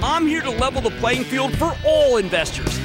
I'm 0.00 0.28
here 0.28 0.42
to 0.42 0.50
level 0.50 0.80
the 0.80 0.90
playing 0.90 1.24
field 1.24 1.56
for 1.58 1.74
all 1.84 2.18
investors. 2.18 2.78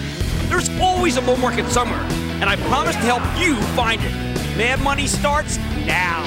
There's 0.50 0.70
always 0.80 1.16
a 1.18 1.22
bull 1.22 1.38
market 1.38 1.70
somewhere, 1.70 2.02
and 2.42 2.46
I 2.46 2.56
promise 2.56 2.96
to 2.96 3.02
help 3.02 3.22
you 3.40 3.56
find 3.76 4.02
it. 4.02 4.12
Mad 4.58 4.82
Money 4.82 5.06
starts 5.06 5.58
now. 5.86 6.24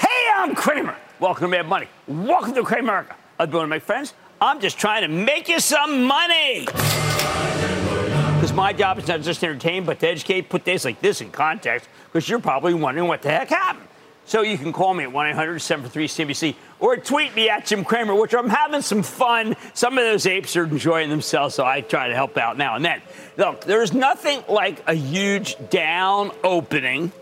Hey, 0.00 0.30
I'm 0.34 0.56
Cramer. 0.56 0.96
Welcome 1.20 1.44
to 1.44 1.48
Mad 1.48 1.68
Money. 1.68 1.86
Welcome 2.08 2.54
to 2.54 2.64
Cramerica. 2.64 3.14
I'm 3.38 3.48
doing 3.48 3.68
my 3.68 3.78
friends. 3.78 4.14
I'm 4.40 4.58
just 4.58 4.76
trying 4.76 5.02
to 5.02 5.08
make 5.08 5.48
you 5.48 5.60
some 5.60 6.02
money. 6.02 6.66
Because 8.42 8.56
my 8.56 8.72
job 8.72 8.98
is 8.98 9.06
not 9.06 9.20
just 9.20 9.38
to 9.38 9.46
entertain, 9.46 9.84
but 9.84 10.00
to 10.00 10.08
educate, 10.08 10.48
put 10.48 10.64
days 10.64 10.84
like 10.84 11.00
this 11.00 11.20
in 11.20 11.30
context, 11.30 11.88
because 12.06 12.28
you're 12.28 12.40
probably 12.40 12.74
wondering 12.74 13.06
what 13.06 13.22
the 13.22 13.30
heck 13.30 13.50
happened. 13.50 13.86
So 14.24 14.42
you 14.42 14.58
can 14.58 14.72
call 14.72 14.94
me 14.94 15.04
at 15.04 15.12
1 15.12 15.26
800 15.28 15.60
743 15.60 16.26
CNBC 16.26 16.56
or 16.80 16.96
tweet 16.96 17.36
me 17.36 17.48
at 17.48 17.66
Jim 17.66 17.84
Cramer, 17.84 18.16
which 18.16 18.34
I'm 18.34 18.48
having 18.48 18.82
some 18.82 19.04
fun. 19.04 19.54
Some 19.74 19.96
of 19.96 20.02
those 20.02 20.26
apes 20.26 20.56
are 20.56 20.64
enjoying 20.64 21.08
themselves, 21.08 21.54
so 21.54 21.64
I 21.64 21.82
try 21.82 22.08
to 22.08 22.16
help 22.16 22.36
out 22.36 22.58
now 22.58 22.74
and 22.74 22.84
then. 22.84 23.00
Look, 23.36 23.64
there's 23.64 23.92
nothing 23.92 24.42
like 24.48 24.82
a 24.88 24.94
huge 24.94 25.54
down 25.70 26.32
opening 26.42 27.12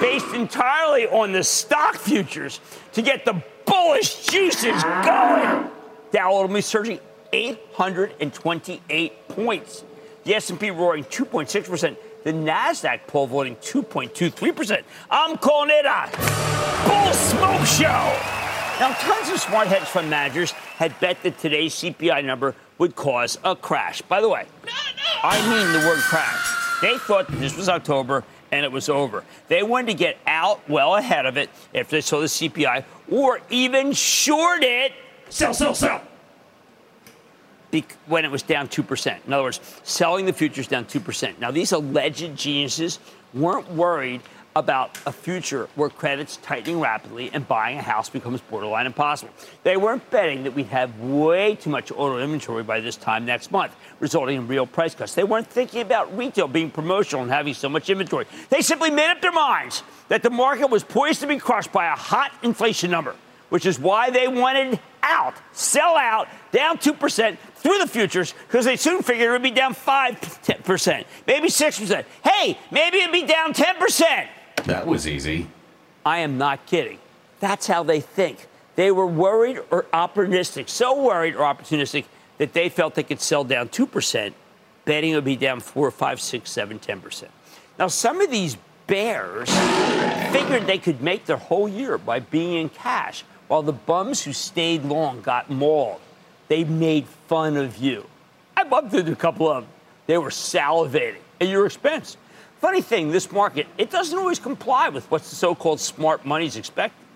based 0.00 0.34
entirely 0.34 1.06
on 1.06 1.30
the 1.30 1.44
stock 1.44 1.94
futures 1.94 2.58
to 2.94 3.02
get 3.02 3.24
the 3.24 3.40
bullish 3.64 4.26
juices 4.26 4.82
going. 4.82 5.70
Dow 6.10 6.32
ultimately 6.32 6.62
surging 6.62 6.98
828 7.32 9.28
points. 9.28 9.84
The 10.24 10.34
S&P 10.34 10.70
roaring 10.70 11.04
2.6%. 11.04 11.96
The 12.24 12.32
Nasdaq 12.32 13.06
pole 13.08 13.26
voting 13.26 13.56
2.23%. 13.56 14.82
I'm 15.10 15.36
calling 15.38 15.70
it 15.72 15.84
a 15.84 16.08
bull 16.86 17.12
smoke 17.12 17.66
show. 17.66 18.16
Now, 18.78 18.94
tons 19.00 19.28
of 19.30 19.40
smart 19.40 19.66
hedge 19.66 19.82
fund 19.82 20.08
managers 20.08 20.52
had 20.52 20.98
bet 21.00 21.22
that 21.24 21.38
today's 21.38 21.74
CPI 21.74 22.24
number 22.24 22.54
would 22.78 22.94
cause 22.94 23.38
a 23.44 23.56
crash. 23.56 24.02
By 24.02 24.20
the 24.20 24.28
way, 24.28 24.46
I 25.22 25.40
mean 25.48 25.72
the 25.72 25.86
word 25.86 25.98
crash. 25.98 26.80
They 26.80 26.98
thought 26.98 27.28
that 27.28 27.38
this 27.40 27.56
was 27.56 27.68
October 27.68 28.24
and 28.50 28.64
it 28.64 28.72
was 28.72 28.88
over. 28.88 29.24
They 29.48 29.62
wanted 29.62 29.88
to 29.88 29.94
get 29.94 30.18
out 30.26 30.68
well 30.68 30.96
ahead 30.96 31.26
of 31.26 31.36
it 31.36 31.50
if 31.72 31.88
they 31.90 32.00
saw 32.00 32.20
the 32.20 32.26
CPI 32.26 32.84
or 33.10 33.40
even 33.50 33.92
short 33.92 34.62
it. 34.62 34.92
Sell, 35.28 35.54
sell, 35.54 35.74
sell 35.74 36.02
when 38.06 38.24
it 38.24 38.30
was 38.30 38.42
down 38.42 38.68
2%. 38.68 39.26
In 39.26 39.32
other 39.32 39.42
words, 39.44 39.60
selling 39.82 40.26
the 40.26 40.32
futures 40.32 40.66
down 40.66 40.84
2%. 40.84 41.38
Now, 41.38 41.50
these 41.50 41.72
alleged 41.72 42.36
geniuses 42.36 42.98
weren't 43.32 43.70
worried 43.72 44.20
about 44.54 44.98
a 45.06 45.12
future 45.12 45.68
where 45.76 45.88
credit's 45.88 46.36
tightening 46.38 46.78
rapidly 46.78 47.30
and 47.32 47.48
buying 47.48 47.78
a 47.78 47.82
house 47.82 48.10
becomes 48.10 48.40
borderline 48.42 48.84
impossible. 48.84 49.32
They 49.62 49.78
weren't 49.78 50.08
betting 50.10 50.42
that 50.42 50.52
we'd 50.52 50.66
have 50.66 50.98
way 51.00 51.54
too 51.54 51.70
much 51.70 51.90
auto 51.90 52.18
inventory 52.18 52.62
by 52.62 52.80
this 52.80 52.96
time 52.96 53.24
next 53.24 53.50
month, 53.50 53.74
resulting 53.98 54.36
in 54.36 54.48
real 54.48 54.66
price 54.66 54.94
cuts. 54.94 55.14
They 55.14 55.24
weren't 55.24 55.46
thinking 55.46 55.80
about 55.80 56.14
retail 56.16 56.48
being 56.48 56.70
promotional 56.70 57.22
and 57.22 57.30
having 57.30 57.54
so 57.54 57.70
much 57.70 57.88
inventory. 57.88 58.26
They 58.50 58.60
simply 58.60 58.90
made 58.90 59.10
up 59.10 59.22
their 59.22 59.32
minds 59.32 59.82
that 60.08 60.22
the 60.22 60.30
market 60.30 60.68
was 60.68 60.84
poised 60.84 61.20
to 61.20 61.26
be 61.26 61.38
crushed 61.38 61.72
by 61.72 61.86
a 61.86 61.96
hot 61.96 62.32
inflation 62.42 62.90
number, 62.90 63.16
which 63.48 63.64
is 63.64 63.78
why 63.78 64.10
they 64.10 64.28
wanted 64.28 64.78
out, 65.02 65.34
sell 65.52 65.96
out, 65.96 66.28
down 66.52 66.78
2% 66.78 67.38
through 67.56 67.78
the 67.78 67.86
futures 67.86 68.34
because 68.46 68.64
they 68.64 68.76
soon 68.76 69.02
figured 69.02 69.28
it 69.28 69.32
would 69.32 69.42
be 69.42 69.50
down 69.50 69.74
5%, 69.74 71.04
maybe 71.26 71.48
6%. 71.48 72.04
Hey, 72.24 72.58
maybe 72.70 72.98
it'd 72.98 73.12
be 73.12 73.26
down 73.26 73.52
10%. 73.52 74.28
That 74.64 74.86
was 74.86 75.06
easy. 75.06 75.48
I 76.04 76.18
am 76.18 76.38
not 76.38 76.66
kidding. 76.66 76.98
That's 77.40 77.66
how 77.66 77.82
they 77.82 78.00
think. 78.00 78.46
They 78.76 78.90
were 78.90 79.06
worried 79.06 79.60
or 79.70 79.84
opportunistic, 79.92 80.68
so 80.68 81.02
worried 81.02 81.34
or 81.34 81.40
opportunistic 81.40 82.04
that 82.38 82.52
they 82.52 82.68
felt 82.68 82.94
they 82.94 83.02
could 83.02 83.20
sell 83.20 83.44
down 83.44 83.68
2%, 83.68 84.32
betting 84.84 85.10
it 85.10 85.14
would 85.14 85.24
be 85.24 85.36
down 85.36 85.60
4, 85.60 85.90
5, 85.90 86.20
6, 86.20 86.50
7, 86.50 86.78
10%. 86.78 87.24
Now, 87.78 87.88
some 87.88 88.20
of 88.20 88.30
these 88.30 88.56
bears 88.86 89.50
figured 90.32 90.66
they 90.66 90.78
could 90.78 91.02
make 91.02 91.26
their 91.26 91.36
whole 91.36 91.68
year 91.68 91.98
by 91.98 92.20
being 92.20 92.54
in 92.54 92.68
cash 92.68 93.24
while 93.52 93.60
the 93.60 93.70
bums 93.70 94.22
who 94.22 94.32
stayed 94.32 94.82
long 94.82 95.20
got 95.20 95.50
mauled. 95.50 96.00
They 96.48 96.64
made 96.64 97.06
fun 97.28 97.58
of 97.58 97.76
you. 97.76 98.06
I 98.56 98.64
bumped 98.64 98.94
into 98.94 99.12
a 99.12 99.14
couple 99.14 99.46
of 99.46 99.64
them. 99.64 99.72
They 100.06 100.16
were 100.16 100.30
salivating 100.30 101.20
at 101.38 101.48
your 101.48 101.66
expense. 101.66 102.16
Funny 102.62 102.80
thing, 102.80 103.10
this 103.10 103.30
market, 103.30 103.66
it 103.76 103.90
doesn't 103.90 104.18
always 104.18 104.38
comply 104.38 104.88
with 104.88 105.04
what 105.10 105.20
the 105.20 105.34
so-called 105.34 105.80
smart 105.80 106.24
money's 106.24 106.56
expecting. 106.56 107.06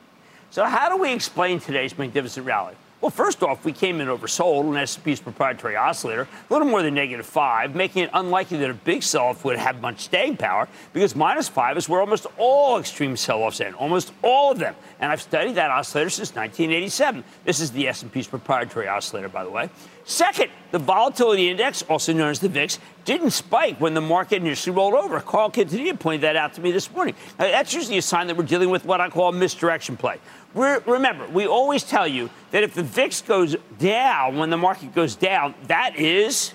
So 0.51 0.65
how 0.65 0.91
do 0.91 0.99
we 0.99 1.11
explain 1.11 1.59
today's 1.59 1.97
magnificent 1.97 2.45
rally? 2.45 2.75
Well, 3.07 3.13
first 3.13 3.45
off, 3.45 3.65
we 3.65 3.71
came 3.71 4.01
in 4.01 4.09
oversold 4.09 4.65
on 4.69 4.77
S&P's 4.77 5.21
proprietary 5.21 5.77
oscillator, 5.77 6.23
a 6.23 6.53
little 6.53 6.67
more 6.67 6.83
than 6.83 6.95
negative 6.95 7.25
five, 7.25 7.73
making 7.73 8.03
it 8.03 8.11
unlikely 8.13 8.59
that 8.59 8.69
a 8.69 8.75
big 8.75 9.05
sell-off 9.05 9.45
would 9.45 9.57
have 9.57 9.81
much 9.81 10.01
staying 10.01 10.39
power 10.39 10.67
because 10.93 11.15
minus 11.15 11.49
five 11.49 11.77
is 11.77 11.89
where 11.89 12.01
almost 12.01 12.27
all 12.37 12.81
extreme 12.81 13.17
sell-offs 13.17 13.61
end, 13.61 13.77
almost 13.77 14.13
all 14.25 14.51
of 14.51 14.59
them. 14.59 14.75
And 14.99 15.13
I've 15.13 15.23
studied 15.23 15.55
that 15.55 15.71
oscillator 15.71 16.11
since 16.11 16.35
1987. 16.35 17.23
This 17.45 17.61
is 17.61 17.71
the 17.71 17.87
S&P's 17.87 18.27
proprietary 18.27 18.89
oscillator, 18.89 19.29
by 19.29 19.45
the 19.45 19.51
way. 19.51 19.71
Second, 20.03 20.51
the 20.73 20.79
volatility 20.81 21.49
index, 21.49 21.83
also 21.83 22.13
known 22.13 22.31
as 22.31 22.41
the 22.41 22.49
VIX, 22.49 22.79
didn't 23.05 23.31
spike 23.31 23.81
when 23.81 23.95
the 23.95 24.01
market 24.01 24.43
initially 24.43 24.75
rolled 24.75 24.95
over. 24.95 25.21
Carl 25.21 25.51
Quintanilla 25.51 25.99
pointed 25.99 26.23
that 26.23 26.37
out 26.37 26.55
to 26.55 26.61
me 26.61 26.73
this 26.73 26.91
morning. 26.93 27.15
Now, 27.39 27.47
that's 27.47 27.73
usually 27.73 27.99
a 27.99 28.03
sign 28.03 28.27
that 28.27 28.37
we're 28.37 28.45
dealing 28.45 28.71
with 28.71 28.85
what 28.85 29.01
I 29.01 29.09
call 29.11 29.31
misdirection 29.33 29.97
play. 29.97 30.19
Remember, 30.57 31.29
we 31.29 31.47
always 31.47 31.83
tell 31.83 32.09
you 32.09 32.31
that 32.51 32.63
if 32.63 32.75
the 32.75 32.83
VIX 32.83 33.21
goes 33.23 33.57
down 33.79 34.39
when 34.39 34.51
the 34.51 34.57
market 34.57 34.95
goes 34.95 35.15
down, 35.15 35.55
that 35.67 35.97
is 35.97 36.55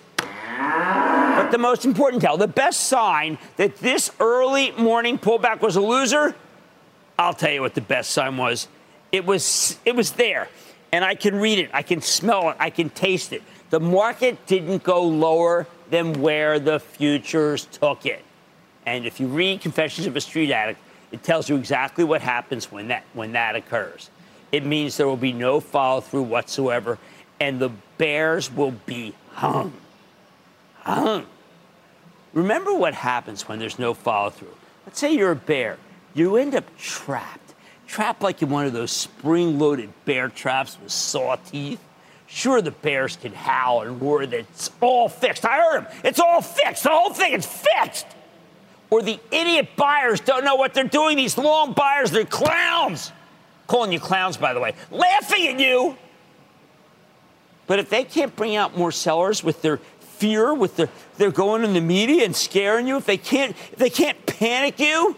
but 0.58 1.52
the 1.52 1.58
most 1.58 1.86
important 1.86 2.22
tell, 2.22 2.38
the 2.38 2.48
best 2.48 2.82
sign 2.82 3.38
that 3.58 3.78
this 3.78 4.12
early 4.20 4.72
morning 4.72 5.18
pullback 5.18 5.62
was 5.62 5.76
a 5.76 5.82
loser, 5.82 6.36
I'll 7.18 7.34
tell 7.34 7.52
you 7.52 7.62
what 7.62 7.74
the 7.74 7.82
best 7.82 8.12
sign 8.12 8.38
was. 8.38 8.68
It 9.12 9.26
was 9.26 9.78
it 9.86 9.96
was 9.96 10.12
there 10.12 10.50
and 10.92 11.06
I 11.06 11.16
can 11.16 11.36
read 11.36 11.60
it, 11.60 11.70
I 11.74 11.84
can 11.84 12.02
smell 12.02 12.50
it, 12.50 12.58
I 12.60 12.70
can 12.70 12.90
taste 12.90 13.34
it. 13.34 13.44
The 13.70 13.80
market 13.80 14.46
didn't 14.46 14.84
go 14.84 15.04
lower 15.04 15.68
than 15.90 16.22
where 16.22 16.60
the 16.60 16.80
futures 16.80 17.66
took 17.66 18.06
it. 18.06 18.24
And 18.86 19.06
if 19.06 19.20
you 19.20 19.28
read 19.28 19.62
Confessions 19.62 20.08
of 20.08 20.16
a 20.16 20.22
Street 20.22 20.52
Addict, 20.52 20.80
it 21.12 21.24
tells 21.24 21.50
you 21.50 21.56
exactly 21.58 22.04
what 22.04 22.22
happens 22.22 22.72
when 22.72 22.88
that 22.90 23.04
when 23.14 23.34
that 23.34 23.56
occurs. 23.56 24.10
it 24.52 24.66
means 24.66 24.98
there 24.98 25.08
will 25.08 25.18
be 25.18 25.34
no 25.34 25.60
follow 25.60 26.02
through 26.02 26.24
whatsoever, 26.24 26.98
and 27.40 27.60
the 27.60 27.70
bears 27.98 28.52
will 28.52 28.74
be 28.86 29.14
hung. 29.34 29.74
Hung. 30.80 31.26
Remember 32.34 32.74
what 32.74 32.94
happens 32.94 33.48
when 33.48 33.60
there's 33.60 33.80
no 33.80 33.94
follow 33.94 34.30
through. 34.30 34.56
Let's 34.86 35.00
say 35.00 35.14
you're 35.14 35.32
a 35.32 35.36
bear, 35.36 35.78
you 36.14 36.38
end 36.38 36.56
up 36.56 36.66
trapped, 36.78 37.54
trapped 37.88 38.22
like 38.22 38.42
in 38.42 38.50
one 38.50 38.66
of 38.66 38.74
those 38.74 38.92
spring 38.92 39.60
loaded 39.60 39.90
bear 40.06 40.30
traps 40.30 40.78
with 40.82 40.92
saw 40.92 41.36
teeth. 41.36 41.80
Sure, 42.28 42.62
the 42.62 42.72
bears 42.72 43.18
can 43.18 43.34
howl 43.34 43.82
and 43.82 44.02
roar 44.02 44.26
that 44.26 44.40
it's 44.40 44.72
all 44.80 45.10
fixed. 45.10 45.46
I 45.46 45.58
heard 45.58 45.86
them. 45.86 45.94
It's 46.06 46.20
all 46.20 46.42
fixed. 46.42 46.84
The 46.84 46.90
whole 46.90 47.14
thing 47.14 47.34
is 47.34 47.46
fixed. 47.46 48.08
Or 48.92 49.02
the 49.02 49.20
idiot 49.32 49.70
buyers 49.78 50.20
don't 50.20 50.44
know 50.44 50.56
what 50.56 50.74
they're 50.74 50.84
doing. 50.84 51.18
These 51.18 51.38
long 51.38 51.74
buyers, 51.74 52.12
they're 52.12 52.26
clowns. 52.26 53.12
Calling 53.66 53.94
you 53.94 54.00
clowns, 54.00 54.36
by 54.36 54.54
the 54.54 54.60
way. 54.60 54.74
Laughing 54.92 55.48
at 55.48 55.60
you. 55.60 55.98
But 57.68 57.80
if 57.80 57.90
they 57.90 58.04
can't 58.04 58.36
bring 58.36 58.58
out 58.58 58.78
more 58.78 58.92
sellers 58.92 59.44
with 59.46 59.62
their 59.62 59.78
fear, 60.02 60.54
with 60.54 60.76
their 60.76 60.90
they're 61.18 61.32
going 61.32 61.64
in 61.64 61.74
the 61.74 61.82
media 61.82 62.26
and 62.26 62.36
scaring 62.36 62.86
you, 62.86 62.98
if 62.98 63.06
they 63.06 63.18
can't 63.18 63.56
if 63.72 63.78
they 63.78 63.90
can't 63.90 64.26
panic 64.26 64.78
you, 64.78 65.16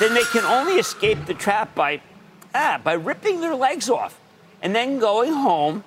then 0.00 0.12
they 0.12 0.24
can 0.24 0.44
only 0.44 0.74
escape 0.74 1.24
the 1.26 1.34
trap 1.34 1.74
by 1.76 2.00
ah, 2.52 2.80
by 2.82 2.94
ripping 2.94 3.40
their 3.40 3.54
legs 3.54 3.88
off 3.88 4.18
and 4.60 4.74
then 4.74 4.98
going 4.98 5.32
home 5.32 5.84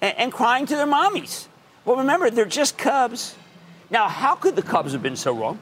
and, 0.00 0.16
and 0.16 0.32
crying 0.32 0.64
to 0.64 0.76
their 0.76 0.86
mommies. 0.86 1.46
Well, 1.84 1.96
remember, 1.96 2.30
they're 2.30 2.46
just 2.46 2.78
cubs. 2.78 3.34
Now, 3.90 4.08
how 4.08 4.34
could 4.34 4.56
the 4.56 4.62
Cubs 4.62 4.92
have 4.92 5.02
been 5.02 5.16
so 5.16 5.34
wrong? 5.34 5.58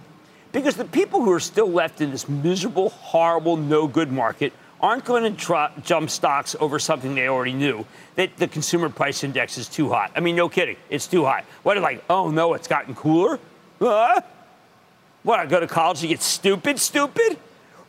Because 0.53 0.77
the 0.77 0.85
people 0.85 1.23
who 1.23 1.33
are 1.33 1.41
still 1.41 1.71
left 1.71 2.01
in 2.01 2.11
this 2.11 2.29
miserable, 2.29 2.91
horrible, 2.91 3.57
no 3.57 3.87
good 3.87 4.13
market 4.13 4.53
aren't 4.81 5.05
going 5.05 5.37
to 5.37 5.71
jump 5.83 6.09
stocks 6.09 6.55
over 6.61 6.79
something 6.79 7.15
they 7.15 7.29
already 7.29 7.53
knew 7.53 7.85
that 8.15 8.37
the 8.37 8.47
consumer 8.47 8.89
price 8.89 9.25
index 9.25 9.59
is 9.59 9.69
too 9.69 9.89
hot. 9.89 10.13
I 10.15 10.21
mean, 10.21 10.37
no 10.37 10.49
kidding, 10.49 10.77
it's 10.89 11.07
too 11.07 11.25
high. 11.25 11.45
What, 11.63 11.77
are 11.77 11.81
like, 11.81 12.05
oh 12.09 12.31
no, 12.31 12.55
it's 12.55 12.69
gotten 12.69 12.95
cooler? 12.95 13.41
Huh? 13.81 14.21
What, 15.25 15.41
I 15.41 15.47
go 15.47 15.61
to 15.61 15.67
college 15.67 16.01
to 16.01 16.07
get 16.07 16.23
stupid, 16.23 16.79
stupid? 16.79 17.39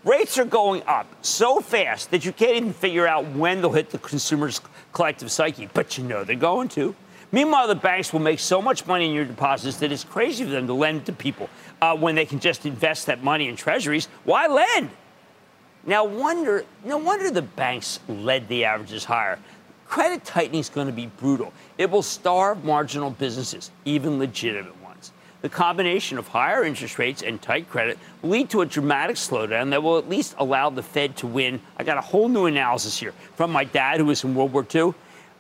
Rates 0.04 0.38
are 0.38 0.46
going 0.46 0.82
up 0.88 1.08
so 1.22 1.60
fast 1.60 2.12
that 2.12 2.26
you 2.26 2.32
can't 2.32 2.56
even 2.56 2.74
figure 2.74 3.06
out 3.06 3.26
when 3.32 3.62
they'll 3.62 3.72
hit 3.72 3.92
the 3.92 3.98
consumer's 4.00 4.62
collective 4.94 5.32
psyche, 5.32 5.70
but 5.74 5.98
you 5.98 6.04
know 6.04 6.24
they're 6.24 6.36
going 6.36 6.70
to. 6.70 6.96
Meanwhile, 7.32 7.68
the 7.68 7.76
banks 7.76 8.12
will 8.12 8.22
make 8.22 8.40
so 8.40 8.62
much 8.62 8.88
money 8.88 9.06
in 9.06 9.14
your 9.14 9.26
deposits 9.26 9.78
that 9.78 9.92
it's 9.92 10.04
crazy 10.04 10.44
for 10.44 10.50
them 10.50 10.66
to 10.68 10.74
lend 10.74 11.06
to 11.06 11.14
people 11.14 11.50
uh, 11.82 11.96
when 11.96 12.16
they 12.16 12.26
can 12.26 12.40
just 12.40 12.66
invest 12.66 13.06
that 13.06 13.24
money 13.24 13.48
in 13.48 13.56
treasuries. 13.56 14.08
Why 14.24 14.48
lend? 14.48 14.90
Now, 15.86 16.06
wonder, 16.06 16.66
no 16.84 16.98
wonder 16.98 17.30
the 17.30 17.42
banks 17.42 18.00
led 18.08 18.48
the 18.48 18.66
averages 18.66 19.06
higher. 19.06 19.40
Credit 19.88 20.24
tightening 20.24 20.60
is 20.60 20.70
going 20.70 20.88
to 20.88 20.94
be 20.94 21.06
brutal. 21.06 21.54
It 21.78 21.90
will 21.90 22.04
starve 22.04 22.64
marginal 22.64 23.12
businesses, 23.12 23.72
even 23.86 24.20
legitimate 24.20 24.80
ones. 24.82 25.12
the 25.42 25.50
combination 25.50 26.18
of 26.18 26.28
higher 26.28 26.66
interest 26.66 27.00
rates 27.00 27.22
and 27.22 27.42
tight 27.42 27.70
credit 27.70 27.98
will 28.22 28.32
lead 28.32 28.50
to 28.50 28.62
a 28.62 28.66
dramatic 28.66 29.16
slowdown 29.16 29.70
that 29.70 29.82
will 29.82 29.98
at 29.98 30.10
least 30.10 30.36
allow 30.38 30.70
the 30.70 30.84
Fed 30.84 31.16
to 31.18 31.28
win. 31.28 31.62
I 31.78 31.84
got 31.84 31.98
a 31.98 32.02
whole 32.02 32.28
new 32.28 32.46
analysis 32.46 33.00
here 33.00 33.14
from 33.36 33.52
my 33.52 33.64
dad, 33.64 34.00
who 34.00 34.06
was 34.06 34.24
in 34.24 34.36
World 34.36 34.52
War 34.52 34.68
II. 34.74 34.94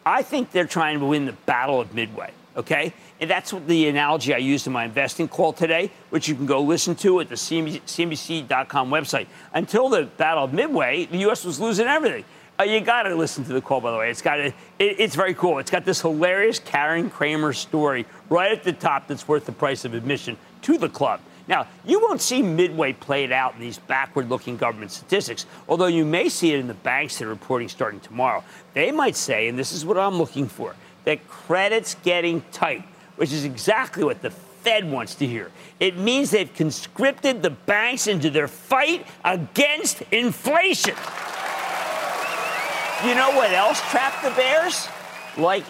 I 0.06 0.24
think 0.24 0.52
they're 0.52 0.66
trying 0.66 1.00
to 1.00 1.06
win 1.06 1.26
the 1.26 1.34
Battle 1.34 1.80
of 1.82 1.94
Midway, 1.94 2.32
okay? 2.56 2.94
And 3.20 3.30
that's 3.30 3.52
what 3.52 3.68
the 3.68 3.88
analogy 3.88 4.34
I 4.34 4.38
used 4.38 4.66
in 4.66 4.74
my 4.74 4.86
investing 4.86 5.28
call 5.28 5.54
today, 5.54 5.92
which 6.10 6.28
you 6.28 6.36
can 6.36 6.46
go 6.46 6.62
listen 6.62 6.96
to 6.96 7.20
at 7.20 7.30
the 7.30 7.36
CNBC.com 7.36 8.90
website. 8.90 9.28
Until 9.54 9.90
the 9.90 10.06
Battle 10.06 10.46
of 10.46 10.54
Midway, 10.54 11.06
the 11.06 11.18
U.S. 11.20 11.44
was 11.44 11.60
losing 11.60 11.88
everything. 11.88 12.24
Uh, 12.60 12.64
you 12.64 12.82
got 12.82 13.04
to 13.04 13.16
listen 13.16 13.46
to 13.46 13.54
the 13.54 13.62
call, 13.62 13.80
by 13.80 13.92
the 13.92 13.98
way. 13.98 14.10
It's 14.10 14.22
got 14.22 14.40
it, 14.40 14.54
it's 14.80 15.16
very 15.16 15.34
cool. 15.34 15.60
It's 15.60 15.72
got 15.72 15.86
this 15.86 16.02
hilarious 16.02 16.60
Karen 16.60 17.10
Cramer 17.10 17.54
story 17.54 18.06
right 18.30 18.52
at 18.52 18.64
the 18.64 18.74
top 18.74 19.08
that's 19.08 19.28
worth 19.28 19.46
the 19.46 19.54
price 19.54 19.86
of 19.86 19.94
admission 19.94 20.38
to 20.64 20.78
the 20.78 20.90
club. 20.90 21.22
Now, 21.50 21.66
you 21.84 22.00
won't 22.00 22.22
see 22.22 22.44
Midway 22.44 22.94
played 22.94 23.32
out 23.32 23.56
in 23.56 23.60
these 23.60 23.80
backward 23.80 24.30
looking 24.30 24.56
government 24.56 24.92
statistics, 24.92 25.48
although 25.68 25.88
you 25.88 26.06
may 26.06 26.30
see 26.30 26.54
it 26.54 26.60
in 26.60 26.68
the 26.68 26.76
banks 26.76 27.18
that 27.18 27.26
are 27.26 27.30
reporting 27.30 27.68
starting 27.68 28.00
tomorrow. 28.00 28.44
They 28.76 28.92
might 28.92 29.16
say, 29.16 29.48
and 29.48 29.58
this 29.58 29.72
is 29.72 29.84
what 29.84 29.98
I'm 29.98 30.20
looking 30.20 30.48
for, 30.48 30.76
that 31.06 31.28
credit's 31.28 31.96
getting 32.04 32.44
tight, 32.52 32.84
which 33.16 33.34
is 33.34 33.46
exactly 33.46 34.04
what 34.04 34.22
the 34.22 34.30
Fed 34.30 34.92
wants 34.92 35.16
to 35.16 35.26
hear. 35.26 35.50
It 35.80 35.98
means 35.98 36.30
they've 36.30 36.54
conscripted 36.54 37.42
the 37.42 37.50
banks 37.50 38.06
into 38.06 38.30
their 38.30 38.48
fight 38.48 39.08
against 39.26 40.04
inflation. 40.12 40.96
You 43.04 43.16
know 43.16 43.32
what 43.32 43.52
else 43.54 43.82
trapped 43.90 44.22
the 44.24 44.30
Bears? 44.32 44.88
Like 45.36 45.64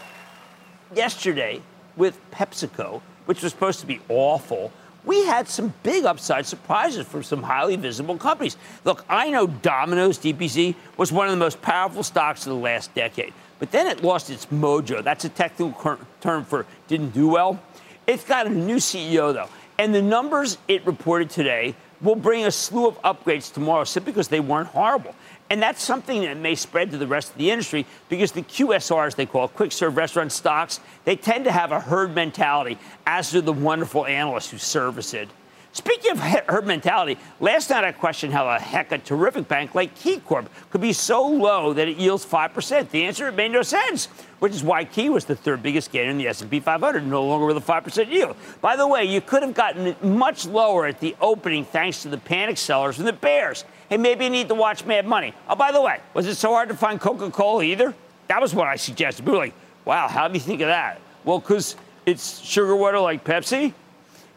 yesterday 0.94 1.62
with 1.96 2.20
PepsiCo, 2.32 3.02
which 3.28 3.42
was 3.44 3.54
supposed 3.54 3.80
to 3.80 3.86
be 3.86 4.02
awful, 4.10 4.74
we 5.06 5.26
had 5.26 5.48
some 5.48 5.74
big 5.84 6.06
upside 6.06 6.46
surprises 6.46 7.08
from 7.08 7.24
some 7.24 7.44
highly 7.44 7.76
visible 7.76 8.18
companies. 8.18 8.58
Look, 8.84 9.06
I 9.08 9.30
know 9.30 9.48
Domino's 9.48 10.18
DPC 10.18 10.76
was 10.98 11.12
one 11.12 11.28
of 11.28 11.32
the 11.32 11.38
most 11.38 11.62
powerful 11.62 12.04
stocks 12.04 12.46
of 12.46 12.54
the 12.54 12.60
last 12.60 12.94
decade, 12.94 13.34
but 13.60 13.72
then 13.72 13.88
it 13.88 14.04
lost 14.04 14.30
its 14.30 14.46
mojo. 14.48 15.04
That's 15.04 15.26
a 15.26 15.30
technical 15.30 15.98
term 16.22 16.44
for 16.44 16.66
didn't 16.88 17.12
do 17.12 17.28
well. 17.28 17.62
It's 18.08 18.26
got 18.26 18.48
a 18.48 18.50
new 18.50 18.78
CEO, 18.78 19.34
though, 19.34 19.50
and 19.78 19.94
the 19.94 20.02
numbers 20.02 20.58
it 20.68 20.86
reported 20.86 21.30
today 21.30 21.76
will 22.02 22.16
bring 22.16 22.46
a 22.46 22.52
slew 22.52 22.88
of 22.88 23.02
upgrades 23.02 23.54
tomorrow 23.54 23.84
simply 23.84 24.12
because 24.12 24.28
they 24.28 24.40
weren't 24.40 24.68
horrible. 24.70 25.16
And 25.50 25.62
that's 25.62 25.82
something 25.82 26.22
that 26.22 26.38
may 26.38 26.54
spread 26.54 26.92
to 26.92 26.98
the 26.98 27.08
rest 27.08 27.32
of 27.32 27.38
the 27.38 27.50
industry 27.50 27.86
because 28.08 28.32
the 28.32 28.44
QSRs, 28.44 29.16
they 29.16 29.26
call 29.26 29.48
quick 29.48 29.72
serve 29.72 29.98
restaurant 29.98 30.32
stocks, 30.32 30.80
they 31.06 31.16
tend 31.16 31.46
to 31.46 31.52
have 31.52 31.72
a 31.72 31.80
herd 31.80 32.14
mentality, 32.14 32.78
as 33.08 33.32
do 33.32 33.42
the 33.42 33.54
wonderful 33.54 34.06
analysts 34.06 34.52
who 34.52 34.60
service 34.60 35.14
it. 35.14 35.28
Speaking 35.72 36.12
of 36.12 36.20
herd 36.20 36.66
mentality, 36.66 37.18
last 37.40 37.70
night 37.70 37.84
I 37.84 37.92
questioned 37.92 38.34
how 38.34 38.46
the 38.46 38.60
heck 38.60 38.92
a 38.92 38.98
terrific 38.98 39.48
bank 39.48 39.76
like 39.76 39.96
KeyCorp 39.96 40.48
could 40.72 40.82
be 40.82 40.94
so 40.94 41.28
low 41.28 41.74
that 41.74 41.88
it 41.88 41.98
yields 41.98 42.26
5%. 42.26 42.90
The 42.90 43.04
answer, 43.04 43.28
it 43.28 43.36
made 43.36 43.52
no 43.52 43.62
sense, 43.62 44.08
which 44.40 44.54
is 44.54 44.64
why 44.64 44.84
Key 44.84 45.10
was 45.10 45.26
the 45.26 45.36
third 45.36 45.62
biggest 45.62 45.92
gainer 45.92 46.10
in 46.10 46.18
the 46.18 46.28
S&P 46.28 46.60
500, 46.60 47.06
no 47.06 47.24
longer 47.24 47.46
with 47.46 47.58
a 47.58 47.62
5% 47.62 48.12
yield. 48.12 48.36
By 48.62 48.76
the 48.76 48.88
way, 48.88 49.06
you 49.06 49.22
could 49.22 49.44
have 49.44 49.54
gotten 49.54 49.96
much 50.02 50.48
lower 50.48 50.88
at 50.88 51.00
the 51.00 51.16
opening 51.22 51.66
thanks 51.66 52.02
to 52.02 52.10
the 52.10 52.18
panic 52.18 52.58
sellers 52.58 52.98
and 52.98 53.08
the 53.08 53.14
bears. 53.14 53.64
Hey, 53.90 53.98
maybe 53.98 54.24
you 54.24 54.30
need 54.30 54.50
to 54.50 54.56
watch 54.56 54.86
Mad 54.86 55.08
Money. 55.08 55.34
Oh, 55.50 55.56
by 55.56 55.72
the 55.72 55.82
way, 55.82 56.00
was 56.14 56.28
it 56.28 56.36
so 56.36 56.50
hard 56.50 56.70
to 56.70 56.76
find 56.76 57.02
Coca-Cola 57.02 57.64
either? 57.64 57.96
That 58.28 58.40
was 58.40 58.54
what 58.54 58.68
I 58.68 58.76
suggested. 58.76 59.26
We 59.26 59.32
were 59.32 59.40
like, 59.40 59.54
wow, 59.84 60.08
how 60.08 60.28
do 60.28 60.36
you 60.36 60.40
think 60.40 60.62
of 60.62 60.68
that? 60.68 61.02
Well, 61.26 61.40
because 61.40 61.76
it's 62.06 62.40
sugar 62.42 62.76
water 62.76 63.00
like 63.00 63.24
Pepsi. 63.24 63.74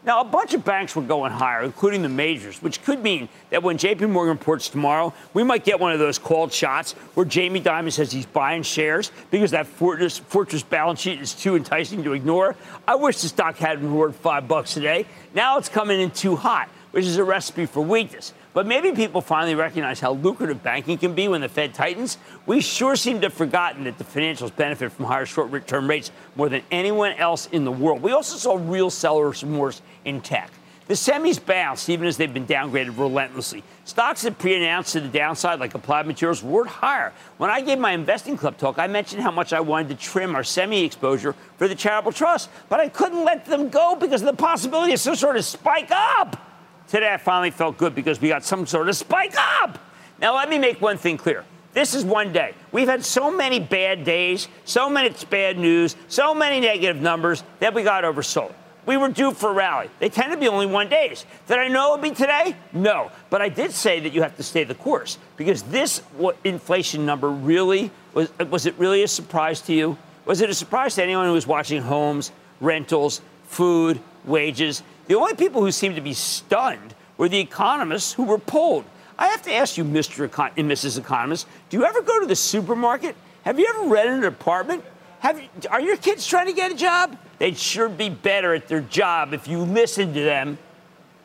Now, 0.05 0.19
a 0.19 0.25
bunch 0.25 0.53
of 0.53 0.65
banks 0.65 0.95
were 0.95 1.03
going 1.03 1.31
higher, 1.31 1.61
including 1.61 2.01
the 2.01 2.09
majors, 2.09 2.61
which 2.61 2.83
could 2.83 3.01
mean 3.01 3.29
that 3.51 3.63
when 3.63 3.77
JP 3.77 4.09
Morgan 4.09 4.37
reports 4.37 4.67
tomorrow, 4.67 5.13
we 5.33 5.43
might 5.43 5.63
get 5.63 5.79
one 5.79 5.93
of 5.93 5.99
those 5.99 6.17
called 6.17 6.51
shots 6.51 6.93
where 7.13 7.25
Jamie 7.25 7.61
Dimon 7.61 7.91
says 7.91 8.11
he's 8.11 8.25
buying 8.25 8.63
shares 8.63 9.11
because 9.31 9.51
that 9.51 9.65
fortress, 9.65 10.17
fortress 10.17 10.61
balance 10.61 10.99
sheet 10.99 11.21
is 11.21 11.33
too 11.33 11.55
enticing 11.55 12.03
to 12.03 12.13
ignore. 12.13 12.55
I 12.85 12.95
wish 12.95 13.21
the 13.21 13.29
stock 13.29 13.55
had 13.57 13.79
been 13.79 13.93
worth 13.95 14.17
five 14.17 14.47
bucks 14.47 14.73
today. 14.73 15.05
Now 15.33 15.57
it's 15.57 15.69
coming 15.69 16.01
in 16.01 16.11
too 16.11 16.35
hot, 16.35 16.67
which 16.91 17.05
is 17.05 17.15
a 17.15 17.23
recipe 17.23 17.65
for 17.65 17.81
weakness. 17.81 18.33
But 18.53 18.67
maybe 18.67 18.91
people 18.91 19.21
finally 19.21 19.55
recognize 19.55 19.99
how 19.99 20.13
lucrative 20.13 20.61
banking 20.61 20.97
can 20.97 21.15
be 21.15 21.27
when 21.27 21.41
the 21.41 21.49
Fed 21.49 21.73
tightens. 21.73 22.17
We 22.45 22.61
sure 22.61 22.95
seem 22.95 23.19
to 23.21 23.27
have 23.27 23.33
forgotten 23.33 23.85
that 23.85 23.97
the 23.97 24.03
financials 24.03 24.55
benefit 24.55 24.91
from 24.91 25.05
higher 25.05 25.25
short 25.25 25.67
term 25.67 25.89
rates 25.89 26.11
more 26.35 26.49
than 26.49 26.61
anyone 26.69 27.13
else 27.13 27.47
in 27.47 27.65
the 27.65 27.71
world. 27.71 28.01
We 28.01 28.11
also 28.11 28.37
saw 28.37 28.59
real 28.61 28.89
sellers 28.89 29.43
remorse 29.43 29.81
in 30.05 30.21
tech. 30.21 30.51
The 30.85 30.95
semis 30.95 31.43
bounced 31.43 31.89
even 31.89 32.07
as 32.07 32.17
they've 32.17 32.33
been 32.33 32.45
downgraded 32.45 32.97
relentlessly. 32.97 33.63
Stocks 33.85 34.23
that 34.23 34.37
pre 34.37 34.55
announced 34.55 34.93
to 34.93 34.99
the 34.99 35.07
downside, 35.07 35.59
like 35.59 35.73
Applied 35.73 36.05
Materials, 36.05 36.43
were 36.43 36.65
higher. 36.65 37.13
When 37.37 37.49
I 37.49 37.61
gave 37.61 37.79
my 37.79 37.91
investing 37.91 38.35
club 38.35 38.57
talk, 38.57 38.77
I 38.77 38.87
mentioned 38.87 39.23
how 39.23 39.31
much 39.31 39.53
I 39.53 39.61
wanted 39.61 39.89
to 39.89 39.95
trim 39.95 40.35
our 40.35 40.43
semi 40.43 40.83
exposure 40.83 41.35
for 41.57 41.69
the 41.69 41.75
charitable 41.75 42.11
trust, 42.11 42.49
but 42.67 42.81
I 42.81 42.89
couldn't 42.89 43.23
let 43.23 43.45
them 43.45 43.69
go 43.69 43.95
because 43.95 44.21
of 44.21 44.27
the 44.27 44.33
possibility 44.33 44.93
of 44.93 44.99
some 44.99 45.15
sort 45.15 45.37
of 45.37 45.45
spike 45.45 45.89
up. 45.89 46.52
Today, 46.87 47.13
I 47.13 47.17
finally 47.17 47.51
felt 47.51 47.77
good 47.77 47.95
because 47.95 48.21
we 48.21 48.27
got 48.27 48.43
some 48.43 48.65
sort 48.65 48.89
of 48.89 48.95
spike 48.95 49.35
up. 49.61 49.79
Now, 50.19 50.35
let 50.35 50.49
me 50.49 50.59
make 50.59 50.81
one 50.81 50.97
thing 50.97 51.17
clear. 51.17 51.43
This 51.73 51.95
is 51.95 52.05
one 52.05 52.31
day. 52.31 52.53
We've 52.71 52.87
had 52.87 53.03
so 53.03 53.31
many 53.31 53.59
bad 53.59 54.03
days, 54.03 54.47
so 54.63 54.89
many 54.89 55.13
bad 55.29 55.57
news, 55.57 55.95
so 56.07 56.35
many 56.35 56.59
negative 56.59 57.01
numbers 57.01 57.43
that 57.59 57.73
we 57.73 57.81
got 57.81 58.03
oversold. 58.03 58.53
We 58.85 58.97
were 58.97 59.09
due 59.09 59.31
for 59.31 59.49
a 59.49 59.53
rally. 59.53 59.89
They 59.99 60.09
tend 60.09 60.31
to 60.33 60.37
be 60.37 60.47
only 60.47 60.65
one 60.65 60.89
days. 60.89 61.25
Did 61.47 61.57
I 61.57 61.69
know 61.69 61.89
it 61.89 62.01
would 62.01 62.09
be 62.09 62.15
today? 62.15 62.55
No. 62.73 63.11
But 63.29 63.41
I 63.41 63.49
did 63.49 63.71
say 63.71 63.99
that 64.01 64.13
you 64.13 64.21
have 64.21 64.35
to 64.37 64.43
stay 64.43 64.65
the 64.65 64.75
course 64.75 65.17
because 65.37 65.63
this 65.63 66.01
inflation 66.43 67.05
number 67.05 67.29
really 67.29 67.91
was, 68.13 68.29
was 68.49 68.65
it 68.65 68.75
really 68.77 69.03
a 69.03 69.07
surprise 69.07 69.61
to 69.61 69.73
you? 69.73 69.97
Was 70.25 70.41
it 70.41 70.49
a 70.49 70.53
surprise 70.53 70.95
to 70.95 71.03
anyone 71.03 71.25
who 71.25 71.33
was 71.33 71.47
watching 71.47 71.81
homes, 71.81 72.31
rentals, 72.59 73.21
food, 73.45 73.99
wages? 74.25 74.83
The 75.07 75.15
only 75.15 75.35
people 75.35 75.61
who 75.61 75.71
seemed 75.71 75.95
to 75.95 76.01
be 76.01 76.13
stunned 76.13 76.95
were 77.17 77.29
the 77.29 77.39
economists 77.39 78.13
who 78.13 78.23
were 78.23 78.37
polled. 78.37 78.85
I 79.17 79.27
have 79.27 79.41
to 79.43 79.53
ask 79.53 79.77
you, 79.77 79.83
Mr. 79.83 80.27
Econ- 80.27 80.51
and 80.57 80.69
Mrs. 80.69 80.97
Economist, 80.97 81.47
do 81.69 81.77
you 81.77 81.85
ever 81.85 82.01
go 82.01 82.19
to 82.19 82.25
the 82.25 82.35
supermarket? 82.35 83.15
Have 83.43 83.59
you 83.59 83.67
ever 83.69 83.87
rented 83.87 84.19
an 84.19 84.23
apartment? 84.23 84.83
Have 85.19 85.41
are 85.69 85.81
your 85.81 85.97
kids 85.97 86.25
trying 86.25 86.47
to 86.47 86.53
get 86.53 86.71
a 86.71 86.75
job? 86.75 87.17
They'd 87.37 87.57
sure 87.57 87.89
be 87.89 88.09
better 88.09 88.53
at 88.53 88.67
their 88.67 88.81
job 88.81 89.33
if 89.33 89.47
you 89.47 89.59
listen 89.59 90.13
to 90.13 90.23
them. 90.23 90.57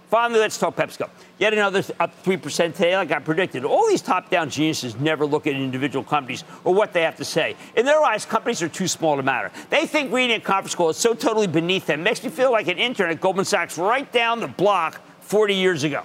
Finally, 0.09 0.41
let's 0.41 0.57
talk 0.57 0.75
PepsiCo. 0.75 1.11
Yet 1.39 1.53
another 1.53 1.83
up 2.01 2.23
3% 2.25 2.75
today, 2.75 2.97
like 2.97 3.13
I 3.13 3.19
predicted. 3.19 3.65
All 3.65 3.87
these 3.89 4.01
top 4.01 4.31
down 4.31 4.49
geniuses 4.49 4.97
never 4.97 5.27
look 5.27 5.47
at 5.47 5.55
individual 5.55 6.03
companies 6.03 6.45
or 6.65 6.73
what 6.73 6.95
they 6.95 7.03
have 7.03 7.17
to 7.17 7.25
say. 7.27 7.57
In 7.77 7.85
their 7.85 8.03
eyes, 8.03 8.25
companies 8.25 8.63
are 8.63 8.71
too 8.71 8.89
small 8.89 9.17
to 9.17 9.23
matter. 9.23 9.53
They 9.69 9.87
think 9.87 10.11
reading 10.11 10.37
a 10.37 10.41
conference 10.41 10.75
call 10.75 10.89
is 10.89 10.97
so 10.97 11.13
totally 11.13 11.47
beneath 11.47 11.85
them. 11.85 12.03
Makes 12.03 12.25
me 12.25 12.31
feel 12.31 12.51
like 12.51 12.69
an 12.69 12.79
intern 12.79 13.11
at 13.11 13.21
Goldman 13.21 13.45
Sachs 13.45 13.77
right 13.77 14.11
down 14.11 14.41
the 14.41 14.49
block 14.49 15.03
40 15.21 15.55
years 15.55 15.85
ago. 15.85 16.05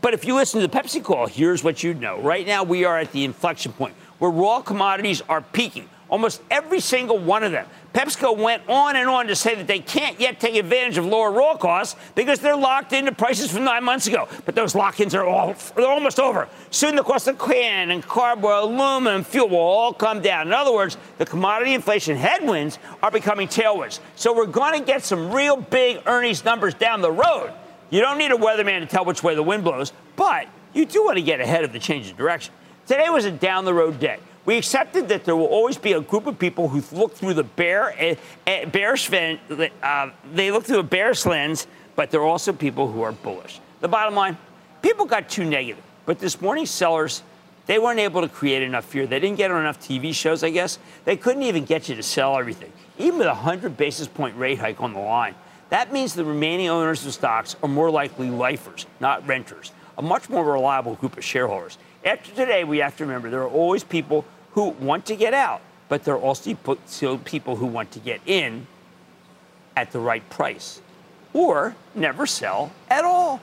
But 0.00 0.14
if 0.14 0.24
you 0.24 0.34
listen 0.34 0.60
to 0.60 0.66
the 0.66 0.74
Pepsi 0.74 1.02
call, 1.02 1.26
here's 1.26 1.62
what 1.62 1.82
you'd 1.82 2.00
know. 2.00 2.20
Right 2.20 2.46
now, 2.46 2.64
we 2.64 2.84
are 2.86 2.98
at 2.98 3.12
the 3.12 3.22
inflection 3.24 3.72
point 3.72 3.94
where 4.18 4.30
raw 4.30 4.62
commodities 4.62 5.20
are 5.28 5.42
peaking. 5.42 5.88
Almost 6.08 6.42
every 6.50 6.80
single 6.80 7.18
one 7.18 7.44
of 7.44 7.52
them. 7.52 7.66
PepsiCo 7.92 8.36
went 8.36 8.62
on 8.68 8.96
and 8.96 9.08
on 9.08 9.26
to 9.26 9.36
say 9.36 9.54
that 9.54 9.66
they 9.66 9.78
can't 9.78 10.18
yet 10.18 10.40
take 10.40 10.54
advantage 10.54 10.96
of 10.96 11.04
lower 11.04 11.30
raw 11.30 11.56
costs 11.56 11.94
because 12.14 12.38
they're 12.38 12.56
locked 12.56 12.92
into 12.92 13.12
prices 13.12 13.50
from 13.50 13.64
nine 13.64 13.84
months 13.84 14.06
ago. 14.06 14.28
But 14.46 14.54
those 14.54 14.74
lock-ins 14.74 15.14
are 15.14 15.26
all 15.26 15.54
they're 15.76 15.86
almost 15.86 16.18
over. 16.18 16.48
Soon 16.70 16.96
the 16.96 17.02
cost 17.02 17.28
of 17.28 17.38
can 17.38 17.90
and 17.90 18.02
cardboard, 18.02 18.64
aluminum, 18.64 19.24
fuel 19.24 19.48
will 19.50 19.58
all 19.58 19.92
come 19.92 20.22
down. 20.22 20.46
In 20.46 20.52
other 20.54 20.72
words, 20.72 20.96
the 21.18 21.26
commodity 21.26 21.74
inflation 21.74 22.16
headwinds 22.16 22.78
are 23.02 23.10
becoming 23.10 23.46
tailwinds. 23.46 24.00
So 24.16 24.34
we're 24.34 24.46
going 24.46 24.78
to 24.78 24.86
get 24.86 25.04
some 25.04 25.30
real 25.30 25.56
big 25.56 26.00
earnings 26.06 26.44
numbers 26.44 26.74
down 26.74 27.02
the 27.02 27.12
road. 27.12 27.52
You 27.90 28.00
don't 28.00 28.16
need 28.16 28.32
a 28.32 28.36
weatherman 28.36 28.80
to 28.80 28.86
tell 28.86 29.04
which 29.04 29.22
way 29.22 29.34
the 29.34 29.42
wind 29.42 29.64
blows, 29.64 29.92
but 30.16 30.46
you 30.72 30.86
do 30.86 31.04
want 31.04 31.18
to 31.18 31.22
get 31.22 31.40
ahead 31.40 31.62
of 31.62 31.72
the 31.72 31.78
change 31.78 32.08
in 32.08 32.16
direction. 32.16 32.54
Today 32.86 33.10
was 33.10 33.26
a 33.26 33.30
down 33.30 33.66
the 33.66 33.74
road 33.74 34.00
day. 34.00 34.18
We 34.44 34.56
accepted 34.56 35.08
that 35.08 35.24
there 35.24 35.36
will 35.36 35.46
always 35.46 35.78
be 35.78 35.92
a 35.92 36.00
group 36.00 36.26
of 36.26 36.38
people 36.38 36.68
who 36.68 36.82
look 36.96 37.14
through 37.14 37.34
the 37.34 37.44
bear, 37.44 37.92
uh, 37.92 38.50
uh, 38.50 38.66
bearish, 38.66 39.10
uh, 39.12 40.10
they 40.34 40.50
look 40.50 40.64
through 40.64 40.80
a 40.80 40.82
bearish 40.82 41.24
lens, 41.26 41.68
but 41.94 42.10
there 42.10 42.20
are 42.20 42.26
also 42.26 42.52
people 42.52 42.90
who 42.90 43.02
are 43.02 43.12
bullish. 43.12 43.60
The 43.80 43.88
bottom 43.88 44.14
line, 44.14 44.36
people 44.82 45.06
got 45.06 45.28
too 45.28 45.44
negative. 45.44 45.82
But 46.06 46.18
this 46.18 46.40
morning, 46.40 46.66
sellers, 46.66 47.22
they 47.66 47.78
weren't 47.78 48.00
able 48.00 48.22
to 48.22 48.28
create 48.28 48.62
enough 48.62 48.84
fear. 48.84 49.06
They 49.06 49.20
didn't 49.20 49.36
get 49.36 49.52
on 49.52 49.60
enough 49.60 49.78
TV 49.78 50.12
shows, 50.12 50.42
I 50.42 50.50
guess. 50.50 50.78
They 51.04 51.16
couldn't 51.16 51.44
even 51.44 51.64
get 51.64 51.88
you 51.88 51.94
to 51.94 52.02
sell 52.02 52.36
everything, 52.36 52.72
even 52.98 53.18
with 53.18 53.28
a 53.28 53.34
100 53.34 53.76
basis 53.76 54.08
point 54.08 54.36
rate 54.36 54.58
hike 54.58 54.80
on 54.80 54.92
the 54.92 54.98
line. 54.98 55.36
That 55.70 55.92
means 55.92 56.14
the 56.14 56.24
remaining 56.24 56.68
owners 56.68 57.06
of 57.06 57.14
stocks 57.14 57.56
are 57.62 57.68
more 57.68 57.90
likely 57.90 58.28
lifers, 58.28 58.86
not 59.00 59.26
renters, 59.26 59.72
a 59.96 60.02
much 60.02 60.28
more 60.28 60.44
reliable 60.44 60.96
group 60.96 61.16
of 61.16 61.24
shareholders. 61.24 61.78
After 62.04 62.32
today, 62.32 62.64
we 62.64 62.78
have 62.78 62.96
to 62.96 63.04
remember 63.04 63.30
there 63.30 63.42
are 63.42 63.48
always 63.48 63.84
people 63.84 64.24
who 64.52 64.68
want 64.68 65.06
to 65.06 65.16
get 65.16 65.34
out, 65.34 65.60
but 65.88 66.04
there 66.04 66.14
are 66.14 66.20
also 66.20 66.54
people 67.18 67.56
who 67.56 67.66
want 67.66 67.90
to 67.92 67.98
get 67.98 68.20
in 68.26 68.66
at 69.76 69.90
the 69.92 69.98
right 69.98 70.28
price 70.30 70.80
or 71.32 71.74
never 71.94 72.26
sell 72.26 72.72
at 72.90 73.04
all. 73.04 73.40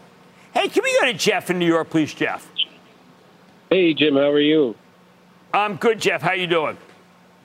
Hey, 0.54 0.68
can 0.68 0.84
we 0.84 0.92
go 1.00 1.06
to 1.06 1.14
Jeff 1.14 1.50
in 1.50 1.60
New 1.60 1.66
York, 1.68 1.90
please, 1.90 2.14
Jeff? 2.14 2.48
Hey, 3.70 3.94
Jim, 3.94 4.16
how 4.16 4.30
are 4.30 4.40
you? 4.40 4.76
I'm 5.54 5.76
good, 5.76 6.00
Jeff. 6.00 6.22
How 6.22 6.30
are 6.30 6.36
you 6.36 6.48
doing? 6.48 6.78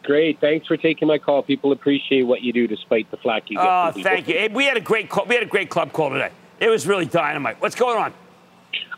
Great. 0.02 0.38
Thanks 0.40 0.66
for 0.66 0.76
taking 0.76 1.08
my 1.08 1.16
call. 1.16 1.42
People 1.42 1.72
appreciate 1.72 2.22
what 2.22 2.42
you 2.42 2.52
do 2.52 2.66
despite 2.66 3.10
the 3.10 3.16
flack 3.16 3.44
you 3.48 3.56
get. 3.56 3.66
Oh, 3.66 3.92
thank 3.92 4.28
you. 4.28 4.34
Hey, 4.34 4.48
we 4.48 4.66
had 4.66 4.76
a 4.76 4.80
great 4.80 5.08
call. 5.08 5.24
We 5.24 5.34
had 5.34 5.42
a 5.42 5.46
great 5.46 5.70
club 5.70 5.92
call 5.92 6.10
today. 6.10 6.30
It 6.60 6.68
was 6.68 6.86
really 6.86 7.06
dynamite. 7.06 7.60
What's 7.60 7.74
going 7.74 7.98
on? 7.98 8.12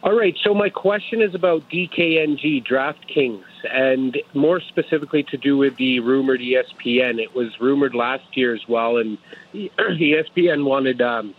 All 0.03 0.17
right. 0.17 0.37
So 0.43 0.53
my 0.53 0.69
question 0.69 1.23
is 1.23 1.35
about 1.35 1.69
DKNG, 1.71 2.67
DraftKings, 2.67 3.43
and 3.71 4.17
more 4.35 4.61
specifically 4.61 5.23
to 5.25 5.37
do 5.37 5.57
with 5.57 5.77
the 5.77 6.01
rumored 6.01 6.41
ESPN. 6.41 7.19
It 7.19 7.35
was 7.35 7.59
rumored 7.61 7.95
last 7.95 8.37
year 8.37 8.55
as 8.55 8.67
well, 8.69 8.99
and 8.99 9.19
ESPN 9.55 10.65
wanted 10.65 11.01
um, 11.01 11.35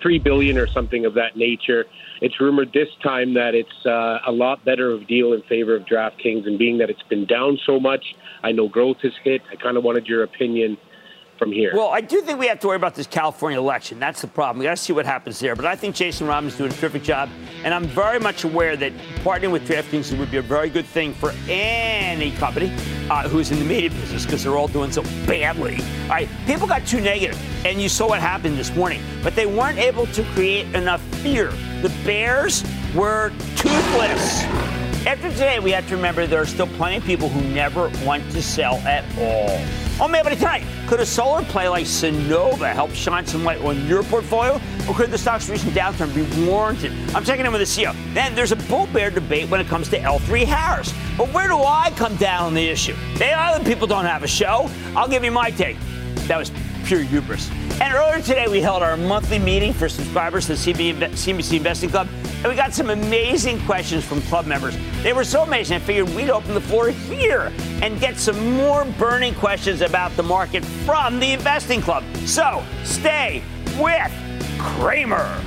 three 0.00 0.18
billion 0.18 0.58
or 0.58 0.66
something 0.66 1.06
of 1.06 1.14
that 1.14 1.36
nature. 1.36 1.86
It's 2.20 2.40
rumored 2.40 2.72
this 2.72 2.88
time 3.02 3.34
that 3.34 3.54
it's 3.54 3.86
uh, 3.86 4.18
a 4.26 4.32
lot 4.32 4.64
better 4.64 4.90
of 4.90 5.02
a 5.02 5.04
deal 5.04 5.32
in 5.32 5.42
favor 5.42 5.74
of 5.74 5.84
DraftKings, 5.84 6.46
and 6.46 6.58
being 6.58 6.78
that 6.78 6.90
it's 6.90 7.02
been 7.02 7.26
down 7.26 7.58
so 7.64 7.80
much, 7.80 8.14
I 8.42 8.52
know 8.52 8.68
growth 8.68 8.98
has 9.02 9.12
hit. 9.22 9.42
I 9.50 9.56
kind 9.56 9.76
of 9.76 9.84
wanted 9.84 10.06
your 10.06 10.22
opinion 10.22 10.76
from 11.38 11.52
here. 11.52 11.72
Well, 11.74 11.88
I 11.88 12.00
do 12.00 12.20
think 12.22 12.38
we 12.38 12.46
have 12.46 12.60
to 12.60 12.66
worry 12.68 12.76
about 12.76 12.94
this 12.94 13.06
California 13.06 13.58
election. 13.58 13.98
That's 13.98 14.20
the 14.20 14.26
problem. 14.26 14.58
We 14.58 14.64
got 14.64 14.76
to 14.76 14.82
see 14.82 14.92
what 14.92 15.06
happens 15.06 15.38
there. 15.40 15.56
But 15.56 15.66
I 15.66 15.76
think 15.76 15.94
Jason 15.94 16.26
Robins 16.26 16.52
is 16.52 16.58
doing 16.58 16.72
a 16.72 16.74
terrific 16.74 17.02
job, 17.02 17.28
and 17.64 17.74
I'm 17.74 17.84
very 17.84 18.18
much 18.18 18.44
aware 18.44 18.76
that 18.76 18.92
partnering 19.22 19.52
with 19.52 19.66
DraftKings 19.66 20.16
would 20.18 20.30
be 20.30 20.38
a 20.38 20.42
very 20.42 20.68
good 20.68 20.86
thing 20.86 21.14
for 21.14 21.32
any 21.48 22.30
company 22.32 22.72
uh, 23.10 23.28
who's 23.28 23.50
in 23.50 23.58
the 23.58 23.64
media 23.64 23.90
business 23.90 24.24
because 24.24 24.44
they're 24.44 24.56
all 24.56 24.68
doing 24.68 24.92
so 24.92 25.02
badly. 25.26 25.76
All 26.04 26.08
right, 26.08 26.28
people 26.46 26.66
got 26.66 26.86
too 26.86 27.00
negative, 27.00 27.38
and 27.66 27.80
you 27.80 27.88
saw 27.88 28.08
what 28.08 28.20
happened 28.20 28.58
this 28.58 28.74
morning. 28.74 29.02
But 29.22 29.34
they 29.34 29.46
weren't 29.46 29.78
able 29.78 30.06
to 30.06 30.22
create 30.34 30.72
enough 30.74 31.02
fear. 31.16 31.50
The 31.82 31.92
Bears 32.04 32.64
were 32.94 33.30
toothless. 33.56 34.42
After 35.06 35.30
today, 35.30 35.58
we 35.58 35.70
have 35.72 35.86
to 35.88 35.96
remember 35.96 36.26
there 36.26 36.40
are 36.40 36.46
still 36.46 36.66
plenty 36.66 36.96
of 36.96 37.04
people 37.04 37.28
who 37.28 37.42
never 37.52 37.90
want 38.06 38.22
to 38.32 38.42
sell 38.42 38.76
at 38.86 39.04
all. 39.18 39.83
Oh, 40.00 40.08
maybe 40.08 40.34
tonight, 40.34 40.64
could 40.88 40.98
a 40.98 41.06
solar 41.06 41.44
play 41.44 41.68
like 41.68 41.84
Sunnova 41.84 42.72
help 42.72 42.90
shine 42.90 43.24
some 43.24 43.44
light 43.44 43.60
on 43.60 43.86
your 43.86 44.02
portfolio? 44.02 44.60
Or 44.88 44.94
could 44.94 45.12
the 45.12 45.16
stock's 45.16 45.48
recent 45.48 45.72
downturn 45.72 46.12
be 46.12 46.44
warranted? 46.44 46.92
I'm 47.14 47.24
checking 47.24 47.46
in 47.46 47.52
with 47.52 47.60
the 47.60 47.64
CEO. 47.84 47.94
Then 48.12 48.34
there's 48.34 48.50
a 48.50 48.56
bull 48.56 48.88
bear 48.88 49.10
debate 49.10 49.48
when 49.48 49.60
it 49.60 49.68
comes 49.68 49.88
to 49.90 49.98
L3 50.00 50.46
Harris. 50.46 50.92
But 51.16 51.32
where 51.32 51.46
do 51.46 51.58
I 51.58 51.92
come 51.94 52.16
down 52.16 52.46
on 52.46 52.54
the 52.54 52.68
issue? 52.68 52.96
The 53.18 53.30
other 53.30 53.64
people 53.64 53.86
don't 53.86 54.04
have 54.04 54.24
a 54.24 54.28
show. 54.28 54.68
I'll 54.96 55.08
give 55.08 55.22
you 55.22 55.30
my 55.30 55.50
take. 55.50 55.76
That 56.26 56.38
was 56.38 56.50
pure 56.84 57.00
hubris. 57.00 57.50
And 57.80 57.94
earlier 57.94 58.20
today, 58.22 58.46
we 58.46 58.60
held 58.60 58.82
our 58.82 58.96
monthly 58.96 59.38
meeting 59.38 59.72
for 59.72 59.88
subscribers 59.88 60.46
to 60.46 60.54
the 60.54 60.58
CNBC 60.58 61.56
Investing 61.56 61.90
Club, 61.90 62.08
and 62.24 62.46
we 62.46 62.54
got 62.54 62.72
some 62.72 62.90
amazing 62.90 63.58
questions 63.64 64.04
from 64.04 64.20
club 64.22 64.46
members. 64.46 64.76
They 65.02 65.12
were 65.12 65.24
so 65.24 65.42
amazing, 65.42 65.76
I 65.76 65.80
figured 65.80 66.08
we'd 66.10 66.30
open 66.30 66.54
the 66.54 66.60
floor 66.60 66.90
here 66.90 67.52
and 67.82 67.98
get 68.00 68.18
some 68.18 68.56
more 68.56 68.84
burning 68.98 69.34
questions 69.34 69.80
about 69.80 70.14
the 70.16 70.22
market 70.22 70.64
from 70.64 71.18
the 71.20 71.32
Investing 71.32 71.80
Club. 71.80 72.04
So 72.26 72.62
stay 72.84 73.42
with 73.78 74.12
Cramer. 74.58 75.42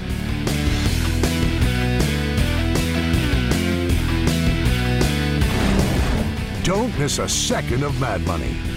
Don't 6.63 6.97
miss 6.99 7.19
a 7.19 7.29
second 7.29 7.83
of 7.83 7.97
Mad 8.01 8.21
Money. 8.27 8.76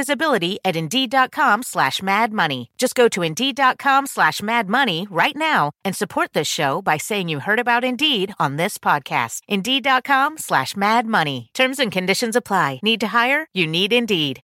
visibility 0.01 0.57
at 0.65 0.75
Indeed.com 0.75 1.61
slash 1.61 2.01
Mad 2.01 2.33
Money. 2.33 2.71
Just 2.77 2.95
go 2.95 3.07
to 3.09 3.21
Indeed.com 3.21 4.07
slash 4.07 4.41
Mad 4.41 4.67
Money 4.67 5.07
right 5.11 5.35
now 5.35 5.71
and 5.85 5.95
support 5.95 6.33
this 6.33 6.47
show 6.47 6.81
by 6.81 6.97
saying 6.97 7.29
you 7.29 7.39
heard 7.39 7.59
about 7.59 7.83
Indeed 7.83 8.33
on 8.39 8.57
this 8.57 8.79
podcast. 8.79 9.41
Indeed.com 9.47 10.39
slash 10.39 10.75
Mad 10.75 11.05
Money. 11.05 11.49
Terms 11.53 11.79
and 11.79 11.91
conditions 11.91 12.35
apply. 12.35 12.79
Need 12.81 12.99
to 13.01 13.09
hire? 13.09 13.47
You 13.53 13.67
need 13.67 13.93
Indeed. 13.93 14.41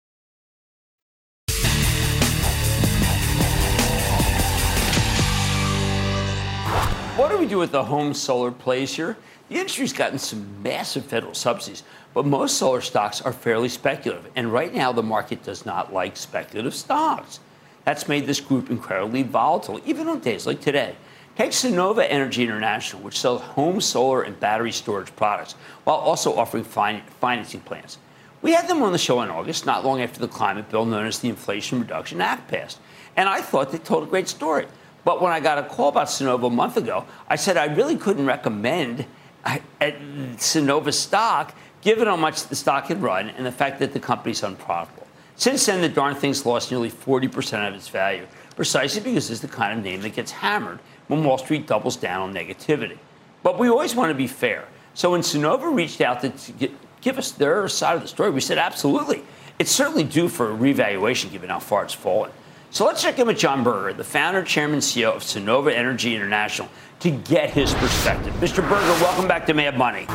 What 7.15 7.29
do 7.29 7.38
we 7.38 7.45
do 7.45 7.60
with 7.60 7.72
the 7.72 7.83
home 7.83 8.15
solar 8.15 8.51
plays 8.51 8.95
here? 8.95 9.15
The 9.50 9.60
industry's 9.60 9.93
gotten 9.93 10.17
some 10.17 10.63
massive 10.63 11.05
federal 11.05 11.36
subsidies, 11.36 11.83
but 12.13 12.25
most 12.25 12.58
solar 12.58 12.82
stocks 12.82 13.22
are 13.22 13.34
fairly 13.34 13.70
speculative. 13.70 14.29
And 14.36 14.51
right 14.51 14.74
now, 14.74 14.91
the 14.91 15.03
market 15.03 15.43
does 15.43 15.65
not 15.65 15.93
like 15.93 16.15
speculative 16.17 16.75
stocks. 16.75 17.39
That's 17.86 18.08
made 18.08 18.27
this 18.27 18.39
group 18.39 18.70
incredibly 18.70 19.24
volatile, 19.24 19.82
even 19.86 20.08
on 20.08 20.20
days 20.20 20.48
like 20.48 20.62
today. 20.62 20.96
Take 21.36 21.51
Sunnova 21.51 22.05
Energy 22.08 22.43
International, 22.43 23.01
which 23.01 23.20
sells 23.20 23.41
home 23.41 23.82
solar 23.82 24.22
and 24.22 24.39
battery 24.39 24.72
storage 24.72 25.13
products 25.15 25.53
while 25.84 25.98
also 25.98 26.36
offering 26.36 26.63
fin- 26.63 27.01
financing 27.20 27.62
plans. 27.62 27.98
We 28.43 28.51
had 28.51 28.67
them 28.67 28.84
on 28.84 28.91
the 28.91 28.98
show 28.98 29.22
in 29.22 29.29
August, 29.29 29.65
not 29.65 29.84
long 29.84 30.01
after 30.01 30.20
the 30.20 30.27
climate 30.27 30.70
bill 30.70 30.86
known 30.86 31.08
as 31.08 31.20
the 31.20 31.29
Inflation 31.29 31.79
Reduction 31.79 32.22
Act 32.22 32.50
passed. 32.50 32.79
And 33.15 33.27
I 33.27 33.41
thought 33.41 33.72
they 33.72 33.77
told 33.79 34.03
a 34.03 34.08
great 34.08 34.27
story. 34.27 34.67
But 35.03 35.22
when 35.22 35.32
I 35.32 35.39
got 35.39 35.58
a 35.58 35.63
call 35.63 35.89
about 35.89 36.08
Sunnova 36.08 36.48
a 36.48 36.50
month 36.50 36.77
ago, 36.77 37.05
I 37.27 37.36
said 37.36 37.58
I 37.58 37.65
really 37.65 37.98
couldn't 37.98 38.25
recommend 38.25 39.05
uh, 39.43 39.58
Sunnova 39.82 40.93
stock 40.93 41.55
given 41.83 42.07
how 42.07 42.15
much 42.15 42.47
the 42.47 42.55
stock 42.55 42.87
had 42.87 43.01
run 43.01 43.29
and 43.31 43.45
the 43.45 43.51
fact 43.51 43.79
that 43.79 43.93
the 43.93 43.99
company's 43.99 44.41
unprofitable. 44.43 45.05
Since 45.35 45.65
then, 45.65 45.81
the 45.81 45.89
darn 45.89 46.15
thing's 46.15 46.45
lost 46.45 46.71
nearly 46.71 46.89
40% 46.89 47.67
of 47.67 47.73
its 47.73 47.87
value, 47.87 48.25
precisely 48.55 49.01
because 49.01 49.29
it's 49.29 49.41
the 49.41 49.47
kind 49.47 49.77
of 49.77 49.83
name 49.83 50.01
that 50.01 50.13
gets 50.13 50.31
hammered 50.31 50.79
when 51.07 51.23
Wall 51.23 51.37
Street 51.37 51.67
doubles 51.67 51.97
down 51.97 52.21
on 52.21 52.33
negativity. 52.33 52.97
But 53.41 53.59
we 53.59 53.67
always 53.67 53.95
want 53.95 54.09
to 54.09 54.15
be 54.15 54.27
fair. 54.27 54.65
So 54.93 55.11
when 55.11 55.21
Sunnova 55.21 55.73
reached 55.73 56.01
out 56.01 56.21
to 56.21 56.71
give 57.01 57.17
us 57.17 57.31
their 57.31 57.67
side 57.67 57.95
of 57.95 58.03
the 58.03 58.07
story, 58.07 58.29
we 58.29 58.41
said 58.41 58.57
absolutely. 58.57 59.23
It's 59.59 59.71
certainly 59.71 60.03
due 60.03 60.29
for 60.29 60.51
a 60.51 60.53
revaluation 60.53 61.31
given 61.31 61.49
how 61.49 61.59
far 61.59 61.83
it's 61.83 61.93
fallen. 61.93 62.31
So 62.69 62.85
let's 62.85 63.01
check 63.01 63.19
in 63.19 63.27
with 63.27 63.37
John 63.37 63.63
Berger, 63.63 63.93
the 63.93 64.03
founder, 64.03 64.43
chairman, 64.43 64.79
CEO 64.79 65.15
of 65.15 65.21
Sunnova 65.21 65.73
Energy 65.73 66.15
International, 66.15 66.69
to 67.01 67.12
get 67.12 67.49
his 67.49 67.73
perspective. 67.73 68.34
Mr. 68.36 68.67
Berger, 68.67 69.03
welcome 69.03 69.27
back 69.27 69.45
to 69.47 69.53
Mad 69.53 69.77
Money. 69.77 70.08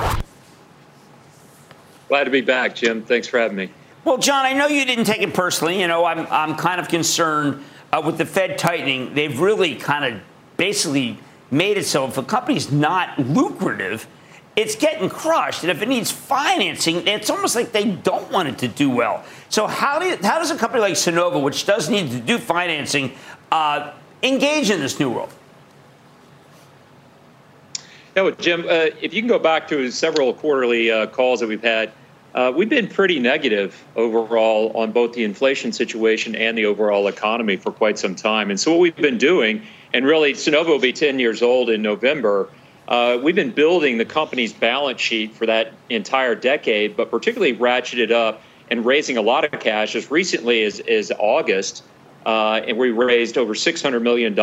Glad 2.08 2.24
to 2.24 2.30
be 2.30 2.40
back, 2.40 2.74
Jim. 2.74 3.02
Thanks 3.02 3.28
for 3.28 3.38
having 3.38 3.56
me. 3.56 3.70
Well, 4.04 4.16
John, 4.16 4.46
I 4.46 4.54
know 4.54 4.66
you 4.66 4.84
didn't 4.86 5.04
take 5.04 5.20
it 5.20 5.34
personally. 5.34 5.80
You 5.80 5.88
know, 5.88 6.04
I'm, 6.06 6.26
I'm 6.30 6.56
kind 6.56 6.80
of 6.80 6.88
concerned 6.88 7.62
uh, 7.92 8.02
with 8.04 8.16
the 8.16 8.24
Fed 8.24 8.56
tightening. 8.56 9.12
They've 9.12 9.38
really 9.38 9.74
kind 9.74 10.14
of 10.14 10.22
basically 10.56 11.18
made 11.50 11.76
it 11.76 11.84
so 11.84 12.06
if 12.06 12.16
a 12.16 12.22
company's 12.22 12.72
not 12.72 13.18
lucrative, 13.18 14.06
it's 14.56 14.74
getting 14.74 15.08
crushed. 15.08 15.62
And 15.62 15.70
if 15.70 15.82
it 15.82 15.88
needs 15.88 16.10
financing, 16.10 17.06
it's 17.06 17.30
almost 17.30 17.54
like 17.54 17.72
they 17.72 17.90
don't 17.90 18.30
want 18.32 18.48
it 18.48 18.58
to 18.58 18.68
do 18.68 18.88
well. 18.88 19.24
So 19.50 19.66
how, 19.66 19.98
do 19.98 20.06
you, 20.06 20.16
how 20.16 20.38
does 20.38 20.50
a 20.50 20.56
company 20.56 20.80
like 20.80 20.94
Sunnova, 20.94 21.42
which 21.42 21.66
does 21.66 21.90
need 21.90 22.10
to 22.10 22.18
do 22.18 22.38
financing, 22.38 23.12
uh, 23.52 23.92
engage 24.22 24.70
in 24.70 24.80
this 24.80 24.98
new 24.98 25.10
world? 25.10 25.32
Well, 28.22 28.32
Jim, 28.32 28.62
uh, 28.62 28.90
if 29.00 29.14
you 29.14 29.20
can 29.20 29.28
go 29.28 29.38
back 29.38 29.68
to 29.68 29.92
several 29.92 30.34
quarterly 30.34 30.90
uh, 30.90 31.06
calls 31.06 31.38
that 31.38 31.48
we've 31.48 31.62
had, 31.62 31.92
uh, 32.34 32.52
we've 32.54 32.68
been 32.68 32.88
pretty 32.88 33.20
negative 33.20 33.84
overall 33.94 34.76
on 34.76 34.90
both 34.90 35.12
the 35.12 35.22
inflation 35.22 35.70
situation 35.70 36.34
and 36.34 36.58
the 36.58 36.66
overall 36.66 37.06
economy 37.06 37.56
for 37.56 37.70
quite 37.70 37.96
some 37.96 38.16
time. 38.16 38.50
And 38.50 38.58
so 38.58 38.72
what 38.72 38.80
we've 38.80 38.96
been 38.96 39.18
doing, 39.18 39.62
and 39.94 40.04
really 40.04 40.32
Sunnova 40.32 40.66
will 40.66 40.80
be 40.80 40.92
10 40.92 41.20
years 41.20 41.42
old 41.42 41.70
in 41.70 41.80
November, 41.80 42.50
uh, 42.88 43.18
we've 43.22 43.36
been 43.36 43.52
building 43.52 43.98
the 43.98 44.04
company's 44.04 44.52
balance 44.52 45.00
sheet 45.00 45.32
for 45.36 45.46
that 45.46 45.72
entire 45.88 46.34
decade, 46.34 46.96
but 46.96 47.12
particularly 47.12 47.56
ratcheted 47.56 48.10
up 48.10 48.42
and 48.68 48.84
raising 48.84 49.16
a 49.16 49.22
lot 49.22 49.44
of 49.44 49.60
cash 49.60 49.94
as 49.94 50.10
recently 50.10 50.64
as, 50.64 50.80
as 50.80 51.12
August. 51.20 51.84
Uh, 52.26 52.60
and 52.66 52.76
we 52.76 52.90
raised 52.90 53.38
over 53.38 53.54
$600 53.54 54.02
million 54.02 54.34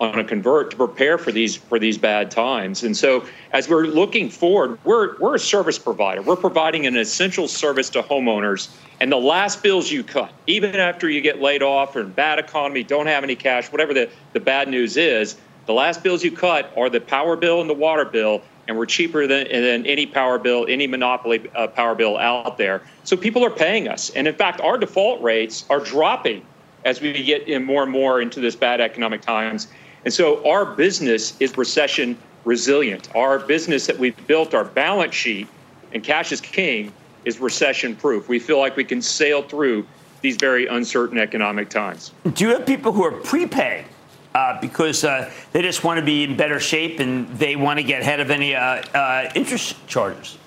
on 0.00 0.18
a 0.18 0.24
convert 0.24 0.70
to 0.70 0.76
prepare 0.76 1.18
for 1.18 1.32
these 1.32 1.56
for 1.56 1.78
these 1.78 1.98
bad 1.98 2.30
times. 2.30 2.82
And 2.82 2.96
so, 2.96 3.24
as 3.52 3.68
we're 3.68 3.86
looking 3.86 4.30
forward, 4.30 4.78
we're 4.84 5.18
we're 5.18 5.34
a 5.34 5.40
service 5.40 5.78
provider. 5.78 6.22
We're 6.22 6.36
providing 6.36 6.86
an 6.86 6.96
essential 6.96 7.48
service 7.48 7.90
to 7.90 8.02
homeowners. 8.02 8.68
And 9.00 9.12
the 9.12 9.16
last 9.16 9.62
bills 9.62 9.90
you 9.90 10.02
cut, 10.02 10.32
even 10.46 10.74
after 10.74 11.08
you 11.08 11.20
get 11.20 11.40
laid 11.40 11.62
off 11.62 11.94
or 11.94 12.00
in 12.00 12.10
bad 12.10 12.38
economy, 12.38 12.82
don't 12.82 13.06
have 13.06 13.22
any 13.22 13.36
cash, 13.36 13.70
whatever 13.70 13.94
the, 13.94 14.10
the 14.32 14.40
bad 14.40 14.68
news 14.68 14.96
is, 14.96 15.36
the 15.66 15.72
last 15.72 16.02
bills 16.02 16.24
you 16.24 16.32
cut 16.32 16.72
are 16.76 16.90
the 16.90 17.00
power 17.00 17.36
bill 17.36 17.60
and 17.60 17.70
the 17.70 17.74
water 17.74 18.04
bill, 18.04 18.42
and 18.66 18.76
we're 18.76 18.86
cheaper 18.86 19.26
than, 19.26 19.46
than 19.48 19.86
any 19.86 20.06
power 20.06 20.38
bill, 20.38 20.66
any 20.68 20.86
monopoly 20.86 21.48
uh, 21.54 21.68
power 21.68 21.94
bill 21.94 22.16
out 22.18 22.58
there. 22.58 22.82
So 23.04 23.16
people 23.16 23.44
are 23.44 23.50
paying 23.50 23.86
us. 23.86 24.10
And 24.10 24.26
in 24.26 24.34
fact, 24.34 24.60
our 24.60 24.78
default 24.78 25.22
rates 25.22 25.64
are 25.70 25.78
dropping 25.78 26.44
as 26.84 27.00
we 27.00 27.22
get 27.22 27.46
in 27.46 27.64
more 27.64 27.82
and 27.82 27.92
more 27.92 28.20
into 28.20 28.40
this 28.40 28.56
bad 28.56 28.80
economic 28.80 29.20
times. 29.20 29.68
And 30.04 30.12
so 30.12 30.48
our 30.48 30.64
business 30.64 31.38
is 31.40 31.56
recession 31.56 32.18
resilient. 32.44 33.08
Our 33.14 33.38
business 33.38 33.86
that 33.86 33.98
we've 33.98 34.26
built, 34.26 34.54
our 34.54 34.64
balance 34.64 35.14
sheet, 35.14 35.48
and 35.92 36.02
cash 36.02 36.32
is 36.32 36.40
king, 36.40 36.92
is 37.24 37.40
recession 37.40 37.96
proof. 37.96 38.28
We 38.28 38.38
feel 38.38 38.58
like 38.58 38.76
we 38.76 38.84
can 38.84 39.02
sail 39.02 39.42
through 39.42 39.86
these 40.22 40.36
very 40.36 40.66
uncertain 40.66 41.18
economic 41.18 41.68
times. 41.68 42.12
Do 42.32 42.44
you 42.44 42.50
have 42.50 42.66
people 42.66 42.92
who 42.92 43.04
are 43.04 43.12
prepaying 43.12 43.84
uh, 44.34 44.60
because 44.60 45.04
uh, 45.04 45.30
they 45.52 45.62
just 45.62 45.84
want 45.84 45.98
to 45.98 46.04
be 46.04 46.24
in 46.24 46.36
better 46.36 46.60
shape 46.60 47.00
and 47.00 47.28
they 47.38 47.56
want 47.56 47.78
to 47.78 47.82
get 47.82 48.02
ahead 48.02 48.20
of 48.20 48.30
any 48.30 48.54
uh, 48.54 48.60
uh, 48.94 49.30
interest 49.34 49.74
charges. 49.86 50.38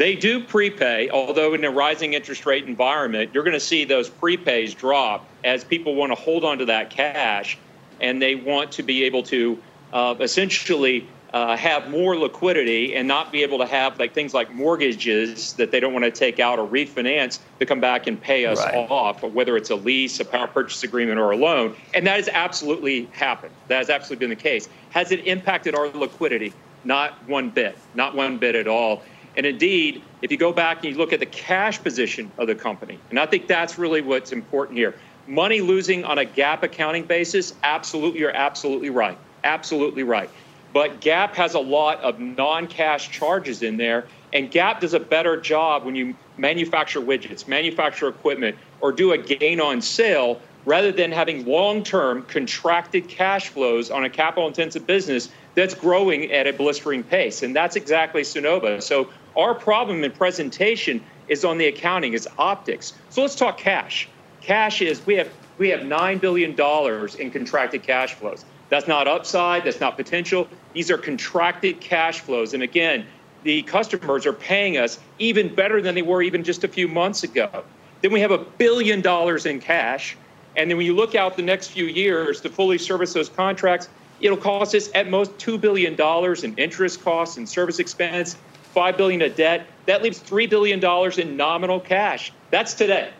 They 0.00 0.16
do 0.16 0.42
prepay, 0.42 1.10
although 1.10 1.52
in 1.52 1.62
a 1.62 1.70
rising 1.70 2.14
interest 2.14 2.46
rate 2.46 2.64
environment, 2.64 3.32
you're 3.34 3.42
going 3.42 3.52
to 3.52 3.60
see 3.60 3.84
those 3.84 4.08
prepays 4.08 4.74
drop 4.74 5.28
as 5.44 5.62
people 5.62 5.94
want 5.94 6.10
to 6.10 6.14
hold 6.14 6.42
on 6.42 6.56
to 6.56 6.64
that 6.64 6.88
cash 6.88 7.58
and 8.00 8.22
they 8.22 8.34
want 8.34 8.72
to 8.72 8.82
be 8.82 9.04
able 9.04 9.22
to 9.24 9.58
uh, 9.92 10.14
essentially 10.18 11.06
uh, 11.34 11.54
have 11.54 11.90
more 11.90 12.16
liquidity 12.16 12.94
and 12.96 13.06
not 13.06 13.30
be 13.30 13.42
able 13.42 13.58
to 13.58 13.66
have 13.66 13.98
like 13.98 14.14
things 14.14 14.32
like 14.32 14.50
mortgages 14.54 15.52
that 15.52 15.70
they 15.70 15.80
don't 15.80 15.92
want 15.92 16.06
to 16.06 16.10
take 16.10 16.40
out 16.40 16.58
or 16.58 16.66
refinance 16.66 17.38
to 17.58 17.66
come 17.66 17.78
back 17.78 18.06
and 18.06 18.18
pay 18.18 18.46
us 18.46 18.58
right. 18.58 18.90
off, 18.90 19.22
whether 19.22 19.54
it's 19.54 19.68
a 19.68 19.76
lease, 19.76 20.18
a 20.18 20.24
power 20.24 20.46
purchase 20.46 20.82
agreement, 20.82 21.20
or 21.20 21.30
a 21.32 21.36
loan. 21.36 21.76
And 21.92 22.06
that 22.06 22.16
has 22.16 22.30
absolutely 22.30 23.04
happened. 23.12 23.52
That 23.68 23.76
has 23.76 23.90
absolutely 23.90 24.28
been 24.28 24.30
the 24.38 24.42
case. 24.42 24.66
Has 24.92 25.12
it 25.12 25.26
impacted 25.26 25.74
our 25.74 25.88
liquidity? 25.88 26.54
Not 26.84 27.28
one 27.28 27.50
bit. 27.50 27.76
Not 27.94 28.14
one 28.14 28.38
bit 28.38 28.54
at 28.54 28.66
all. 28.66 29.02
And 29.36 29.46
indeed, 29.46 30.02
if 30.22 30.30
you 30.30 30.36
go 30.36 30.52
back 30.52 30.78
and 30.78 30.92
you 30.92 30.98
look 30.98 31.12
at 31.12 31.20
the 31.20 31.26
cash 31.26 31.82
position 31.82 32.30
of 32.38 32.46
the 32.46 32.54
company, 32.54 32.98
and 33.10 33.18
I 33.18 33.26
think 33.26 33.46
that's 33.46 33.78
really 33.78 34.00
what's 34.00 34.32
important 34.32 34.78
here. 34.78 34.94
Money 35.26 35.60
losing 35.60 36.04
on 36.04 36.18
a 36.18 36.24
GAAP 36.24 36.62
accounting 36.62 37.04
basis, 37.04 37.54
absolutely, 37.62 38.20
you're 38.20 38.34
absolutely 38.34 38.90
right. 38.90 39.18
Absolutely 39.44 40.02
right. 40.02 40.30
But 40.72 41.00
GAAP 41.00 41.34
has 41.34 41.54
a 41.54 41.60
lot 41.60 42.00
of 42.00 42.20
non 42.20 42.66
cash 42.66 43.10
charges 43.10 43.62
in 43.62 43.76
there, 43.76 44.06
and 44.32 44.50
GAAP 44.50 44.80
does 44.80 44.94
a 44.94 45.00
better 45.00 45.40
job 45.40 45.84
when 45.84 45.94
you 45.94 46.14
manufacture 46.36 47.00
widgets, 47.00 47.48
manufacture 47.48 48.08
equipment, 48.08 48.56
or 48.80 48.92
do 48.92 49.12
a 49.12 49.18
gain 49.18 49.60
on 49.60 49.80
sale 49.80 50.40
rather 50.64 50.92
than 50.92 51.10
having 51.10 51.44
long 51.46 51.82
term 51.82 52.22
contracted 52.24 53.08
cash 53.08 53.48
flows 53.48 53.90
on 53.90 54.04
a 54.04 54.10
capital 54.10 54.46
intensive 54.46 54.86
business 54.86 55.30
that's 55.54 55.74
growing 55.74 56.30
at 56.30 56.46
a 56.46 56.52
blistering 56.52 57.02
pace. 57.02 57.42
And 57.42 57.54
that's 57.54 57.76
exactly 57.76 58.22
Sunnova. 58.22 58.82
So 58.82 59.10
Our 59.36 59.54
problem 59.54 60.04
in 60.04 60.12
presentation 60.12 61.02
is 61.28 61.44
on 61.44 61.58
the 61.58 61.66
accounting, 61.66 62.14
is 62.14 62.28
optics. 62.38 62.92
So 63.10 63.22
let's 63.22 63.36
talk 63.36 63.58
cash. 63.58 64.08
Cash 64.40 64.82
is 64.82 65.04
we 65.06 65.14
have 65.16 65.30
we 65.58 65.68
have 65.68 65.84
nine 65.84 66.18
billion 66.18 66.54
dollars 66.54 67.14
in 67.14 67.30
contracted 67.30 67.82
cash 67.82 68.14
flows. 68.14 68.44
That's 68.70 68.88
not 68.88 69.06
upside. 69.06 69.64
That's 69.64 69.80
not 69.80 69.96
potential. 69.96 70.48
These 70.72 70.90
are 70.90 70.98
contracted 70.98 71.80
cash 71.80 72.20
flows. 72.20 72.54
And 72.54 72.62
again, 72.62 73.04
the 73.42 73.62
customers 73.62 74.26
are 74.26 74.32
paying 74.32 74.78
us 74.78 74.98
even 75.18 75.54
better 75.54 75.82
than 75.82 75.94
they 75.94 76.02
were 76.02 76.22
even 76.22 76.44
just 76.44 76.64
a 76.64 76.68
few 76.68 76.88
months 76.88 77.22
ago. 77.24 77.64
Then 78.00 78.12
we 78.12 78.20
have 78.20 78.30
a 78.30 78.38
billion 78.38 79.00
dollars 79.00 79.46
in 79.46 79.60
cash. 79.60 80.16
And 80.56 80.70
then 80.70 80.76
when 80.76 80.86
you 80.86 80.94
look 80.94 81.14
out 81.14 81.36
the 81.36 81.42
next 81.42 81.68
few 81.68 81.84
years 81.84 82.40
to 82.40 82.48
fully 82.48 82.78
service 82.78 83.12
those 83.12 83.28
contracts, 83.28 83.88
it'll 84.20 84.36
cost 84.36 84.74
us 84.74 84.90
at 84.94 85.08
most 85.08 85.36
$2 85.38 85.60
billion 85.60 85.94
in 86.44 86.58
interest 86.58 87.02
costs 87.02 87.36
and 87.36 87.48
service 87.48 87.78
expense, 87.78 88.36
5 88.72 88.96
billion 88.96 89.22
of 89.22 89.34
debt. 89.36 89.66
That 89.86 90.02
leaves 90.02 90.20
$3 90.20 90.48
billion 90.48 90.82
in 91.18 91.36
nominal 91.36 91.80
cash. 91.80 92.32
That's 92.50 92.74
today. 92.74 93.10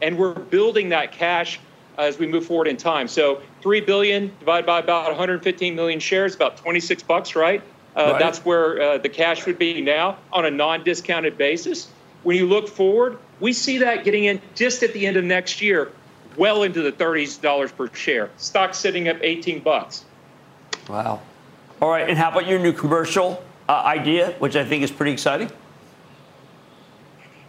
And 0.00 0.18
we're 0.18 0.34
building 0.34 0.90
that 0.90 1.12
cash 1.12 1.58
as 1.98 2.18
we 2.18 2.26
move 2.26 2.46
forward 2.46 2.68
in 2.68 2.76
time. 2.76 3.08
So 3.08 3.42
3 3.62 3.80
billion 3.80 4.32
divided 4.38 4.66
by 4.66 4.78
about 4.78 5.08
115 5.08 5.74
million 5.74 5.98
shares, 5.98 6.34
about 6.34 6.56
26 6.56 7.02
bucks, 7.02 7.34
right? 7.34 7.62
Uh, 7.96 8.12
right. 8.12 8.18
That's 8.18 8.44
where 8.44 8.80
uh, 8.80 8.98
the 8.98 9.08
cash 9.08 9.44
would 9.46 9.58
be 9.58 9.80
now 9.80 10.18
on 10.32 10.44
a 10.44 10.50
non-discounted 10.50 11.36
basis. 11.36 11.90
When 12.22 12.36
you 12.36 12.46
look 12.46 12.68
forward, 12.68 13.18
we 13.40 13.52
see 13.52 13.78
that 13.78 14.04
getting 14.04 14.24
in 14.24 14.40
just 14.54 14.82
at 14.82 14.92
the 14.92 15.06
end 15.06 15.16
of 15.16 15.24
next 15.24 15.60
year, 15.60 15.90
well 16.36 16.62
into 16.62 16.82
the 16.82 16.92
30s 16.92 17.40
dollars 17.40 17.72
per 17.72 17.92
share. 17.92 18.30
Stock 18.36 18.74
sitting 18.74 19.08
at 19.08 19.22
18 19.24 19.60
bucks. 19.60 20.04
Wow. 20.88 21.20
All 21.80 21.90
right, 21.90 22.08
and 22.08 22.18
how 22.18 22.30
about 22.30 22.48
your 22.48 22.58
new 22.58 22.72
commercial 22.72 23.42
uh, 23.68 23.82
idea, 23.84 24.32
which 24.38 24.56
I 24.56 24.64
think 24.64 24.82
is 24.82 24.90
pretty 24.90 25.12
exciting? 25.12 25.50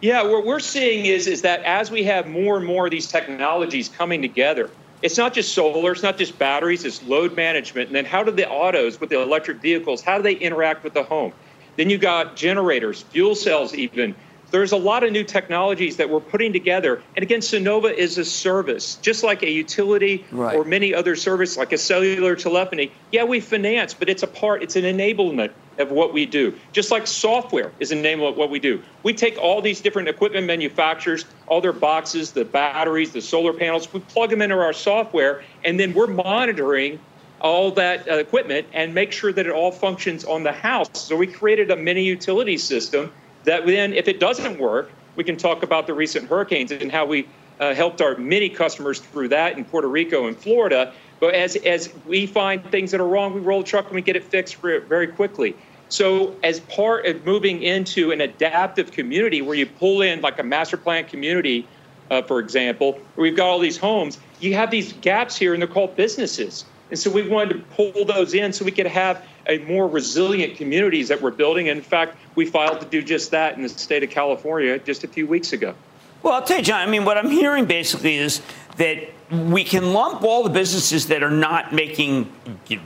Yeah, 0.00 0.22
what 0.22 0.46
we're 0.46 0.60
seeing 0.60 1.06
is 1.06 1.26
is 1.26 1.42
that 1.42 1.62
as 1.64 1.90
we 1.90 2.02
have 2.04 2.26
more 2.26 2.56
and 2.56 2.66
more 2.66 2.86
of 2.86 2.90
these 2.90 3.06
technologies 3.06 3.88
coming 3.88 4.22
together, 4.22 4.70
it's 5.02 5.18
not 5.18 5.34
just 5.34 5.54
solar, 5.54 5.92
it's 5.92 6.02
not 6.02 6.16
just 6.18 6.38
batteries, 6.38 6.84
it's 6.84 7.02
load 7.02 7.36
management. 7.36 7.88
And 7.88 7.96
then 7.96 8.04
how 8.04 8.22
do 8.22 8.30
the 8.30 8.48
autos 8.48 9.00
with 9.00 9.10
the 9.10 9.20
electric 9.20 9.60
vehicles, 9.60 10.02
how 10.02 10.16
do 10.16 10.22
they 10.22 10.34
interact 10.34 10.84
with 10.84 10.94
the 10.94 11.02
home? 11.02 11.32
Then 11.76 11.90
you 11.90 11.98
got 11.98 12.36
generators, 12.36 13.02
fuel 13.02 13.34
cells 13.34 13.74
even. 13.74 14.14
There's 14.50 14.72
a 14.72 14.76
lot 14.76 15.04
of 15.04 15.12
new 15.12 15.24
technologies 15.24 15.96
that 15.96 16.10
we're 16.10 16.20
putting 16.20 16.52
together. 16.52 17.02
And 17.16 17.22
again, 17.22 17.40
Sunnova 17.40 17.92
is 17.92 18.18
a 18.18 18.24
service, 18.24 18.96
just 18.96 19.22
like 19.22 19.42
a 19.42 19.50
utility 19.50 20.24
right. 20.32 20.56
or 20.56 20.64
many 20.64 20.92
other 20.94 21.16
services 21.16 21.56
like 21.56 21.72
a 21.72 21.78
cellular 21.78 22.34
telephony. 22.36 22.90
Yeah, 23.12 23.24
we 23.24 23.40
finance, 23.40 23.94
but 23.94 24.08
it's 24.08 24.22
a 24.22 24.26
part, 24.26 24.62
it's 24.62 24.76
an 24.76 24.84
enablement 24.84 25.52
of 25.78 25.90
what 25.90 26.12
we 26.12 26.26
do. 26.26 26.58
Just 26.72 26.90
like 26.90 27.06
software 27.06 27.72
is 27.80 27.92
a 27.92 27.96
name 27.96 28.20
of 28.20 28.36
what 28.36 28.50
we 28.50 28.58
do. 28.58 28.82
We 29.02 29.14
take 29.14 29.38
all 29.38 29.62
these 29.62 29.80
different 29.80 30.08
equipment 30.08 30.46
manufacturers, 30.46 31.24
all 31.46 31.60
their 31.60 31.72
boxes, 31.72 32.32
the 32.32 32.44
batteries, 32.44 33.12
the 33.12 33.22
solar 33.22 33.52
panels, 33.52 33.92
we 33.92 34.00
plug 34.00 34.30
them 34.30 34.42
into 34.42 34.56
our 34.56 34.72
software, 34.72 35.42
and 35.64 35.78
then 35.78 35.94
we're 35.94 36.06
monitoring 36.06 36.98
all 37.40 37.70
that 37.70 38.06
uh, 38.08 38.16
equipment 38.16 38.66
and 38.72 38.94
make 38.94 39.12
sure 39.12 39.32
that 39.32 39.46
it 39.46 39.52
all 39.52 39.72
functions 39.72 40.24
on 40.24 40.42
the 40.42 40.52
house. 40.52 40.88
So 40.92 41.16
we 41.16 41.26
created 41.26 41.70
a 41.70 41.76
mini 41.76 42.04
utility 42.04 42.58
system 42.58 43.12
that 43.44 43.66
then, 43.66 43.92
if 43.92 44.08
it 44.08 44.20
doesn't 44.20 44.58
work, 44.58 44.90
we 45.16 45.24
can 45.24 45.36
talk 45.36 45.62
about 45.62 45.86
the 45.86 45.94
recent 45.94 46.28
hurricanes 46.28 46.70
and 46.72 46.90
how 46.90 47.06
we 47.06 47.26
uh, 47.58 47.74
helped 47.74 48.00
our 48.00 48.16
many 48.16 48.48
customers 48.48 49.00
through 49.00 49.28
that 49.28 49.56
in 49.56 49.64
Puerto 49.64 49.88
Rico 49.88 50.26
and 50.26 50.36
Florida. 50.36 50.92
But 51.20 51.34
as, 51.34 51.56
as 51.56 51.92
we 52.06 52.26
find 52.26 52.64
things 52.70 52.90
that 52.92 53.00
are 53.00 53.06
wrong, 53.06 53.34
we 53.34 53.40
roll 53.40 53.60
a 53.60 53.64
truck 53.64 53.86
and 53.86 53.94
we 53.94 54.02
get 54.02 54.16
it 54.16 54.24
fixed 54.24 54.56
very 54.56 55.06
quickly. 55.06 55.54
So, 55.90 56.36
as 56.44 56.60
part 56.60 57.06
of 57.06 57.26
moving 57.26 57.62
into 57.62 58.12
an 58.12 58.20
adaptive 58.20 58.92
community 58.92 59.42
where 59.42 59.56
you 59.56 59.66
pull 59.66 60.02
in 60.02 60.20
like 60.20 60.38
a 60.38 60.42
master 60.42 60.76
plan 60.76 61.04
community, 61.04 61.66
uh, 62.10 62.22
for 62.22 62.38
example, 62.38 62.92
where 62.92 63.24
we've 63.24 63.36
got 63.36 63.48
all 63.48 63.58
these 63.58 63.76
homes, 63.76 64.18
you 64.38 64.54
have 64.54 64.70
these 64.70 64.92
gaps 64.94 65.36
here 65.36 65.52
and 65.52 65.60
they're 65.60 65.68
called 65.68 65.96
businesses. 65.96 66.64
And 66.90 66.98
so 66.98 67.10
we 67.10 67.28
wanted 67.28 67.54
to 67.54 67.60
pull 67.76 68.04
those 68.04 68.34
in 68.34 68.52
so 68.52 68.64
we 68.64 68.70
could 68.70 68.86
have 68.86 69.24
a 69.50 69.58
more 69.64 69.88
resilient 69.88 70.56
communities 70.56 71.08
that 71.08 71.20
we're 71.20 71.32
building. 71.32 71.66
In 71.66 71.82
fact, 71.82 72.16
we 72.36 72.46
filed 72.46 72.80
to 72.80 72.86
do 72.86 73.02
just 73.02 73.32
that 73.32 73.56
in 73.56 73.62
the 73.62 73.68
state 73.68 74.02
of 74.02 74.10
California 74.10 74.78
just 74.78 75.04
a 75.04 75.08
few 75.08 75.26
weeks 75.26 75.52
ago. 75.52 75.74
Well, 76.22 76.34
I'll 76.34 76.42
tell 76.42 76.58
you, 76.58 76.62
John, 76.62 76.86
I 76.86 76.90
mean, 76.90 77.04
what 77.04 77.18
I'm 77.18 77.30
hearing 77.30 77.64
basically 77.64 78.16
is 78.16 78.42
that 78.76 79.08
we 79.30 79.64
can 79.64 79.92
lump 79.92 80.22
all 80.22 80.44
the 80.44 80.50
businesses 80.50 81.08
that 81.08 81.22
are 81.22 81.30
not 81.30 81.72
making 81.72 82.32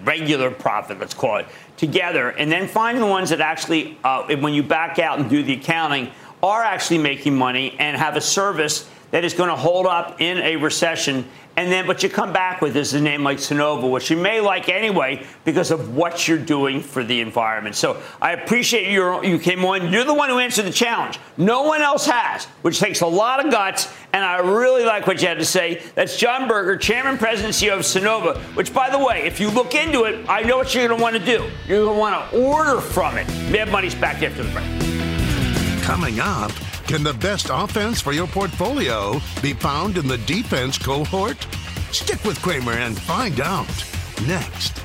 regular 0.04 0.50
profit, 0.50 0.98
let's 0.98 1.14
call 1.14 1.36
it, 1.36 1.46
together, 1.76 2.30
and 2.30 2.50
then 2.50 2.66
find 2.66 2.98
the 2.98 3.06
ones 3.06 3.30
that 3.30 3.40
actually, 3.40 3.98
uh, 4.02 4.34
when 4.36 4.54
you 4.54 4.62
back 4.62 4.98
out 4.98 5.18
and 5.18 5.28
do 5.28 5.42
the 5.42 5.54
accounting, 5.54 6.10
are 6.42 6.62
actually 6.62 6.98
making 6.98 7.34
money 7.34 7.76
and 7.78 7.96
have 7.96 8.16
a 8.16 8.20
service 8.20 8.88
that 9.10 9.24
is 9.24 9.34
going 9.34 9.48
to 9.48 9.56
hold 9.56 9.86
up 9.86 10.20
in 10.20 10.38
a 10.38 10.56
recession 10.56 11.28
and 11.56 11.70
then 11.70 11.86
what 11.86 12.02
you 12.02 12.08
come 12.08 12.32
back 12.32 12.60
with 12.60 12.76
is 12.76 12.94
a 12.94 13.00
name 13.00 13.22
like 13.22 13.38
Sunnova, 13.38 13.88
which 13.88 14.10
you 14.10 14.16
may 14.16 14.40
like 14.40 14.68
anyway 14.68 15.24
because 15.44 15.70
of 15.70 15.94
what 15.94 16.26
you're 16.26 16.38
doing 16.38 16.80
for 16.80 17.04
the 17.04 17.20
environment. 17.20 17.76
So 17.76 18.02
I 18.20 18.32
appreciate 18.32 18.90
you 18.90 19.24
you 19.24 19.38
came 19.38 19.64
on. 19.64 19.92
You're 19.92 20.04
the 20.04 20.14
one 20.14 20.30
who 20.30 20.38
answered 20.38 20.64
the 20.64 20.72
challenge. 20.72 21.18
No 21.36 21.62
one 21.62 21.80
else 21.80 22.06
has, 22.06 22.46
which 22.62 22.80
takes 22.80 23.02
a 23.02 23.06
lot 23.06 23.44
of 23.44 23.52
guts. 23.52 23.92
And 24.12 24.24
I 24.24 24.38
really 24.38 24.84
like 24.84 25.06
what 25.06 25.20
you 25.20 25.28
had 25.28 25.38
to 25.38 25.44
say. 25.44 25.82
That's 25.94 26.16
John 26.16 26.48
Berger, 26.48 26.76
Chairman, 26.76 27.18
President, 27.18 27.54
CEO 27.54 27.74
of 27.74 27.80
Sunnova, 27.80 28.38
which, 28.56 28.72
by 28.72 28.90
the 28.90 28.98
way, 28.98 29.22
if 29.22 29.40
you 29.40 29.50
look 29.50 29.74
into 29.74 30.04
it, 30.04 30.28
I 30.28 30.42
know 30.42 30.56
what 30.56 30.74
you're 30.74 30.86
going 30.86 30.98
to 30.98 31.02
want 31.02 31.16
to 31.16 31.24
do. 31.24 31.50
You're 31.66 31.84
going 31.84 31.96
to 31.96 32.00
want 32.00 32.30
to 32.30 32.44
order 32.44 32.80
from 32.80 33.16
it. 33.16 33.26
Mad 33.50 33.70
Money's 33.70 33.94
back 33.94 34.22
after 34.22 34.42
the 34.42 34.50
break. 34.52 35.82
Coming 35.82 36.20
up. 36.20 36.52
Can 36.86 37.02
the 37.02 37.14
best 37.14 37.48
offense 37.50 38.00
for 38.02 38.12
your 38.12 38.26
portfolio 38.26 39.14
be 39.40 39.54
found 39.54 39.96
in 39.96 40.06
the 40.06 40.18
defense 40.18 40.76
cohort? 40.76 41.46
Stick 41.90 42.22
with 42.24 42.40
Cramer 42.42 42.72
and 42.72 42.98
find 42.98 43.40
out 43.40 43.66
next. 44.26 44.82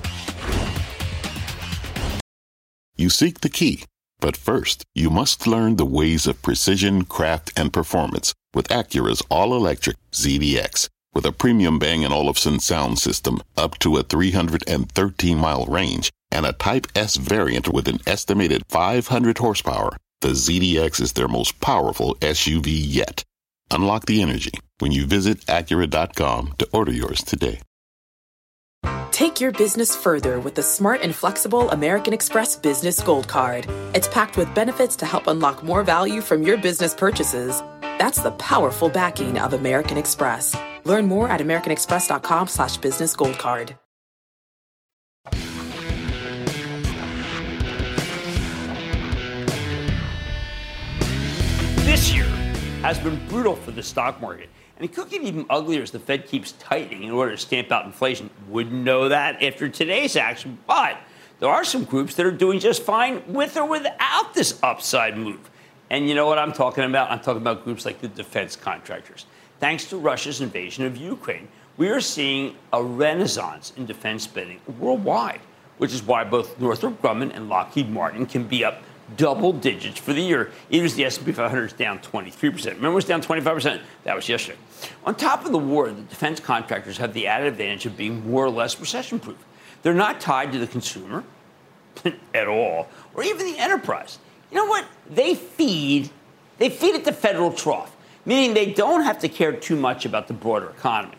You 2.95 3.09
seek 3.09 3.41
the 3.41 3.49
key, 3.49 3.83
but 4.19 4.37
first, 4.37 4.85
you 4.95 5.09
must 5.09 5.45
learn 5.45 5.75
the 5.75 5.85
ways 5.85 6.25
of 6.25 6.41
precision, 6.41 7.03
craft, 7.03 7.51
and 7.57 7.71
performance 7.71 8.33
with 8.53 8.69
Acura's 8.69 9.21
all 9.29 9.53
electric 9.53 9.97
ZDX. 10.11 10.87
With 11.13 11.25
a 11.25 11.31
premium 11.31 11.79
Bang 11.79 12.05
& 12.05 12.11
Olufsen 12.11 12.59
sound 12.59 12.99
system 12.99 13.41
up 13.57 13.77
to 13.79 13.97
a 13.97 14.03
313 14.03 15.37
mile 15.37 15.65
range 15.65 16.11
and 16.31 16.45
a 16.45 16.53
Type 16.53 16.87
S 16.95 17.17
variant 17.17 17.67
with 17.67 17.87
an 17.87 17.99
estimated 18.07 18.63
500 18.69 19.37
horsepower, 19.37 19.97
the 20.21 20.29
ZDX 20.29 21.01
is 21.01 21.13
their 21.13 21.27
most 21.27 21.59
powerful 21.61 22.15
SUV 22.15 22.67
yet. 22.67 23.23
Unlock 23.71 24.05
the 24.05 24.21
energy 24.21 24.51
when 24.79 24.91
you 24.91 25.05
visit 25.05 25.39
Acura.com 25.45 26.55
to 26.57 26.67
order 26.73 26.91
yours 26.91 27.23
today. 27.23 27.59
Take 29.11 29.41
your 29.41 29.51
business 29.51 29.95
further 29.95 30.39
with 30.39 30.55
the 30.55 30.63
smart 30.63 31.01
and 31.01 31.13
flexible 31.13 31.69
American 31.71 32.13
Express 32.13 32.55
Business 32.55 33.01
Gold 33.01 33.27
Card. 33.27 33.65
It's 33.93 34.07
packed 34.07 34.37
with 34.37 34.53
benefits 34.55 34.95
to 34.97 35.05
help 35.05 35.27
unlock 35.27 35.63
more 35.63 35.83
value 35.83 36.21
from 36.21 36.43
your 36.43 36.57
business 36.57 36.95
purchases. 36.95 37.61
That's 37.81 38.21
the 38.21 38.31
powerful 38.31 38.87
backing 38.87 39.37
of 39.37 39.53
American 39.53 39.97
Express. 39.97 40.55
Learn 40.85 41.05
more 41.05 41.27
at 41.27 41.41
americanexpress.com 41.41 42.47
slash 42.47 42.77
business 42.77 43.13
gold 43.15 43.37
card. 43.37 43.75
This 51.89 52.13
year 52.13 52.25
has 52.83 52.99
been 52.99 53.19
brutal 53.29 53.55
for 53.55 53.71
the 53.71 53.81
stock 53.81 54.21
market. 54.21 54.47
And 54.77 54.85
it 54.85 54.93
could 54.93 55.09
get 55.09 55.23
even 55.23 55.47
uglier 55.49 55.81
as 55.81 55.89
the 55.89 55.97
Fed 55.97 56.27
keeps 56.27 56.51
tightening 56.51 57.01
in 57.01 57.09
order 57.09 57.31
to 57.31 57.37
stamp 57.37 57.71
out 57.71 57.83
inflation. 57.83 58.29
Wouldn't 58.47 58.83
know 58.83 59.09
that 59.09 59.41
after 59.41 59.67
today's 59.69 60.15
action, 60.15 60.59
but 60.67 60.99
there 61.39 61.49
are 61.49 61.63
some 61.63 61.85
groups 61.85 62.13
that 62.13 62.27
are 62.27 62.31
doing 62.31 62.59
just 62.59 62.83
fine 62.83 63.23
with 63.33 63.57
or 63.57 63.65
without 63.65 64.35
this 64.35 64.59
upside 64.61 65.17
move. 65.17 65.49
And 65.89 66.07
you 66.07 66.13
know 66.13 66.27
what 66.27 66.37
I'm 66.37 66.53
talking 66.53 66.83
about? 66.83 67.09
I'm 67.09 67.21
talking 67.21 67.41
about 67.41 67.63
groups 67.63 67.87
like 67.87 68.01
the 68.01 68.07
defense 68.07 68.55
contractors. 68.55 69.25
Thanks 69.59 69.85
to 69.85 69.97
Russia's 69.97 70.41
invasion 70.41 70.85
of 70.85 70.95
Ukraine, 70.95 71.47
we 71.77 71.89
are 71.89 72.01
seeing 72.01 72.55
a 72.71 72.83
renaissance 72.83 73.73
in 73.77 73.87
defense 73.87 74.25
spending 74.25 74.59
worldwide, 74.77 75.41
which 75.79 75.95
is 75.95 76.03
why 76.03 76.23
both 76.23 76.59
Northrop 76.59 77.01
Grumman 77.01 77.35
and 77.35 77.49
Lockheed 77.49 77.89
Martin 77.89 78.27
can 78.27 78.43
be 78.43 78.63
up 78.63 78.83
double 79.17 79.53
digits 79.53 79.99
for 79.99 80.13
the 80.13 80.21
year. 80.21 80.51
Even 80.69 80.85
as 80.85 80.95
the 80.95 81.05
S&P 81.05 81.31
500 81.31 81.65
is 81.65 81.73
down 81.73 81.99
23%. 81.99 82.65
Remember, 82.65 82.89
it 82.89 82.93
was 82.93 83.05
down 83.05 83.21
25%. 83.21 83.81
That 84.03 84.15
was 84.15 84.27
yesterday. 84.29 84.57
On 85.05 85.15
top 85.15 85.45
of 85.45 85.51
the 85.51 85.57
war, 85.57 85.89
the 85.89 86.01
defense 86.01 86.39
contractors 86.39 86.97
have 86.97 87.13
the 87.13 87.27
added 87.27 87.47
advantage 87.47 87.85
of 87.85 87.97
being 87.97 88.29
more 88.29 88.45
or 88.45 88.49
less 88.49 88.79
recession-proof. 88.79 89.37
They're 89.81 89.93
not 89.93 90.19
tied 90.19 90.51
to 90.53 90.59
the 90.59 90.67
consumer 90.67 91.23
at 92.33 92.47
all, 92.47 92.89
or 93.13 93.23
even 93.23 93.45
the 93.45 93.57
enterprise. 93.57 94.19
You 94.51 94.57
know 94.57 94.65
what? 94.65 94.85
They 95.09 95.35
feed. 95.35 96.09
They 96.57 96.69
feed 96.69 96.95
at 96.95 97.05
the 97.05 97.13
federal 97.13 97.53
trough, 97.53 97.95
meaning 98.25 98.53
they 98.53 98.73
don't 98.73 99.03
have 99.03 99.19
to 99.19 99.29
care 99.29 99.53
too 99.53 99.75
much 99.75 100.05
about 100.05 100.27
the 100.27 100.33
broader 100.33 100.69
economy. 100.69 101.15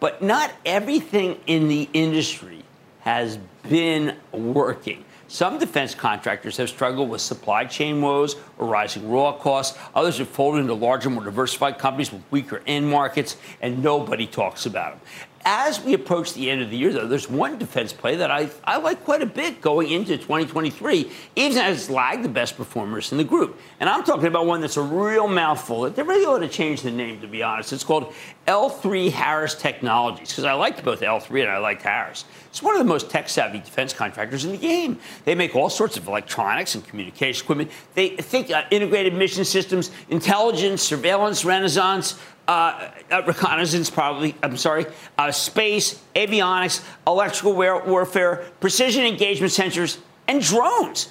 But 0.00 0.22
not 0.22 0.50
everything 0.66 1.38
in 1.46 1.68
the 1.68 1.88
industry 1.92 2.64
has 3.00 3.38
been 3.68 4.16
working. 4.32 5.04
Some 5.32 5.58
defense 5.58 5.94
contractors 5.94 6.58
have 6.58 6.68
struggled 6.68 7.08
with 7.08 7.22
supply 7.22 7.64
chain 7.64 8.02
woes 8.02 8.36
or 8.58 8.66
rising 8.66 9.10
raw 9.10 9.32
costs. 9.32 9.78
Others 9.94 10.18
have 10.18 10.28
folded 10.28 10.58
into 10.58 10.74
larger, 10.74 11.08
more 11.08 11.24
diversified 11.24 11.78
companies 11.78 12.12
with 12.12 12.20
weaker 12.30 12.60
end 12.66 12.90
markets, 12.90 13.38
and 13.62 13.82
nobody 13.82 14.26
talks 14.26 14.66
about 14.66 14.92
them. 14.92 15.00
As 15.46 15.82
we 15.82 15.94
approach 15.94 16.34
the 16.34 16.50
end 16.50 16.60
of 16.60 16.68
the 16.68 16.76
year, 16.76 16.92
though, 16.92 17.08
there's 17.08 17.30
one 17.30 17.58
defense 17.58 17.94
play 17.94 18.16
that 18.16 18.30
I, 18.30 18.50
I 18.62 18.76
like 18.76 19.04
quite 19.04 19.22
a 19.22 19.26
bit 19.26 19.62
going 19.62 19.90
into 19.90 20.18
2023, 20.18 21.10
even 21.34 21.58
as 21.58 21.78
it's 21.78 21.90
lagged 21.90 22.24
the 22.24 22.28
best 22.28 22.58
performers 22.58 23.10
in 23.10 23.16
the 23.16 23.24
group. 23.24 23.58
And 23.80 23.88
I'm 23.88 24.04
talking 24.04 24.26
about 24.26 24.44
one 24.44 24.60
that's 24.60 24.76
a 24.76 24.82
real 24.82 25.28
mouthful. 25.28 25.88
They 25.88 26.02
really 26.02 26.26
ought 26.26 26.40
to 26.40 26.48
change 26.48 26.82
the 26.82 26.90
name, 26.90 27.22
to 27.22 27.26
be 27.26 27.42
honest. 27.42 27.72
It's 27.72 27.84
called 27.84 28.12
L3 28.46 29.10
Harris 29.10 29.54
Technologies, 29.54 30.28
because 30.28 30.44
I 30.44 30.52
liked 30.52 30.84
both 30.84 31.00
L3 31.00 31.40
and 31.40 31.50
I 31.50 31.56
liked 31.56 31.80
Harris. 31.80 32.26
It's 32.52 32.62
one 32.62 32.74
of 32.74 32.80
the 32.80 32.84
most 32.84 33.08
tech 33.08 33.30
savvy 33.30 33.60
defense 33.60 33.94
contractors 33.94 34.44
in 34.44 34.52
the 34.52 34.58
game. 34.58 34.98
They 35.24 35.34
make 35.34 35.56
all 35.56 35.70
sorts 35.70 35.96
of 35.96 36.06
electronics 36.06 36.74
and 36.74 36.86
communication 36.86 37.46
equipment. 37.46 37.70
They 37.94 38.10
think 38.10 38.50
uh, 38.50 38.64
integrated 38.70 39.14
mission 39.14 39.46
systems, 39.46 39.90
intelligence, 40.10 40.82
surveillance, 40.82 41.46
renaissance, 41.46 42.20
uh, 42.46 42.90
uh, 43.10 43.22
reconnaissance, 43.26 43.88
probably, 43.88 44.34
I'm 44.42 44.58
sorry, 44.58 44.84
uh, 45.16 45.32
space, 45.32 46.02
avionics, 46.14 46.84
electrical 47.06 47.54
war- 47.54 47.84
warfare, 47.86 48.44
precision 48.60 49.06
engagement 49.06 49.50
sensors, 49.54 49.96
and 50.28 50.42
drones. 50.42 51.08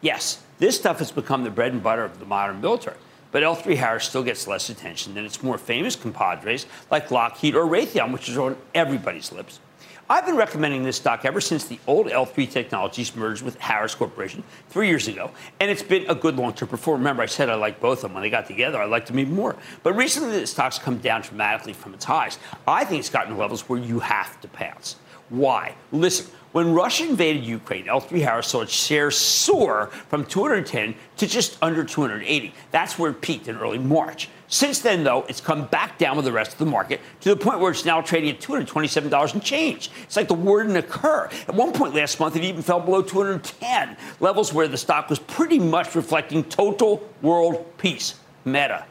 Yes, 0.00 0.42
this 0.58 0.76
stuff 0.76 0.98
has 0.98 1.12
become 1.12 1.44
the 1.44 1.50
bread 1.50 1.74
and 1.74 1.82
butter 1.82 2.04
of 2.04 2.18
the 2.18 2.26
modern 2.26 2.60
military. 2.60 2.96
But 3.30 3.44
L3 3.44 3.76
Harris 3.76 4.08
still 4.08 4.24
gets 4.24 4.48
less 4.48 4.68
attention 4.68 5.14
than 5.14 5.24
its 5.24 5.44
more 5.44 5.58
famous 5.58 5.94
compadres 5.94 6.66
like 6.90 7.12
Lockheed 7.12 7.54
or 7.54 7.66
Raytheon, 7.66 8.12
which 8.12 8.28
is 8.28 8.36
on 8.36 8.56
everybody's 8.74 9.30
lips. 9.30 9.60
I've 10.08 10.24
been 10.24 10.36
recommending 10.36 10.84
this 10.84 10.98
stock 10.98 11.24
ever 11.24 11.40
since 11.40 11.64
the 11.64 11.80
old 11.88 12.06
L3 12.06 12.48
Technologies 12.48 13.16
merged 13.16 13.42
with 13.42 13.58
Harris 13.58 13.92
Corporation 13.92 14.44
three 14.68 14.86
years 14.86 15.08
ago, 15.08 15.32
and 15.58 15.68
it's 15.68 15.82
been 15.82 16.08
a 16.08 16.14
good 16.14 16.36
long-term 16.36 16.68
performer. 16.68 16.98
Remember, 16.98 17.24
I 17.24 17.26
said 17.26 17.50
I 17.50 17.56
liked 17.56 17.80
both 17.80 17.98
of 17.98 18.02
them 18.02 18.14
when 18.14 18.22
they 18.22 18.30
got 18.30 18.46
together. 18.46 18.80
I 18.80 18.84
liked 18.84 19.08
them 19.08 19.18
even 19.18 19.34
more. 19.34 19.56
But 19.82 19.94
recently, 19.94 20.38
the 20.38 20.46
stock's 20.46 20.78
come 20.78 20.98
down 20.98 21.22
dramatically 21.22 21.72
from 21.72 21.92
its 21.92 22.04
highs. 22.04 22.38
I 22.68 22.84
think 22.84 23.00
it's 23.00 23.10
gotten 23.10 23.34
to 23.34 23.38
levels 23.38 23.68
where 23.68 23.80
you 23.80 23.98
have 23.98 24.40
to 24.42 24.48
pounce. 24.48 24.94
Why? 25.28 25.74
Listen, 25.90 26.32
when 26.52 26.72
Russia 26.72 27.04
invaded 27.08 27.44
Ukraine, 27.44 27.86
L3 27.86 28.20
Harris 28.20 28.46
saw 28.46 28.60
its 28.60 28.72
shares 28.72 29.16
soar 29.16 29.88
from 30.08 30.24
210 30.24 30.94
to 31.16 31.26
just 31.26 31.58
under 31.60 31.82
280. 31.82 32.54
That's 32.70 32.96
where 32.96 33.10
it 33.10 33.20
peaked 33.20 33.48
in 33.48 33.56
early 33.56 33.78
March. 33.78 34.28
Since 34.48 34.80
then, 34.80 35.02
though, 35.02 35.24
it's 35.28 35.40
come 35.40 35.66
back 35.66 35.98
down 35.98 36.16
with 36.16 36.24
the 36.24 36.32
rest 36.32 36.52
of 36.52 36.58
the 36.58 36.66
market 36.66 37.00
to 37.20 37.30
the 37.30 37.36
point 37.36 37.58
where 37.58 37.70
it's 37.72 37.84
now 37.84 38.00
trading 38.00 38.30
at 38.30 38.40
$227 38.40 39.32
and 39.32 39.42
change. 39.42 39.90
It's 40.04 40.16
like 40.16 40.28
the 40.28 40.34
war 40.34 40.62
didn't 40.62 40.76
occur. 40.76 41.28
At 41.48 41.54
one 41.54 41.72
point 41.72 41.94
last 41.94 42.20
month, 42.20 42.36
it 42.36 42.44
even 42.44 42.62
fell 42.62 42.80
below 42.80 43.02
210, 43.02 43.96
levels 44.20 44.52
where 44.52 44.68
the 44.68 44.76
stock 44.76 45.10
was 45.10 45.18
pretty 45.18 45.58
much 45.58 45.94
reflecting 45.94 46.44
total 46.44 47.08
world 47.22 47.66
peace. 47.78 48.14
Meta. 48.44 48.84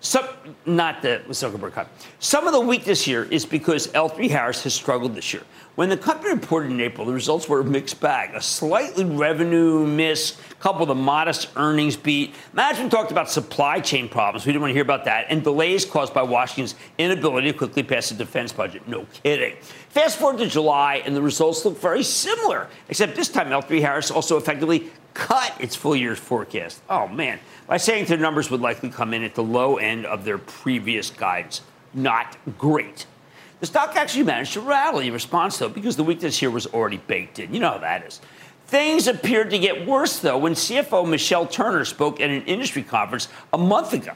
Some, 0.00 0.26
not 0.66 1.00
the 1.00 1.22
Zuckerberg 1.28 1.72
cut. 1.74 1.88
Some 2.18 2.48
of 2.48 2.52
the 2.52 2.60
weakness 2.60 3.04
here 3.04 3.22
is 3.30 3.46
because 3.46 3.86
L3 3.88 4.28
Harris 4.30 4.64
has 4.64 4.74
struggled 4.74 5.14
this 5.14 5.32
year. 5.32 5.44
When 5.74 5.88
the 5.88 5.96
company 5.96 6.34
reported 6.34 6.70
in 6.70 6.82
April, 6.82 7.06
the 7.06 7.14
results 7.14 7.48
were 7.48 7.60
a 7.60 7.64
mixed 7.64 7.98
bag. 7.98 8.34
A 8.34 8.42
slightly 8.42 9.06
revenue 9.06 9.86
miss, 9.86 10.36
coupled 10.60 10.90
with 10.90 10.98
a 10.98 11.00
modest 11.00 11.48
earnings 11.56 11.96
beat. 11.96 12.34
Management 12.52 12.90
talked 12.90 13.10
about 13.10 13.30
supply 13.30 13.80
chain 13.80 14.06
problems. 14.06 14.44
We 14.44 14.52
didn't 14.52 14.60
want 14.60 14.70
to 14.70 14.74
hear 14.74 14.82
about 14.82 15.06
that. 15.06 15.26
And 15.30 15.42
delays 15.42 15.86
caused 15.86 16.12
by 16.12 16.24
Washington's 16.24 16.74
inability 16.98 17.52
to 17.52 17.56
quickly 17.56 17.82
pass 17.82 18.10
a 18.10 18.14
defense 18.14 18.52
budget. 18.52 18.86
No 18.86 19.06
kidding. 19.22 19.56
Fast 19.88 20.18
forward 20.18 20.40
to 20.40 20.46
July, 20.46 20.96
and 21.06 21.16
the 21.16 21.22
results 21.22 21.64
look 21.64 21.80
very 21.80 22.02
similar, 22.02 22.68
except 22.90 23.16
this 23.16 23.30
time 23.30 23.48
L3 23.48 23.80
Harris 23.80 24.10
also 24.10 24.36
effectively 24.36 24.90
cut 25.14 25.58
its 25.58 25.74
full 25.74 25.96
year's 25.96 26.18
forecast. 26.18 26.82
Oh, 26.90 27.08
man. 27.08 27.38
By 27.66 27.78
saying 27.78 28.04
their 28.06 28.18
numbers 28.18 28.50
would 28.50 28.60
likely 28.60 28.90
come 28.90 29.14
in 29.14 29.24
at 29.24 29.34
the 29.34 29.42
low 29.42 29.78
end 29.78 30.04
of 30.04 30.26
their 30.26 30.36
previous 30.36 31.08
guidance. 31.08 31.62
Not 31.94 32.36
great. 32.58 33.06
The 33.62 33.66
stock 33.66 33.94
actually 33.94 34.24
managed 34.24 34.54
to 34.54 34.60
rally 34.60 35.06
in 35.06 35.12
response, 35.12 35.56
though, 35.56 35.68
because 35.68 35.94
the 35.94 36.02
weakness 36.02 36.36
here 36.36 36.50
was 36.50 36.66
already 36.66 36.96
baked 36.96 37.38
in. 37.38 37.54
You 37.54 37.60
know 37.60 37.70
how 37.70 37.78
that 37.78 38.04
is. 38.04 38.20
Things 38.66 39.06
appeared 39.06 39.50
to 39.50 39.58
get 39.60 39.86
worse, 39.86 40.18
though, 40.18 40.36
when 40.36 40.54
CFO 40.54 41.08
Michelle 41.08 41.46
Turner 41.46 41.84
spoke 41.84 42.20
at 42.20 42.28
an 42.28 42.42
industry 42.46 42.82
conference 42.82 43.28
a 43.52 43.58
month 43.58 43.92
ago. 43.92 44.14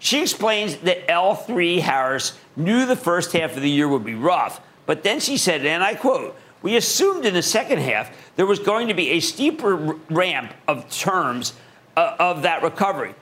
She 0.00 0.20
explains 0.20 0.78
that 0.78 1.06
L3 1.06 1.78
Harris 1.78 2.36
knew 2.56 2.86
the 2.86 2.96
first 2.96 3.30
half 3.30 3.54
of 3.54 3.62
the 3.62 3.70
year 3.70 3.86
would 3.86 4.04
be 4.04 4.16
rough, 4.16 4.60
but 4.84 5.04
then 5.04 5.20
she 5.20 5.36
said, 5.36 5.64
and 5.64 5.84
I 5.84 5.94
quote, 5.94 6.34
we 6.62 6.76
assumed 6.76 7.24
in 7.24 7.34
the 7.34 7.42
second 7.42 7.78
half 7.78 8.10
there 8.34 8.46
was 8.46 8.58
going 8.58 8.88
to 8.88 8.94
be 8.94 9.10
a 9.10 9.20
steeper 9.20 9.76
ramp 10.10 10.52
of 10.66 10.90
terms 10.90 11.52
uh, 11.96 12.16
of 12.18 12.42
that 12.42 12.64
recovery. 12.64 13.14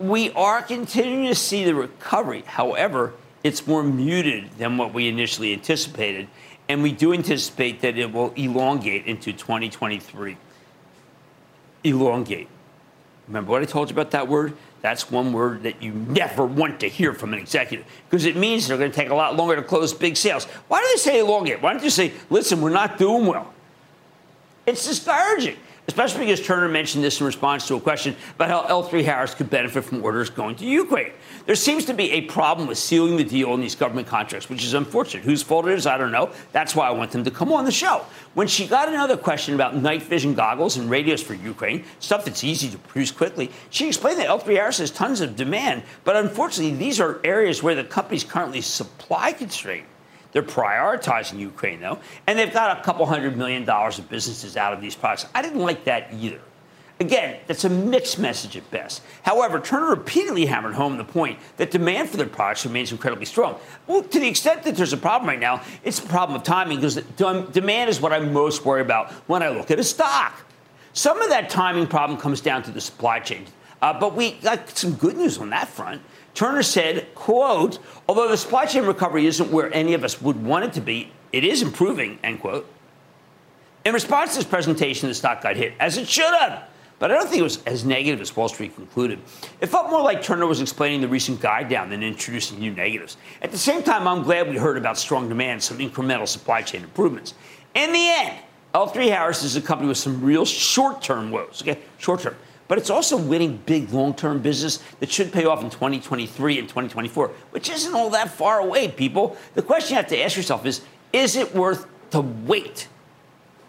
We 0.00 0.32
are 0.32 0.60
continuing 0.60 1.28
to 1.28 1.36
see 1.36 1.64
the 1.64 1.76
recovery. 1.76 2.42
However, 2.48 3.12
it's 3.44 3.66
more 3.66 3.82
muted 3.84 4.50
than 4.58 4.78
what 4.78 4.92
we 4.92 5.06
initially 5.06 5.52
anticipated. 5.52 6.26
And 6.68 6.82
we 6.82 6.92
do 6.92 7.12
anticipate 7.12 7.82
that 7.82 7.98
it 7.98 8.10
will 8.10 8.32
elongate 8.32 9.06
into 9.06 9.32
2023. 9.32 10.36
Elongate. 11.84 12.48
Remember 13.28 13.50
what 13.50 13.62
I 13.62 13.66
told 13.66 13.90
you 13.90 13.94
about 13.94 14.10
that 14.12 14.28
word? 14.28 14.56
That's 14.80 15.10
one 15.10 15.32
word 15.32 15.62
that 15.62 15.82
you 15.82 15.92
never 15.92 16.44
want 16.44 16.80
to 16.80 16.88
hear 16.88 17.12
from 17.12 17.32
an 17.32 17.38
executive 17.38 17.86
because 18.08 18.24
it 18.24 18.36
means 18.36 18.66
they're 18.66 18.78
going 18.78 18.90
to 18.90 18.96
take 18.96 19.10
a 19.10 19.14
lot 19.14 19.36
longer 19.36 19.56
to 19.56 19.62
close 19.62 19.92
big 19.92 20.16
sales. 20.16 20.44
Why 20.68 20.80
do 20.80 20.88
they 20.92 20.96
say 20.96 21.20
elongate? 21.20 21.62
Why 21.62 21.72
don't 21.72 21.84
you 21.84 21.90
say, 21.90 22.12
listen, 22.30 22.60
we're 22.60 22.70
not 22.70 22.98
doing 22.98 23.26
well? 23.26 23.52
It's 24.66 24.86
discouraging 24.86 25.56
especially 25.86 26.20
because 26.20 26.44
Turner 26.44 26.68
mentioned 26.68 27.04
this 27.04 27.20
in 27.20 27.26
response 27.26 27.68
to 27.68 27.74
a 27.74 27.80
question 27.80 28.16
about 28.36 28.48
how 28.48 28.82
L3 28.82 29.04
Harris 29.04 29.34
could 29.34 29.50
benefit 29.50 29.84
from 29.84 30.02
orders 30.02 30.30
going 30.30 30.56
to 30.56 30.64
Ukraine. 30.64 31.12
There 31.46 31.54
seems 31.54 31.84
to 31.86 31.94
be 31.94 32.10
a 32.12 32.22
problem 32.22 32.68
with 32.68 32.78
sealing 32.78 33.16
the 33.16 33.24
deal 33.24 33.50
on 33.50 33.60
these 33.60 33.74
government 33.74 34.08
contracts, 34.08 34.48
which 34.48 34.64
is 34.64 34.74
unfortunate. 34.74 35.24
Whose 35.24 35.42
fault 35.42 35.66
it 35.66 35.72
is, 35.72 35.86
I 35.86 35.98
don't 35.98 36.12
know. 36.12 36.30
That's 36.52 36.74
why 36.74 36.88
I 36.88 36.90
want 36.90 37.10
them 37.10 37.24
to 37.24 37.30
come 37.30 37.52
on 37.52 37.64
the 37.64 37.72
show. 37.72 38.04
When 38.32 38.48
she 38.48 38.66
got 38.66 38.88
another 38.88 39.16
question 39.16 39.54
about 39.54 39.76
night 39.76 40.02
vision 40.02 40.34
goggles 40.34 40.76
and 40.76 40.88
radios 40.88 41.22
for 41.22 41.34
Ukraine, 41.34 41.84
stuff 42.00 42.24
that's 42.24 42.44
easy 42.44 42.70
to 42.70 42.78
produce 42.78 43.10
quickly, 43.10 43.50
she 43.70 43.88
explained 43.88 44.18
that 44.20 44.28
L3 44.28 44.56
Harris 44.56 44.78
has 44.78 44.90
tons 44.90 45.20
of 45.20 45.36
demand, 45.36 45.82
but 46.04 46.16
unfortunately, 46.16 46.76
these 46.76 46.98
are 46.98 47.20
areas 47.24 47.62
where 47.62 47.74
the 47.74 47.84
company's 47.84 48.24
currently 48.24 48.60
supply 48.60 49.32
constrained. 49.32 49.86
They're 50.34 50.42
prioritizing 50.42 51.38
Ukraine, 51.38 51.80
though, 51.80 52.00
and 52.26 52.36
they've 52.36 52.52
got 52.52 52.76
a 52.78 52.82
couple 52.82 53.06
hundred 53.06 53.36
million 53.36 53.64
dollars 53.64 54.00
of 54.00 54.10
businesses 54.10 54.56
out 54.56 54.72
of 54.74 54.80
these 54.80 54.96
products. 54.96 55.26
I 55.32 55.40
didn't 55.40 55.60
like 55.60 55.84
that 55.84 56.12
either. 56.12 56.40
Again, 57.00 57.38
that's 57.46 57.64
a 57.64 57.68
mixed 57.68 58.18
message 58.18 58.56
at 58.56 58.68
best. 58.70 59.02
However, 59.22 59.60
Turner 59.60 59.90
repeatedly 59.90 60.46
hammered 60.46 60.74
home 60.74 60.96
the 60.96 61.04
point 61.04 61.38
that 61.56 61.70
demand 61.70 62.10
for 62.10 62.16
their 62.16 62.26
products 62.26 62.64
remains 62.64 62.90
incredibly 62.90 63.26
strong. 63.26 63.58
Well, 63.86 64.02
to 64.02 64.20
the 64.20 64.28
extent 64.28 64.64
that 64.64 64.74
there's 64.74 64.92
a 64.92 64.96
problem 64.96 65.28
right 65.28 65.38
now, 65.38 65.62
it's 65.84 66.00
a 66.00 66.06
problem 66.06 66.36
of 66.36 66.44
timing 66.44 66.78
because 66.78 66.96
demand 67.52 67.90
is 67.90 68.00
what 68.00 68.12
I'm 68.12 68.32
most 68.32 68.64
worried 68.64 68.84
about 68.86 69.12
when 69.28 69.42
I 69.42 69.50
look 69.50 69.70
at 69.70 69.78
a 69.78 69.84
stock. 69.84 70.44
Some 70.94 71.20
of 71.22 71.30
that 71.30 71.48
timing 71.48 71.86
problem 71.86 72.18
comes 72.18 72.40
down 72.40 72.62
to 72.64 72.72
the 72.72 72.80
supply 72.80 73.20
chain, 73.20 73.46
uh, 73.82 73.98
but 73.98 74.14
we 74.14 74.32
got 74.32 74.68
some 74.70 74.94
good 74.94 75.16
news 75.16 75.38
on 75.38 75.50
that 75.50 75.68
front. 75.68 76.00
Turner 76.34 76.62
said, 76.62 77.14
quote, 77.14 77.78
although 78.08 78.28
the 78.28 78.36
supply 78.36 78.66
chain 78.66 78.84
recovery 78.84 79.26
isn't 79.26 79.50
where 79.50 79.72
any 79.72 79.94
of 79.94 80.04
us 80.04 80.20
would 80.20 80.44
want 80.44 80.64
it 80.64 80.72
to 80.74 80.80
be, 80.80 81.12
it 81.32 81.44
is 81.44 81.62
improving, 81.62 82.18
end 82.22 82.40
quote. 82.40 82.68
In 83.84 83.94
response 83.94 84.32
to 84.32 84.38
this 84.38 84.46
presentation, 84.46 85.08
the 85.08 85.14
stock 85.14 85.42
got 85.42 85.56
hit, 85.56 85.74
as 85.78 85.96
it 85.96 86.08
should 86.08 86.34
have. 86.34 86.64
But 86.98 87.10
I 87.10 87.14
don't 87.14 87.28
think 87.28 87.40
it 87.40 87.44
was 87.44 87.62
as 87.64 87.84
negative 87.84 88.20
as 88.20 88.34
Wall 88.34 88.48
Street 88.48 88.74
concluded. 88.74 89.18
It 89.60 89.66
felt 89.66 89.90
more 89.90 90.00
like 90.00 90.22
Turner 90.22 90.46
was 90.46 90.60
explaining 90.60 91.00
the 91.00 91.08
recent 91.08 91.40
guide 91.40 91.68
down 91.68 91.90
than 91.90 92.02
introducing 92.02 92.58
new 92.58 92.72
negatives. 92.72 93.16
At 93.42 93.50
the 93.50 93.58
same 93.58 93.82
time, 93.82 94.08
I'm 94.08 94.22
glad 94.22 94.48
we 94.48 94.56
heard 94.56 94.76
about 94.76 94.96
strong 94.96 95.28
demand, 95.28 95.62
some 95.62 95.78
incremental 95.78 96.26
supply 96.26 96.62
chain 96.62 96.82
improvements. 96.82 97.34
In 97.74 97.92
the 97.92 98.08
end, 98.08 98.38
L3 98.74 99.08
Harris 99.08 99.42
is 99.42 99.56
a 99.56 99.60
company 99.60 99.88
with 99.88 99.98
some 99.98 100.22
real 100.22 100.44
short 100.44 101.02
term 101.02 101.30
woes. 101.30 101.62
Okay, 101.62 101.80
short 101.98 102.20
term 102.20 102.36
but 102.68 102.78
it's 102.78 102.90
also 102.90 103.16
winning 103.16 103.60
big 103.66 103.90
long 103.90 104.14
term 104.14 104.40
business 104.40 104.82
that 105.00 105.10
should 105.10 105.32
pay 105.32 105.44
off 105.44 105.62
in 105.62 105.70
2023 105.70 106.58
and 106.58 106.68
2024, 106.68 107.28
which 107.50 107.68
isn't 107.68 107.94
all 107.94 108.10
that 108.10 108.30
far 108.30 108.60
away, 108.60 108.88
people. 108.88 109.36
The 109.54 109.62
question 109.62 109.90
you 109.90 109.96
have 109.96 110.08
to 110.08 110.22
ask 110.22 110.36
yourself 110.36 110.64
is 110.66 110.82
is 111.12 111.36
it 111.36 111.54
worth 111.54 111.86
to 112.10 112.20
wait? 112.20 112.88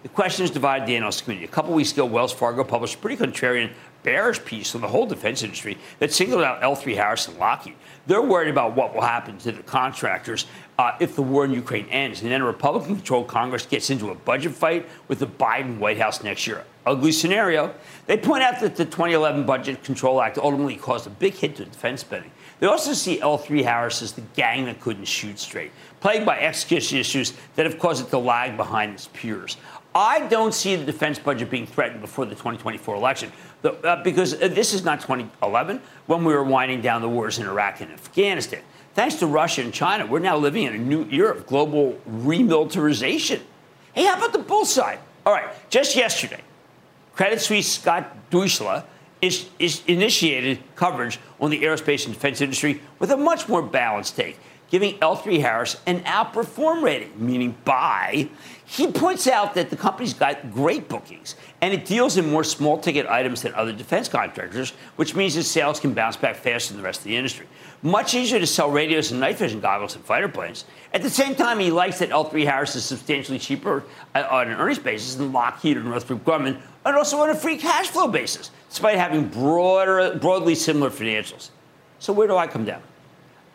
The 0.03 0.09
question 0.09 0.45
is 0.45 0.51
divided 0.51 0.87
the 0.87 0.95
analyst 0.95 1.23
community. 1.23 1.45
A 1.45 1.51
couple 1.51 1.73
weeks 1.73 1.91
ago, 1.91 2.05
Wells 2.05 2.31
Fargo 2.31 2.63
published 2.63 2.95
a 2.95 2.97
pretty 2.99 3.17
contrarian 3.17 3.71
bearish 4.03 4.43
piece 4.45 4.75
on 4.75 4.81
the 4.81 4.87
whole 4.87 5.07
defense 5.07 5.41
industry 5.41 5.79
that 5.97 6.13
singled 6.13 6.43
out 6.43 6.61
L3 6.61 6.95
Harris 6.95 7.27
and 7.27 7.39
Lockheed. 7.39 7.73
They're 8.05 8.21
worried 8.21 8.49
about 8.49 8.75
what 8.75 8.93
will 8.93 9.01
happen 9.01 9.39
to 9.39 9.51
the 9.51 9.63
contractors 9.63 10.45
uh, 10.77 10.91
if 10.99 11.15
the 11.15 11.23
war 11.23 11.43
in 11.43 11.51
Ukraine 11.51 11.87
ends. 11.89 12.21
And 12.21 12.31
then 12.31 12.41
a 12.41 12.45
Republican 12.45 12.97
controlled 12.97 13.27
Congress 13.27 13.65
gets 13.65 13.89
into 13.89 14.11
a 14.11 14.15
budget 14.15 14.53
fight 14.53 14.87
with 15.07 15.17
the 15.17 15.27
Biden 15.27 15.79
White 15.79 15.97
House 15.97 16.23
next 16.23 16.45
year. 16.45 16.65
Ugly 16.85 17.11
scenario. 17.13 17.73
They 18.05 18.17
point 18.17 18.43
out 18.43 18.59
that 18.59 18.75
the 18.75 18.85
2011 18.85 19.45
Budget 19.45 19.83
Control 19.83 20.21
Act 20.21 20.37
ultimately 20.37 20.75
caused 20.75 21.07
a 21.07 21.09
big 21.09 21.33
hit 21.33 21.55
to 21.55 21.65
defense 21.65 22.01
spending. 22.01 22.31
They 22.59 22.67
also 22.67 22.93
see 22.93 23.19
L3 23.19 23.63
Harris 23.63 24.01
as 24.01 24.13
the 24.13 24.21
gang 24.35 24.65
that 24.65 24.79
couldn't 24.79 25.05
shoot 25.05 25.39
straight, 25.39 25.71
plagued 25.99 26.25
by 26.25 26.39
execution 26.39 26.99
issues 26.99 27.33
that 27.55 27.65
have 27.65 27.79
caused 27.79 28.05
it 28.05 28.09
to 28.11 28.17
lag 28.17 28.55
behind 28.55 28.93
its 28.93 29.07
peers. 29.07 29.57
I 29.93 30.27
don't 30.27 30.53
see 30.53 30.75
the 30.75 30.85
defense 30.85 31.17
budget 31.17 31.49
being 31.49 31.65
threatened 31.65 32.01
before 32.01 32.25
the 32.25 32.35
2024 32.35 32.95
election 32.95 33.31
uh, 33.63 34.03
because 34.03 34.33
uh, 34.33 34.49
this 34.49 34.73
is 34.73 34.83
not 34.83 34.99
2011 35.01 35.81
when 36.05 36.23
we 36.23 36.33
were 36.33 36.43
winding 36.43 36.81
down 36.81 37.01
the 37.01 37.09
wars 37.09 37.39
in 37.39 37.47
Iraq 37.47 37.81
and 37.81 37.91
Afghanistan. 37.91 38.61
Thanks 38.93 39.15
to 39.15 39.27
Russia 39.27 39.61
and 39.61 39.73
China, 39.73 40.05
we're 40.05 40.19
now 40.19 40.37
living 40.37 40.63
in 40.63 40.73
a 40.73 40.77
new 40.77 41.05
era 41.09 41.35
of 41.35 41.47
global 41.47 41.99
remilitarization. 42.09 43.41
Hey, 43.93 44.05
how 44.05 44.17
about 44.17 44.33
the 44.33 44.39
bull 44.39 44.65
side? 44.65 44.99
All 45.25 45.33
right, 45.33 45.47
just 45.69 45.95
yesterday, 45.95 46.41
Credit 47.15 47.39
Suisse 47.39 47.71
Scott 47.71 48.29
Deuschle 48.29 48.83
is, 49.21 49.45
is 49.57 49.81
initiated 49.87 50.59
coverage 50.75 51.19
on 51.39 51.49
the 51.49 51.61
aerospace 51.63 52.05
and 52.05 52.13
defense 52.13 52.41
industry 52.41 52.81
with 52.99 53.11
a 53.11 53.17
much 53.17 53.47
more 53.47 53.61
balanced 53.61 54.15
take, 54.15 54.37
giving 54.69 54.97
L3 54.99 55.39
Harris 55.39 55.81
an 55.85 56.01
outperform 56.01 56.83
rating, 56.83 57.13
meaning 57.17 57.55
buy. 57.63 58.29
He 58.67 58.91
points 58.91 59.27
out 59.27 59.53
that 59.53 59.69
the 59.69 59.75
company's 59.75 60.13
got 60.13 60.51
great 60.51 60.89
bookings 60.89 61.35
and 61.61 61.71
it 61.71 61.85
deals 61.85 62.17
in 62.17 62.29
more 62.31 62.43
small 62.43 62.79
ticket 62.79 63.05
items 63.05 63.43
than 63.43 63.53
other 63.53 63.71
defense 63.71 64.07
contractors, 64.09 64.71
which 64.95 65.15
means 65.15 65.37
its 65.37 65.47
sales 65.47 65.79
can 65.79 65.93
bounce 65.93 66.17
back 66.17 66.35
faster 66.35 66.73
than 66.73 66.81
the 66.81 66.85
rest 66.85 67.01
of 67.01 67.05
the 67.05 67.15
industry. 67.15 67.45
Much 67.83 68.15
easier 68.15 68.39
to 68.39 68.47
sell 68.47 68.71
radios 68.71 69.11
and 69.11 69.19
night 69.19 69.37
vision 69.37 69.59
goggles 69.59 69.93
than 69.93 70.01
fighter 70.01 70.27
planes. 70.27 70.65
At 70.93 71.03
the 71.03 71.09
same 71.11 71.35
time, 71.35 71.59
he 71.59 71.69
likes 71.69 71.99
that 71.99 72.09
L3 72.09 72.43
Harris 72.43 72.75
is 72.75 72.83
substantially 72.83 73.37
cheaper 73.37 73.83
uh, 74.15 74.27
on 74.31 74.49
an 74.49 74.59
earnings 74.59 74.79
basis 74.79 75.13
than 75.13 75.31
Lockheed 75.31 75.77
or 75.77 75.83
Northrop 75.83 76.23
Grumman, 76.25 76.59
and 76.85 76.95
also 76.95 77.19
on 77.19 77.29
a 77.29 77.35
free 77.35 77.57
cash 77.57 77.89
flow 77.89 78.07
basis, 78.07 78.49
despite 78.69 78.97
having 78.97 79.27
broader, 79.27 80.17
broadly 80.17 80.55
similar 80.55 80.89
financials. 80.89 81.49
So 81.99 82.13
where 82.13 82.27
do 82.27 82.35
I 82.35 82.47
come 82.47 82.65
down? 82.65 82.81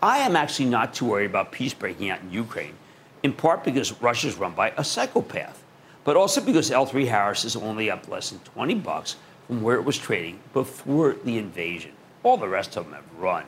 I 0.02 0.18
am 0.18 0.36
actually 0.36 0.66
not 0.66 0.94
too 0.94 1.06
worried 1.06 1.26
about 1.26 1.50
peace 1.50 1.74
breaking 1.74 2.10
out 2.10 2.20
in 2.20 2.32
Ukraine, 2.32 2.74
in 3.22 3.32
part 3.32 3.64
because 3.64 4.00
Russia 4.00 4.28
is 4.28 4.36
run 4.36 4.52
by 4.52 4.72
a 4.76 4.84
psychopath, 4.84 5.62
but 6.04 6.16
also 6.16 6.40
because 6.40 6.70
L3 6.70 7.06
Harris 7.06 7.44
is 7.44 7.56
only 7.56 7.90
up 7.90 8.08
less 8.08 8.30
than 8.30 8.40
20 8.40 8.74
bucks 8.76 9.16
from 9.46 9.62
where 9.62 9.76
it 9.76 9.84
was 9.84 9.98
trading 9.98 10.38
before 10.52 11.16
the 11.24 11.38
invasion. 11.38 11.92
All 12.22 12.36
the 12.36 12.48
rest 12.48 12.76
of 12.76 12.84
them 12.84 12.94
have 12.94 13.04
run. 13.18 13.44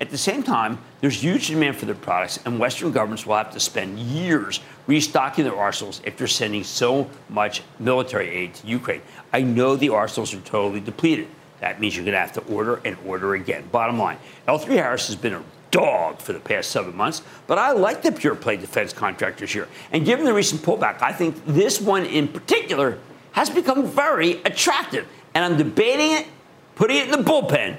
At 0.00 0.10
the 0.10 0.18
same 0.18 0.42
time, 0.42 0.78
there's 1.00 1.22
huge 1.22 1.48
demand 1.48 1.76
for 1.76 1.86
their 1.86 1.94
products, 1.94 2.40
and 2.44 2.58
Western 2.58 2.90
governments 2.90 3.24
will 3.24 3.36
have 3.36 3.52
to 3.52 3.60
spend 3.60 3.98
years 3.98 4.60
restocking 4.86 5.44
their 5.44 5.56
arsenals 5.56 6.02
after 6.06 6.26
sending 6.26 6.64
so 6.64 7.08
much 7.28 7.62
military 7.78 8.28
aid 8.28 8.54
to 8.54 8.66
Ukraine. 8.66 9.02
I 9.32 9.42
know 9.42 9.76
the 9.76 9.90
arsenals 9.90 10.34
are 10.34 10.40
totally 10.40 10.80
depleted. 10.80 11.28
That 11.60 11.80
means 11.80 11.96
you're 11.96 12.04
going 12.04 12.14
to 12.14 12.20
have 12.20 12.32
to 12.32 12.42
order 12.52 12.80
and 12.84 12.96
order 13.06 13.34
again. 13.34 13.68
Bottom 13.70 13.98
line 13.98 14.18
L3 14.48 14.66
Harris 14.74 15.06
has 15.06 15.16
been 15.16 15.34
a 15.34 15.42
dog 15.74 16.20
for 16.20 16.32
the 16.32 16.38
past 16.38 16.70
seven 16.70 16.96
months, 16.96 17.20
but 17.48 17.58
I 17.58 17.72
like 17.72 18.02
the 18.02 18.12
pure 18.12 18.36
play 18.36 18.56
defense 18.56 18.92
contractors 18.92 19.52
here. 19.52 19.68
And 19.90 20.06
given 20.06 20.24
the 20.24 20.32
recent 20.32 20.62
pullback, 20.62 21.02
I 21.02 21.12
think 21.12 21.44
this 21.46 21.80
one 21.80 22.06
in 22.06 22.28
particular 22.28 22.98
has 23.32 23.50
become 23.50 23.84
very 23.84 24.40
attractive. 24.44 25.08
And 25.34 25.44
I'm 25.44 25.58
debating 25.58 26.12
it, 26.12 26.28
putting 26.76 26.98
it 26.98 27.06
in 27.06 27.10
the 27.10 27.28
bullpen 27.28 27.76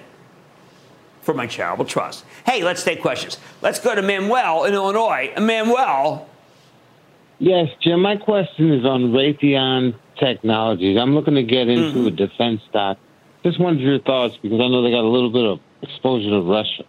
for 1.21 1.33
my 1.33 1.47
charitable 1.47 1.85
trust. 1.85 2.25
Hey, 2.45 2.63
let's 2.63 2.83
take 2.83 3.01
questions. 3.01 3.37
Let's 3.61 3.79
go 3.79 3.95
to 3.95 4.01
Manuel 4.01 4.65
in 4.65 4.73
Illinois. 4.73 5.31
Manuel. 5.39 6.27
Yes, 7.39 7.69
Jim, 7.81 8.01
my 8.01 8.17
question 8.17 8.73
is 8.73 8.85
on 8.85 9.13
Raytheon 9.13 9.95
Technologies. 10.19 10.97
I'm 10.97 11.15
looking 11.15 11.35
to 11.35 11.43
get 11.43 11.69
into 11.69 11.99
mm-hmm. 11.99 12.07
a 12.07 12.11
defense 12.11 12.61
stock. 12.69 12.97
Just 13.43 13.57
wanted 13.57 13.79
your 13.79 13.99
thoughts 13.99 14.35
because 14.41 14.59
I 14.59 14.67
know 14.67 14.81
they 14.81 14.91
got 14.91 15.05
a 15.05 15.07
little 15.07 15.31
bit 15.31 15.45
of 15.45 15.59
exposure 15.81 16.29
to 16.29 16.41
Russia. 16.41 16.83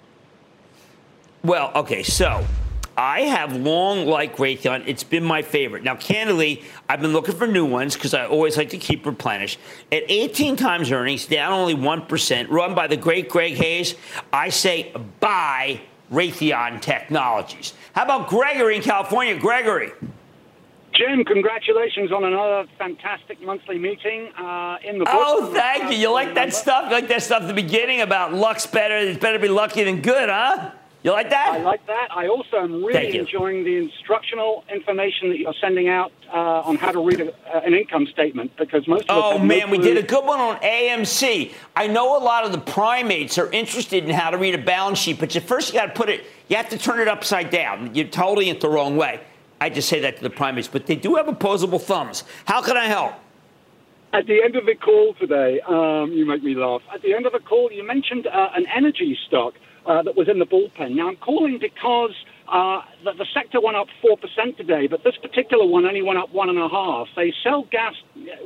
Well, 1.43 1.71
okay, 1.75 2.03
so 2.03 2.45
I 2.97 3.23
have 3.23 3.55
long 3.55 4.07
liked 4.07 4.39
Raytheon. 4.39 4.85
It's 4.87 5.05
been 5.05 5.23
my 5.23 5.43
favorite. 5.43 5.83
Now, 5.83 5.97
candidly, 5.97 6.65
I've 6.89 7.01
been 7.01 7.13
looking 7.13 7.35
for 7.35 7.47
new 7.47 7.67
ones 7.67 7.95
because 7.95 8.15
I 8.15 8.27
always 8.27 8.57
like 8.57 8.71
to 8.71 8.79
keep 8.79 9.05
replenished. 9.05 9.59
At 9.93 10.05
18 10.09 10.57
times 10.57 10.91
earnings, 10.91 11.27
down 11.27 11.53
only 11.53 11.75
1%, 11.75 12.51
run 12.51 12.75
by 12.75 12.87
the 12.87 12.97
great 12.97 13.29
Greg 13.29 13.55
Hayes, 13.55 13.97
I 14.33 14.49
say 14.49 14.93
buy 15.21 15.83
Raytheon 16.11 16.81
Technologies. 16.81 17.75
How 17.95 18.05
about 18.05 18.29
Gregory 18.29 18.77
in 18.77 18.83
California? 18.83 19.39
Gregory. 19.39 19.93
Jim, 20.95 21.25
congratulations 21.25 22.11
on 22.11 22.25
another 22.25 22.67
fantastic 22.79 23.43
monthly 23.43 23.79
meeting 23.79 24.33
uh, 24.39 24.79
in 24.83 24.99
the 24.99 25.05
book. 25.05 25.15
Oh, 25.15 25.53
thank 25.53 25.93
you. 25.93 25.99
You 25.99 26.11
like 26.11 26.35
that 26.35 26.55
stuff? 26.55 26.87
You 26.87 26.93
like 26.93 27.09
that 27.09 27.23
stuff 27.23 27.43
at 27.43 27.49
the 27.49 27.55
beginning 27.55 28.01
about 28.01 28.33
luck's 28.33 28.67
better. 28.67 28.97
It's 28.97 29.19
better 29.19 29.37
to 29.37 29.43
be 29.43 29.49
lucky 29.49 29.85
than 29.85 30.01
good, 30.01 30.31
huh? 30.31 30.71
You 31.07 31.13
like 31.13 31.31
that? 31.31 31.53
I 31.53 31.59
like 31.59 31.87
that. 31.87 32.09
I 32.11 32.27
also 32.27 32.57
am 32.57 32.85
really 32.85 33.17
enjoying 33.17 33.63
the 33.63 33.77
instructional 33.77 34.65
information 34.75 35.29
that 35.29 35.39
you're 35.39 35.55
sending 35.61 35.89
out 35.89 36.11
uh, 36.35 36.63
on 36.67 36.75
how 36.75 36.91
to 36.91 36.99
read 36.99 37.21
a, 37.21 37.33
uh, 37.33 37.61
an 37.61 37.75
income 37.75 38.09
statement 38.09 38.51
because 38.57 38.89
most 38.89 39.03
of 39.03 39.11
Oh, 39.11 39.39
man, 39.39 39.71
we 39.71 39.79
did 39.79 39.99
a 39.99 40.03
good 40.03 40.25
one 40.25 40.41
on 40.41 40.57
AMC. 40.57 41.53
I 41.77 41.87
know 41.87 42.19
a 42.19 42.23
lot 42.25 42.45
of 42.45 42.51
the 42.51 42.59
primates 42.59 43.39
are 43.39 43.49
interested 43.53 44.03
in 44.03 44.11
how 44.11 44.31
to 44.31 44.37
read 44.37 44.57
a 44.57 44.59
balance 44.59 44.99
sheet, 44.99 45.21
but 45.21 45.33
you 45.33 45.41
first 45.41 45.73
you 45.73 45.79
got 45.79 45.87
to 45.87 45.93
put 45.93 46.09
it, 46.09 46.25
you 46.49 46.57
have 46.57 46.71
to 46.71 46.77
turn 46.77 46.99
it 46.99 47.07
upside 47.07 47.51
down. 47.51 47.95
You're 47.95 48.09
totally 48.09 48.49
it 48.49 48.61
the 48.61 48.69
wrong 48.69 48.97
way. 48.97 49.21
I 49.61 49.71
just 49.71 49.89
say 49.89 50.01
that 50.01 50.17
to 50.17 50.25
the 50.25 50.31
primates, 50.31 50.67
but 50.67 50.87
they 50.87 50.97
do 50.97 51.15
have 51.15 51.29
opposable 51.29 51.79
thumbs. 51.79 52.25
How 52.47 52.61
can 52.63 52.77
I 52.77 52.87
help? 52.87 53.15
At 54.13 54.27
the 54.27 54.43
end 54.43 54.57
of 54.57 54.67
the 54.67 54.75
call 54.75 55.15
today, 55.15 55.61
um, 55.61 56.11
you 56.11 56.27
make 56.27 56.43
me 56.43 56.57
laugh. 56.57 56.83
At 56.93 57.03
the 57.03 57.15
end 57.15 57.27
of 57.27 57.33
the 57.33 57.39
call, 57.39 57.71
you 57.71 57.87
mentioned 57.87 58.27
uh, 58.27 58.49
an 58.57 58.67
energy 58.75 59.17
stock 59.29 59.55
uh, 59.87 60.03
that 60.03 60.17
was 60.17 60.29
in 60.29 60.39
the 60.39 60.47
bullpen. 60.47 60.95
Now, 60.95 61.09
I'm 61.09 61.17
calling 61.17 61.59
because 61.61 62.13
uh, 62.49 62.81
the, 63.05 63.13
the, 63.13 63.27
sector 63.33 63.61
went 63.61 63.77
up 63.77 63.89
4% 64.05 64.57
today, 64.57 64.87
but 64.87 65.05
this 65.05 65.17
particular 65.17 65.67
one 65.67 65.85
only 65.85 66.03
went 66.03 66.19
up 66.19 66.33
1.5. 66.33 67.07
They 67.17 67.33
sell 67.43 67.65
gas 67.71 67.95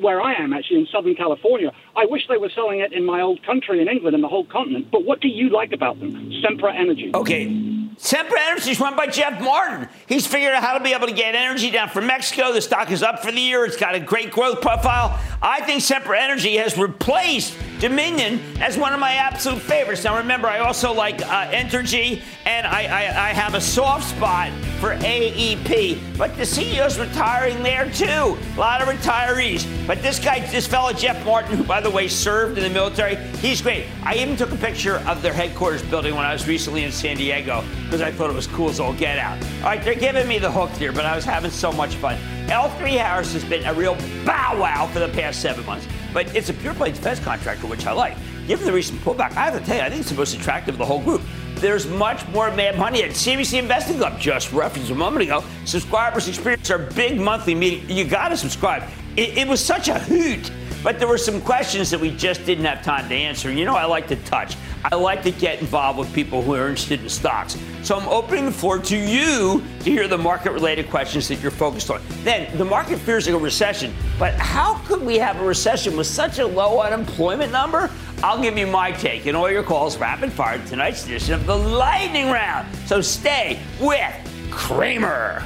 where 0.00 0.20
I 0.20 0.34
am, 0.34 0.52
actually, 0.52 0.80
in 0.80 0.86
Southern 0.86 1.14
California. 1.14 1.72
I 1.96 2.06
wish 2.06 2.26
they 2.28 2.36
were 2.36 2.50
selling 2.50 2.80
it 2.80 2.92
in 2.92 3.04
my 3.04 3.20
old 3.20 3.42
country 3.42 3.80
in 3.80 3.88
England 3.88 4.14
and 4.14 4.24
the 4.24 4.28
whole 4.28 4.46
continent. 4.46 4.90
But 4.90 5.04
what 5.04 5.20
do 5.20 5.28
you 5.28 5.48
like 5.50 5.72
about 5.72 5.98
them? 6.00 6.12
Sempra 6.42 6.74
Energy. 6.78 7.10
Okay. 7.14 7.79
Sempra 8.00 8.38
Energy 8.38 8.70
is 8.70 8.80
run 8.80 8.96
by 8.96 9.06
Jeff 9.06 9.42
Martin. 9.42 9.86
He's 10.06 10.26
figured 10.26 10.54
out 10.54 10.62
how 10.62 10.72
to 10.72 10.82
be 10.82 10.94
able 10.94 11.06
to 11.06 11.12
get 11.12 11.34
energy 11.34 11.70
down 11.70 11.90
from 11.90 12.06
Mexico. 12.06 12.50
The 12.50 12.62
stock 12.62 12.90
is 12.90 13.02
up 13.02 13.22
for 13.22 13.30
the 13.30 13.38
year. 13.38 13.66
It's 13.66 13.76
got 13.76 13.94
a 13.94 14.00
great 14.00 14.30
growth 14.30 14.62
profile. 14.62 15.20
I 15.42 15.60
think 15.60 15.82
Sempra 15.82 16.18
Energy 16.18 16.56
has 16.56 16.78
replaced 16.78 17.58
Dominion 17.78 18.40
as 18.60 18.78
one 18.78 18.94
of 18.94 19.00
my 19.00 19.12
absolute 19.12 19.60
favorites. 19.60 20.04
Now, 20.04 20.16
remember, 20.16 20.48
I 20.48 20.60
also 20.60 20.92
like 20.92 21.20
uh, 21.20 21.50
Entergy, 21.50 22.22
and 22.46 22.66
I, 22.66 22.84
I, 22.84 23.28
I 23.28 23.32
have 23.34 23.54
a 23.54 23.60
soft 23.60 24.08
spot 24.08 24.50
for 24.80 24.96
AEP. 24.96 26.16
But 26.16 26.34
the 26.36 26.42
CEO's 26.42 26.98
retiring 26.98 27.62
there 27.62 27.90
too. 27.90 28.38
A 28.56 28.58
lot 28.58 28.80
of 28.80 28.88
retirees. 28.88 29.66
But 29.86 30.02
this 30.02 30.18
guy, 30.18 30.40
this 30.46 30.66
fellow 30.66 30.92
Jeff 30.92 31.24
Martin, 31.24 31.56
who 31.56 31.64
by 31.64 31.80
the 31.80 31.90
way 31.90 32.08
served 32.08 32.56
in 32.56 32.64
the 32.64 32.70
military, 32.70 33.16
he's 33.38 33.60
great. 33.60 33.86
I 34.04 34.14
even 34.16 34.36
took 34.36 34.52
a 34.52 34.56
picture 34.56 34.96
of 35.06 35.20
their 35.20 35.34
headquarters 35.34 35.82
building 35.82 36.14
when 36.14 36.24
I 36.24 36.32
was 36.32 36.48
recently 36.48 36.84
in 36.84 36.92
San 36.92 37.16
Diego 37.16 37.62
because 37.90 38.02
I 38.02 38.12
thought 38.12 38.30
it 38.30 38.36
was 38.36 38.46
cool 38.46 38.68
as 38.68 38.78
all 38.78 38.92
get 38.94 39.18
out. 39.18 39.36
All 39.42 39.62
right, 39.64 39.82
they're 39.82 39.96
giving 39.96 40.28
me 40.28 40.38
the 40.38 40.50
hook 40.50 40.70
here, 40.70 40.92
but 40.92 41.04
I 41.04 41.16
was 41.16 41.24
having 41.24 41.50
so 41.50 41.72
much 41.72 41.96
fun. 41.96 42.16
L3 42.46 42.90
Harris 42.90 43.32
has 43.32 43.42
been 43.42 43.64
a 43.66 43.74
real 43.74 43.96
bow 44.24 44.60
wow 44.60 44.86
for 44.92 45.00
the 45.00 45.08
past 45.08 45.42
seven 45.42 45.66
months, 45.66 45.88
but 46.14 46.32
it's 46.32 46.48
a 46.50 46.54
pure 46.54 46.72
play 46.72 46.92
defense 46.92 47.18
contractor, 47.18 47.66
which 47.66 47.86
I 47.86 47.92
like. 47.92 48.16
Given 48.46 48.64
the 48.64 48.72
recent 48.72 49.00
pullback, 49.00 49.32
I 49.32 49.50
have 49.50 49.58
to 49.58 49.66
tell 49.66 49.76
you, 49.76 49.82
I 49.82 49.88
think 49.88 50.02
it's 50.02 50.10
the 50.10 50.16
most 50.16 50.36
attractive 50.36 50.76
of 50.76 50.78
the 50.78 50.86
whole 50.86 51.02
group. 51.02 51.22
There's 51.56 51.84
much 51.88 52.26
more 52.28 52.54
mad 52.54 52.78
money 52.78 53.02
at 53.02 53.10
CNBC 53.10 53.58
Investing 53.58 53.98
Club, 53.98 54.20
just 54.20 54.52
referenced 54.52 54.92
a 54.92 54.94
moment 54.94 55.24
ago. 55.24 55.42
Subscribers 55.64 56.28
experience 56.28 56.70
our 56.70 56.78
big 56.78 57.20
monthly 57.20 57.56
meeting. 57.56 57.90
You 57.90 58.04
got 58.04 58.28
to 58.28 58.36
subscribe. 58.36 58.84
It, 59.16 59.36
it 59.36 59.48
was 59.48 59.62
such 59.62 59.88
a 59.88 59.98
hoot 59.98 60.48
but 60.82 60.98
there 60.98 61.08
were 61.08 61.18
some 61.18 61.40
questions 61.40 61.90
that 61.90 62.00
we 62.00 62.10
just 62.10 62.44
didn't 62.44 62.64
have 62.64 62.82
time 62.82 63.08
to 63.08 63.14
answer. 63.14 63.52
You 63.52 63.64
know, 63.64 63.76
I 63.76 63.84
like 63.84 64.08
to 64.08 64.16
touch. 64.16 64.56
I 64.84 64.94
like 64.94 65.22
to 65.24 65.30
get 65.30 65.60
involved 65.60 65.98
with 65.98 66.12
people 66.14 66.40
who 66.40 66.54
are 66.54 66.68
interested 66.68 67.02
in 67.02 67.08
stocks. 67.08 67.58
So 67.82 67.98
I'm 67.98 68.08
opening 68.08 68.46
the 68.46 68.52
floor 68.52 68.78
to 68.78 68.96
you 68.96 69.62
to 69.80 69.90
hear 69.90 70.08
the 70.08 70.16
market 70.16 70.52
related 70.52 70.88
questions 70.88 71.28
that 71.28 71.40
you're 71.40 71.50
focused 71.50 71.90
on. 71.90 72.00
Then, 72.24 72.56
the 72.56 72.64
market 72.64 72.98
fears 72.98 73.26
a 73.28 73.36
recession, 73.38 73.94
but 74.18 74.34
how 74.34 74.74
could 74.86 75.02
we 75.02 75.18
have 75.18 75.40
a 75.40 75.44
recession 75.44 75.96
with 75.96 76.06
such 76.06 76.38
a 76.38 76.46
low 76.46 76.80
unemployment 76.80 77.52
number? 77.52 77.90
I'll 78.22 78.40
give 78.40 78.58
you 78.58 78.66
my 78.66 78.92
take 78.92 79.26
and 79.26 79.36
all 79.36 79.50
your 79.50 79.62
calls 79.62 79.96
rapid 79.96 80.32
fire 80.32 80.60
tonight's 80.66 81.04
edition 81.04 81.34
of 81.34 81.46
the 81.46 81.56
Lightning 81.56 82.30
Round. 82.30 82.68
So 82.86 83.00
stay 83.00 83.60
with 83.80 84.14
Cramer. 84.50 85.44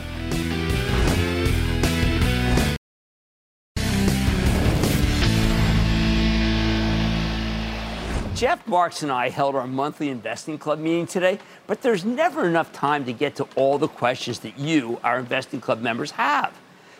Jeff 8.34 8.66
Marks 8.66 9.04
and 9.04 9.12
I 9.12 9.28
held 9.28 9.54
our 9.54 9.66
monthly 9.66 10.08
investing 10.08 10.58
club 10.58 10.80
meeting 10.80 11.06
today, 11.06 11.38
but 11.68 11.82
there's 11.82 12.04
never 12.04 12.44
enough 12.48 12.72
time 12.72 13.04
to 13.04 13.12
get 13.12 13.36
to 13.36 13.46
all 13.54 13.78
the 13.78 13.86
questions 13.86 14.40
that 14.40 14.58
you, 14.58 14.98
our 15.04 15.20
investing 15.20 15.60
club 15.60 15.80
members, 15.80 16.10
have. 16.10 16.52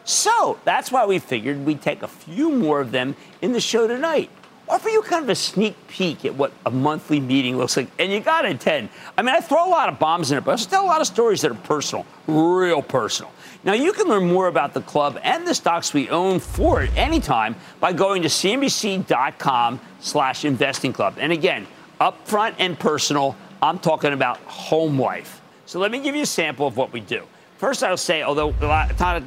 So 0.05 0.61
that's 0.65 0.93
why 0.93 1.07
we 1.07 1.19
figured 1.19 1.67
we'd 1.67 1.83
take 1.83 2.03
a 2.05 2.09
few 2.09 2.51
more 2.51 2.81
of 2.81 2.93
them 2.93 3.17
in 3.43 3.53
the 3.53 3.61
show 3.61 3.89
tonight. 3.89 4.31
offer 4.69 4.89
you 4.89 5.03
kind 5.03 5.25
of 5.25 5.29
a 5.29 5.35
sneak 5.35 5.75
peek 5.89 6.25
at 6.25 6.37
what 6.37 6.53
a 6.67 6.71
monthly 6.71 7.19
meeting 7.19 7.57
looks 7.57 7.77
like, 7.77 7.89
and 7.99 8.13
you 8.13 8.21
got 8.21 8.43
to 8.43 8.51
attend. 8.51 8.89
I 9.19 9.23
mean, 9.23 9.35
I 9.35 9.41
throw 9.41 9.67
a 9.67 9.69
lot 9.69 9.89
of 9.89 9.99
bombs 9.99 10.31
in 10.31 10.39
it, 10.39 10.45
but 10.45 10.53
I 10.53 10.63
tell 10.63 10.85
a 10.85 10.87
lot 10.87 11.01
of 11.01 11.07
stories 11.09 11.41
that 11.41 11.51
are 11.51 11.55
personal, 11.55 12.07
real 12.29 12.81
personal. 12.81 13.33
Now, 13.65 13.73
you 13.73 13.95
can 13.95 14.09
learn 14.09 14.29
more 14.29 14.49
about 14.49 14.75
the 14.75 14.83
club 14.83 15.19
and 15.23 15.47
the 15.47 15.55
stocks 15.55 15.95
we 15.95 16.11
own 16.11 16.39
for 16.39 16.83
it 16.83 16.91
anytime 16.97 17.57
by 17.81 17.95
going 17.95 18.21
to 18.23 18.29
cnbc.com 18.29 19.81
slash 20.01 20.45
investing 20.45 20.93
club. 20.93 21.15
And 21.19 21.33
again, 21.33 21.67
upfront 21.99 22.57
and 22.59 22.79
personal, 22.79 23.37
I'm 23.63 23.79
talking 23.79 24.13
about 24.13 24.37
home 24.41 25.01
life. 25.01 25.41
So 25.65 25.79
let 25.79 25.91
me 25.91 26.01
give 26.01 26.15
you 26.15 26.23
a 26.23 26.27
sample 26.27 26.67
of 26.67 26.77
what 26.77 26.93
we 26.93 27.01
do. 27.01 27.25
First, 27.57 27.83
I'll 27.83 27.97
say, 27.97 28.23
although 28.23 28.53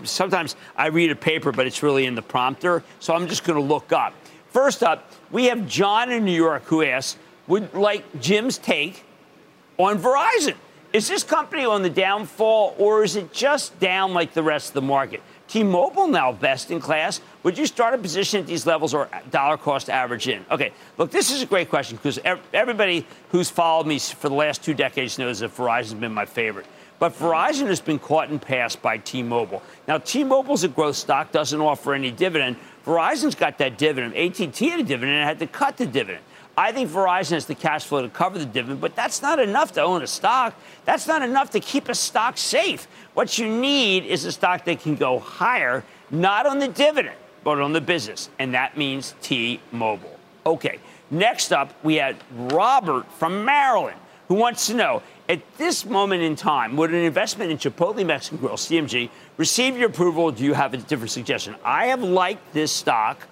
sometimes 0.03 0.55
I 0.75 0.87
read 0.87 1.09
a 1.09 1.15
paper, 1.15 1.51
but 1.51 1.65
it's 1.65 1.81
really 1.81 2.05
in 2.05 2.13
the 2.13 2.21
prompter, 2.21 2.83
so 2.99 3.15
I'm 3.15 3.27
just 3.27 3.43
going 3.43 3.59
to 3.59 3.65
look 3.65 3.91
up. 3.91 4.13
First 4.49 4.83
up, 4.83 5.11
we 5.31 5.45
have 5.45 5.67
John 5.67 6.11
in 6.11 6.23
New 6.23 6.31
York 6.31 6.63
who 6.65 6.83
asks, 6.83 7.17
would 7.47 7.73
like 7.73 8.03
Jim's 8.21 8.59
take 8.59 9.03
on 9.79 9.97
Verizon? 9.97 10.55
Is 10.93 11.07
this 11.07 11.23
company 11.23 11.65
on 11.65 11.81
the 11.81 11.89
downfall 11.89 12.75
or 12.77 13.03
is 13.03 13.15
it 13.15 13.33
just 13.33 13.77
down 13.79 14.13
like 14.13 14.33
the 14.33 14.43
rest 14.43 14.69
of 14.69 14.73
the 14.75 14.81
market? 14.81 15.21
T-Mobile 15.47 16.07
now 16.07 16.31
best 16.31 16.71
in 16.71 16.79
class. 16.79 17.21
Would 17.43 17.57
you 17.57 17.65
start 17.65 17.93
a 17.93 17.97
position 17.97 18.41
at 18.41 18.47
these 18.47 18.65
levels 18.65 18.93
or 18.93 19.09
dollar 19.29 19.57
cost 19.57 19.89
average 19.89 20.27
in? 20.27 20.45
Okay, 20.51 20.71
look, 20.97 21.11
this 21.11 21.31
is 21.31 21.41
a 21.41 21.45
great 21.45 21.69
question 21.69 21.97
because 21.97 22.19
everybody 22.53 23.05
who's 23.31 23.49
followed 23.49 23.87
me 23.87 23.99
for 23.99 24.29
the 24.29 24.35
last 24.35 24.63
two 24.63 24.73
decades 24.73 25.17
knows 25.17 25.39
that 25.39 25.55
Verizon's 25.55 25.93
been 25.95 26.13
my 26.13 26.25
favorite. 26.25 26.65
But 26.99 27.13
Verizon 27.13 27.67
has 27.67 27.79
been 27.79 27.99
caught 27.99 28.29
and 28.29 28.41
passed 28.41 28.81
by 28.81 28.97
T-Mobile. 28.97 29.61
Now, 29.87 29.99
T-Mobile's 29.99 30.63
a 30.63 30.67
growth 30.67 30.95
stock, 30.95 31.31
doesn't 31.31 31.61
offer 31.61 31.93
any 31.93 32.11
dividend. 32.11 32.55
Verizon's 32.85 33.35
got 33.35 33.57
that 33.59 33.77
dividend. 33.77 34.15
AT&T 34.15 34.67
had 34.67 34.79
a 34.79 34.83
dividend 34.83 35.17
and 35.17 35.23
had 35.23 35.39
to 35.39 35.47
cut 35.47 35.77
the 35.77 35.85
dividend. 35.85 36.23
I 36.59 36.71
think 36.71 36.89
Verizon 36.89 37.33
has 37.33 37.45
the 37.45 37.53
cash 37.53 37.85
flow 37.85 38.01
to 38.01 38.09
cover 38.09 38.39
the 38.39 38.45
dividend, 38.45 38.81
but 38.81 38.95
that's 38.95 39.21
not 39.21 39.39
enough 39.39 39.73
to 39.73 39.81
own 39.81 40.01
a 40.01 40.07
stock. 40.07 40.55
That's 40.85 41.05
not 41.07 41.21
enough 41.21 41.51
to 41.51 41.59
keep 41.59 41.87
a 41.87 41.93
stock 41.93 42.37
safe. 42.37 42.87
What 43.13 43.37
you 43.37 43.47
need 43.47 44.05
is 44.05 44.25
a 44.25 44.31
stock 44.31 44.65
that 44.65 44.81
can 44.81 44.95
go 44.95 45.19
higher, 45.19 45.83
not 46.09 46.47
on 46.47 46.57
the 46.57 46.67
dividend, 46.67 47.15
but 47.43 47.61
on 47.61 47.73
the 47.73 47.81
business. 47.81 48.29
And 48.39 48.55
that 48.55 48.75
means 48.75 49.13
T 49.21 49.61
Mobile. 49.71 50.17
Okay, 50.47 50.79
next 51.11 51.53
up, 51.53 51.73
we 51.83 51.95
had 51.95 52.15
Robert 52.33 53.11
from 53.13 53.45
Maryland 53.45 53.99
who 54.27 54.35
wants 54.35 54.67
to 54.67 54.73
know 54.73 55.01
at 55.29 55.41
this 55.57 55.85
moment 55.85 56.21
in 56.21 56.35
time, 56.35 56.77
would 56.77 56.91
an 56.91 57.03
investment 57.03 57.51
in 57.51 57.57
Chipotle 57.57 58.05
Mexican 58.05 58.37
Grill, 58.37 58.53
CMG, 58.53 59.09
receive 59.37 59.77
your 59.77 59.89
approval? 59.89 60.31
do 60.31 60.43
you 60.43 60.53
have 60.53 60.73
a 60.73 60.77
different 60.77 61.11
suggestion? 61.11 61.55
I 61.63 61.87
have 61.87 62.01
liked 62.01 62.53
this 62.53 62.71
stock, 62.71 63.27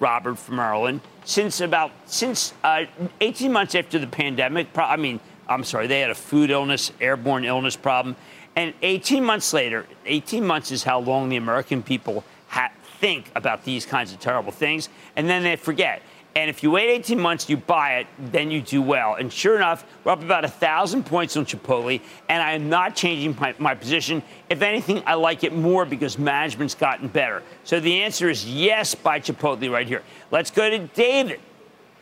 Robert 0.00 0.36
from 0.36 0.56
Maryland 0.56 1.00
since 1.24 1.60
about 1.60 1.92
since 2.06 2.54
uh, 2.64 2.84
18 3.20 3.52
months 3.52 3.74
after 3.74 3.98
the 3.98 4.06
pandemic. 4.06 4.66
I 4.76 4.96
mean, 4.96 5.20
I'm 5.48 5.64
sorry, 5.64 5.86
they 5.86 6.00
had 6.00 6.10
a 6.10 6.14
food 6.14 6.50
illness, 6.50 6.90
airborne 7.00 7.44
illness 7.44 7.76
problem, 7.76 8.16
and 8.56 8.74
18 8.82 9.24
months 9.24 9.52
later, 9.52 9.86
18 10.06 10.44
months 10.44 10.70
is 10.72 10.82
how 10.82 10.98
long 10.98 11.28
the 11.28 11.36
American 11.36 11.82
people 11.82 12.24
ha- 12.48 12.72
think 12.98 13.30
about 13.34 13.64
these 13.64 13.86
kinds 13.86 14.12
of 14.12 14.20
terrible 14.20 14.52
things, 14.52 14.88
and 15.16 15.28
then 15.28 15.42
they 15.42 15.56
forget. 15.56 16.02
And 16.36 16.48
if 16.48 16.62
you 16.62 16.70
wait 16.70 16.88
18 16.90 17.18
months, 17.18 17.48
you 17.48 17.56
buy 17.56 17.98
it, 17.98 18.06
then 18.18 18.52
you 18.52 18.62
do 18.62 18.80
well. 18.80 19.14
And 19.14 19.32
sure 19.32 19.56
enough, 19.56 19.84
we're 20.04 20.12
up 20.12 20.22
about 20.22 20.44
1,000 20.44 21.04
points 21.04 21.36
on 21.36 21.44
Chipotle, 21.44 22.00
and 22.28 22.42
I 22.42 22.52
am 22.52 22.68
not 22.68 22.94
changing 22.94 23.36
my, 23.40 23.54
my, 23.58 23.74
position. 23.74 24.22
If 24.48 24.62
anything, 24.62 25.02
I 25.06 25.14
like 25.14 25.42
it 25.42 25.52
more 25.52 25.84
because 25.84 26.18
management's 26.18 26.76
gotten 26.76 27.08
better. 27.08 27.42
So 27.64 27.80
the 27.80 28.02
answer 28.02 28.30
is 28.30 28.46
yes, 28.48 28.94
buy 28.94 29.18
Chipotle 29.18 29.72
right 29.72 29.88
here. 29.88 30.04
Let's 30.30 30.52
go 30.52 30.70
to 30.70 30.78
David. 30.78 31.40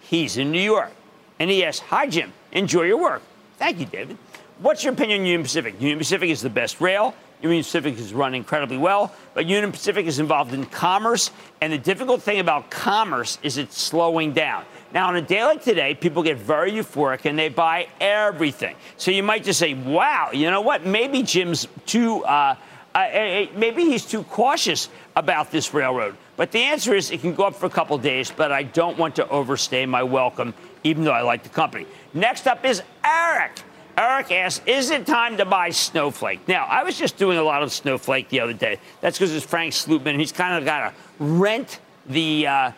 He's 0.01 0.37
in 0.37 0.53
New 0.53 0.61
York. 0.61 0.93
And 1.39 1.51
he 1.51 1.65
asks, 1.65 1.81
Hi, 1.87 2.07
Jim. 2.07 2.33
Enjoy 2.53 2.83
your 2.83 2.99
work. 2.99 3.23
Thank 3.57 3.79
you, 3.81 3.87
David. 3.87 4.19
What's 4.59 4.85
your 4.85 4.93
opinion 4.93 5.21
on 5.21 5.27
Union 5.27 5.43
Pacific? 5.43 5.81
Union 5.81 5.99
Pacific 5.99 6.31
is 6.31 6.41
the 6.41 6.51
best 6.51 6.81
rail. 6.81 7.15
Union 7.41 7.63
Pacific 7.63 7.99
is 7.99 8.13
run 8.13 8.35
incredibly 8.35 8.77
well, 8.79 9.13
but 9.35 9.47
Union 9.47 9.71
Pacific 9.71 10.07
is 10.07 10.19
involved 10.19 10.53
in 10.53 10.67
commerce, 10.67 11.31
and 11.61 11.73
the 11.73 11.79
difficult 11.79 12.23
thing 12.23 12.41
about 12.41 12.71
commerce 12.71 13.39
is 13.43 13.59
it's 13.59 13.81
slowing 13.81 14.33
down. 14.33 14.65
Now, 14.93 15.09
on 15.09 15.17
a 15.17 15.23
day 15.23 15.45
like 15.45 15.63
today, 15.63 15.95
people 15.95 16.23
get 16.23 16.39
very 16.39 16.73
euphoric 16.73 17.27
and 17.27 17.39
they 17.39 17.49
buy 17.49 17.89
everything. 18.01 18.75
So 18.97 19.11
you 19.11 19.23
might 19.23 19.45
just 19.45 19.59
say, 19.59 19.75
wow, 19.75 20.31
you 20.33 20.51
know 20.51 20.63
what? 20.63 20.87
Maybe 20.87 21.23
Jim's 21.23 21.69
too, 21.85 22.25
uh, 22.25 22.57
uh, 22.95 22.99
uh 22.99 23.47
maybe 23.55 23.85
he's 23.85 24.07
too 24.07 24.23
cautious 24.25 24.89
about 25.15 25.51
this 25.51 25.75
railroad. 25.75 26.17
But 26.37 26.53
the 26.53 26.61
answer 26.61 26.95
is 26.95 27.11
it 27.11 27.21
can 27.21 27.35
go 27.35 27.45
up 27.45 27.55
for 27.55 27.67
a 27.67 27.71
couple 27.71 27.99
days, 27.99 28.33
but 28.35 28.51
I 28.51 28.63
don't 28.63 28.97
want 28.97 29.17
to 29.17 29.29
overstay 29.29 29.85
my 29.85 30.03
welcome, 30.03 30.55
even 30.85 31.05
though 31.05 31.13
I 31.13 31.23
like 31.23 31.43
the 31.43 31.51
company. 31.51 31.87
Next 32.15 32.47
up 32.47 32.65
is 32.65 32.83
Eric. 33.05 33.53
Eric 33.99 34.31
asks, 34.31 34.65
is 34.65 34.91
it 34.91 35.09
time 35.09 35.37
to 35.39 35.45
buy 35.45 35.71
Snowflake? 35.71 36.47
Now, 36.47 36.67
I 36.67 36.85
was 36.85 36.97
just 36.97 37.17
doing 37.17 37.37
a 37.37 37.43
lot 37.43 37.65
of 37.65 37.73
Snowflake 37.73 38.29
the 38.29 38.39
other 38.39 38.53
day. 38.53 38.79
That's 39.01 39.19
because 39.19 39.35
it's 39.35 39.45
Frank 39.45 39.73
Slootman. 39.73 40.21
He's 40.21 40.31
kind 40.31 40.57
of 40.57 40.65
got 40.65 40.91
to 40.91 40.95
rent 41.19 41.81
the, 42.07 42.47
uh, 42.47 42.73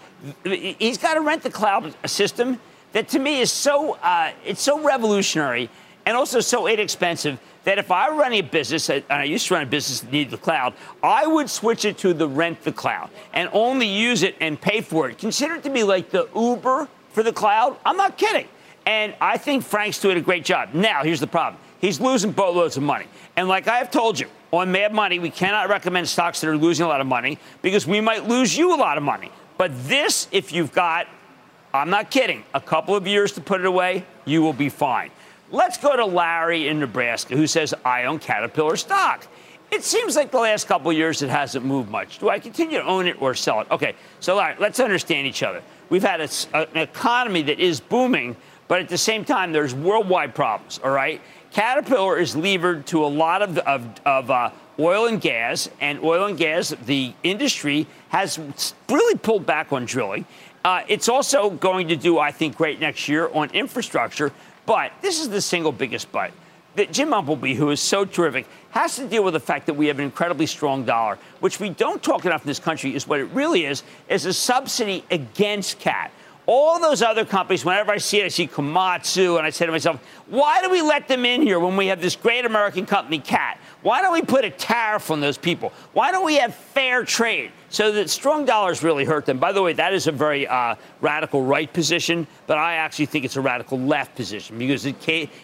he's 0.44 0.96
got 0.96 1.14
to 1.14 1.20
rent 1.20 1.42
the 1.42 1.50
cloud 1.50 1.94
system 2.08 2.58
that 2.92 3.08
to 3.08 3.18
me 3.18 3.40
is 3.40 3.52
so, 3.52 3.96
uh, 3.96 4.32
it's 4.46 4.62
so 4.62 4.80
revolutionary 4.80 5.68
and 6.06 6.16
also 6.16 6.40
so 6.40 6.66
inexpensive 6.66 7.38
that 7.64 7.76
if 7.76 7.90
I 7.90 8.08
were 8.08 8.16
running 8.16 8.40
a 8.40 8.42
business, 8.42 8.88
and 8.88 9.04
I 9.10 9.24
used 9.24 9.46
to 9.48 9.54
run 9.54 9.64
a 9.64 9.66
business 9.66 10.00
that 10.00 10.10
needed 10.10 10.30
the 10.30 10.38
cloud, 10.38 10.72
I 11.02 11.26
would 11.26 11.50
switch 11.50 11.84
it 11.84 11.98
to 11.98 12.14
the 12.14 12.26
rent 12.26 12.62
the 12.62 12.72
cloud 12.72 13.10
and 13.34 13.50
only 13.52 13.86
use 13.86 14.22
it 14.22 14.36
and 14.40 14.58
pay 14.58 14.80
for 14.80 15.10
it. 15.10 15.18
Consider 15.18 15.56
it 15.56 15.64
to 15.64 15.70
be 15.70 15.82
like 15.82 16.08
the 16.08 16.30
Uber 16.34 16.88
for 17.10 17.22
the 17.22 17.32
cloud. 17.32 17.76
I'm 17.84 17.98
not 17.98 18.16
kidding. 18.16 18.48
And 18.86 19.14
I 19.20 19.36
think 19.36 19.64
Frank's 19.64 20.00
doing 20.00 20.16
a 20.16 20.20
great 20.20 20.44
job. 20.44 20.74
Now, 20.74 21.02
here's 21.02 21.20
the 21.20 21.26
problem 21.26 21.60
he's 21.80 22.00
losing 22.00 22.32
boatloads 22.32 22.76
of 22.76 22.82
money. 22.82 23.06
And 23.36 23.48
like 23.48 23.68
I 23.68 23.78
have 23.78 23.90
told 23.90 24.18
you, 24.18 24.26
on 24.52 24.72
Mad 24.72 24.92
Money, 24.92 25.18
we 25.18 25.30
cannot 25.30 25.68
recommend 25.68 26.08
stocks 26.08 26.40
that 26.40 26.48
are 26.48 26.56
losing 26.56 26.84
a 26.84 26.88
lot 26.88 27.00
of 27.00 27.06
money 27.06 27.38
because 27.62 27.86
we 27.86 28.00
might 28.00 28.28
lose 28.28 28.56
you 28.56 28.74
a 28.74 28.76
lot 28.76 28.98
of 28.98 29.02
money. 29.02 29.30
But 29.56 29.70
this, 29.86 30.26
if 30.32 30.52
you've 30.52 30.72
got, 30.72 31.06
I'm 31.72 31.90
not 31.90 32.10
kidding, 32.10 32.44
a 32.54 32.60
couple 32.60 32.96
of 32.96 33.06
years 33.06 33.32
to 33.32 33.40
put 33.40 33.60
it 33.60 33.66
away, 33.66 34.04
you 34.24 34.42
will 34.42 34.52
be 34.52 34.68
fine. 34.68 35.10
Let's 35.52 35.78
go 35.78 35.96
to 35.96 36.04
Larry 36.04 36.68
in 36.68 36.80
Nebraska 36.80 37.36
who 37.36 37.46
says, 37.46 37.74
I 37.84 38.04
own 38.04 38.18
Caterpillar 38.18 38.76
stock. 38.76 39.26
It 39.70 39.84
seems 39.84 40.16
like 40.16 40.32
the 40.32 40.38
last 40.38 40.66
couple 40.66 40.90
of 40.90 40.96
years 40.96 41.22
it 41.22 41.30
hasn't 41.30 41.64
moved 41.64 41.90
much. 41.90 42.18
Do 42.18 42.28
I 42.28 42.40
continue 42.40 42.78
to 42.78 42.84
own 42.84 43.06
it 43.06 43.20
or 43.22 43.34
sell 43.34 43.60
it? 43.60 43.70
Okay, 43.70 43.94
so 44.18 44.36
Larry, 44.36 44.56
let's 44.58 44.80
understand 44.80 45.28
each 45.28 45.44
other. 45.44 45.62
We've 45.90 46.02
had 46.02 46.20
a, 46.20 46.28
an 46.54 46.76
economy 46.76 47.42
that 47.42 47.60
is 47.60 47.78
booming, 47.78 48.36
but 48.70 48.78
at 48.80 48.88
the 48.88 48.96
same 48.96 49.24
time, 49.24 49.50
there's 49.50 49.74
worldwide 49.74 50.32
problems, 50.32 50.78
all 50.84 50.92
right? 50.92 51.20
Caterpillar 51.50 52.20
is 52.20 52.36
levered 52.36 52.86
to 52.86 53.04
a 53.04 53.08
lot 53.08 53.42
of, 53.42 53.58
of, 53.58 54.00
of 54.06 54.30
uh, 54.30 54.50
oil 54.78 55.08
and 55.08 55.20
gas, 55.20 55.68
and 55.80 55.98
oil 56.04 56.26
and 56.26 56.38
gas, 56.38 56.72
the 56.86 57.12
industry 57.24 57.88
has 58.10 58.38
really 58.88 59.18
pulled 59.18 59.44
back 59.44 59.72
on 59.72 59.86
drilling. 59.86 60.24
Uh, 60.64 60.82
it's 60.86 61.08
also 61.08 61.50
going 61.50 61.88
to 61.88 61.96
do, 61.96 62.20
I 62.20 62.30
think, 62.30 62.56
great 62.56 62.78
next 62.78 63.08
year 63.08 63.28
on 63.34 63.50
infrastructure. 63.50 64.30
But 64.66 64.92
this 65.02 65.20
is 65.20 65.28
the 65.28 65.40
single 65.40 65.72
biggest 65.72 66.12
but. 66.12 66.30
That 66.76 66.92
Jim 66.92 67.10
Umpleby, 67.10 67.56
who 67.56 67.70
is 67.70 67.80
so 67.80 68.04
terrific, 68.04 68.46
has 68.70 68.94
to 68.94 69.08
deal 69.08 69.24
with 69.24 69.34
the 69.34 69.40
fact 69.40 69.66
that 69.66 69.74
we 69.74 69.88
have 69.88 69.98
an 69.98 70.04
incredibly 70.04 70.46
strong 70.46 70.84
dollar, 70.84 71.18
which 71.40 71.58
we 71.58 71.70
don't 71.70 72.00
talk 72.00 72.24
enough 72.24 72.42
in 72.42 72.46
this 72.46 72.60
country, 72.60 72.94
is 72.94 73.08
what 73.08 73.18
it 73.18 73.24
really 73.32 73.64
is, 73.64 73.82
is 74.08 74.26
a 74.26 74.32
subsidy 74.32 75.04
against 75.10 75.80
CAT. 75.80 76.12
All 76.52 76.80
those 76.80 77.00
other 77.00 77.24
companies, 77.24 77.64
whenever 77.64 77.92
I 77.92 77.98
see 77.98 78.20
it, 78.20 78.24
I 78.24 78.28
see 78.28 78.48
Komatsu, 78.48 79.38
and 79.38 79.46
I 79.46 79.50
say 79.50 79.66
to 79.66 79.70
myself, 79.70 80.00
why 80.26 80.60
do 80.60 80.68
we 80.68 80.82
let 80.82 81.06
them 81.06 81.24
in 81.24 81.42
here 81.42 81.60
when 81.60 81.76
we 81.76 81.86
have 81.86 82.02
this 82.02 82.16
great 82.16 82.44
American 82.44 82.86
company, 82.86 83.20
CAT? 83.20 83.60
Why 83.82 84.02
don't 84.02 84.12
we 84.12 84.22
put 84.22 84.44
a 84.44 84.50
tariff 84.50 85.12
on 85.12 85.20
those 85.20 85.38
people? 85.38 85.72
Why 85.92 86.10
don't 86.10 86.26
we 86.26 86.38
have 86.38 86.52
fair 86.52 87.04
trade? 87.04 87.52
So 87.68 87.92
that 87.92 88.10
strong 88.10 88.46
dollars 88.46 88.82
really 88.82 89.04
hurt 89.04 89.26
them. 89.26 89.38
By 89.38 89.52
the 89.52 89.62
way, 89.62 89.74
that 89.74 89.94
is 89.94 90.08
a 90.08 90.12
very 90.12 90.48
uh, 90.48 90.74
radical 91.00 91.40
right 91.40 91.72
position, 91.72 92.26
but 92.48 92.58
I 92.58 92.74
actually 92.74 93.06
think 93.06 93.24
it's 93.24 93.36
a 93.36 93.40
radical 93.40 93.78
left 93.78 94.16
position 94.16 94.58
because 94.58 94.86
it, 94.86 94.96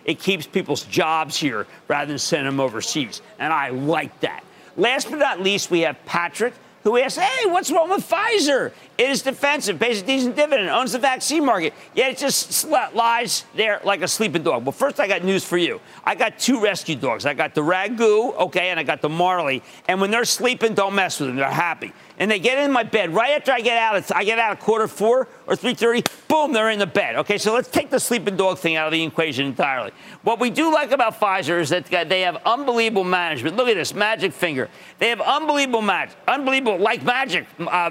it 0.04 0.18
keeps 0.18 0.44
people's 0.44 0.82
jobs 0.82 1.36
here 1.36 1.68
rather 1.86 2.08
than 2.08 2.18
sending 2.18 2.46
them 2.46 2.58
overseas. 2.58 3.22
And 3.38 3.52
I 3.52 3.68
like 3.68 4.18
that. 4.22 4.42
Last 4.76 5.08
but 5.08 5.20
not 5.20 5.40
least, 5.40 5.70
we 5.70 5.82
have 5.82 6.04
Patrick 6.04 6.54
who 6.86 6.96
asks, 6.98 7.18
hey, 7.18 7.50
what's 7.50 7.72
wrong 7.72 7.90
with 7.90 8.08
Pfizer? 8.08 8.70
It 8.96 9.10
is 9.10 9.22
defensive, 9.22 9.76
pays 9.78 10.02
a 10.02 10.06
decent 10.06 10.36
dividend, 10.36 10.70
owns 10.70 10.92
the 10.92 11.00
vaccine 11.00 11.44
market, 11.44 11.74
yet 11.94 12.12
it 12.12 12.18
just 12.18 12.64
lies 12.68 13.44
there 13.56 13.80
like 13.82 14.02
a 14.02 14.08
sleeping 14.08 14.44
dog. 14.44 14.64
Well, 14.64 14.70
first, 14.70 15.00
I 15.00 15.08
got 15.08 15.24
news 15.24 15.44
for 15.44 15.58
you. 15.58 15.80
I 16.04 16.14
got 16.14 16.38
two 16.38 16.60
rescue 16.60 16.94
dogs. 16.94 17.26
I 17.26 17.34
got 17.34 17.56
the 17.56 17.60
Ragu, 17.60 18.36
okay, 18.36 18.70
and 18.70 18.78
I 18.78 18.84
got 18.84 19.02
the 19.02 19.08
Marley. 19.08 19.64
And 19.88 20.00
when 20.00 20.12
they're 20.12 20.24
sleeping, 20.24 20.74
don't 20.74 20.94
mess 20.94 21.18
with 21.18 21.30
them. 21.30 21.36
They're 21.36 21.50
happy 21.50 21.92
and 22.18 22.30
they 22.30 22.38
get 22.38 22.58
in 22.58 22.72
my 22.72 22.82
bed 22.82 23.14
right 23.14 23.32
after 23.32 23.52
I 23.52 23.60
get 23.60 23.76
out. 23.76 24.10
I 24.14 24.24
get 24.24 24.38
out 24.38 24.52
at 24.52 24.60
quarter 24.60 24.88
four 24.88 25.28
or 25.46 25.54
3:30. 25.54 26.04
Boom, 26.28 26.52
they're 26.52 26.70
in 26.70 26.78
the 26.78 26.86
bed. 26.86 27.16
Okay, 27.16 27.38
so 27.38 27.52
let's 27.52 27.68
take 27.68 27.90
the 27.90 28.00
sleeping 28.00 28.36
dog 28.36 28.58
thing 28.58 28.76
out 28.76 28.86
of 28.86 28.92
the 28.92 29.02
equation 29.02 29.46
entirely. 29.46 29.92
What 30.22 30.40
we 30.40 30.50
do 30.50 30.72
like 30.72 30.90
about 30.90 31.20
Pfizer 31.20 31.60
is 31.60 31.68
that 31.70 31.86
they 32.08 32.22
have 32.22 32.36
unbelievable 32.44 33.04
management. 33.04 33.56
Look 33.56 33.68
at 33.68 33.74
this 33.74 33.94
magic 33.94 34.32
finger. 34.32 34.68
They 34.98 35.10
have 35.10 35.20
unbelievable 35.20 35.82
magic, 35.82 36.16
unbelievable 36.26 36.78
like 36.78 37.02
magic. 37.02 37.46
Uh, 37.58 37.90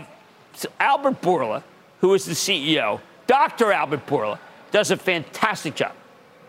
Albert 0.79 1.21
Bourla, 1.21 1.63
who 2.01 2.13
is 2.13 2.25
the 2.25 2.33
CEO, 2.33 3.01
Dr. 3.27 3.71
Albert 3.71 4.07
Bourla 4.07 4.39
does 4.71 4.91
a 4.91 4.97
fantastic 4.97 5.75
job. 5.75 5.93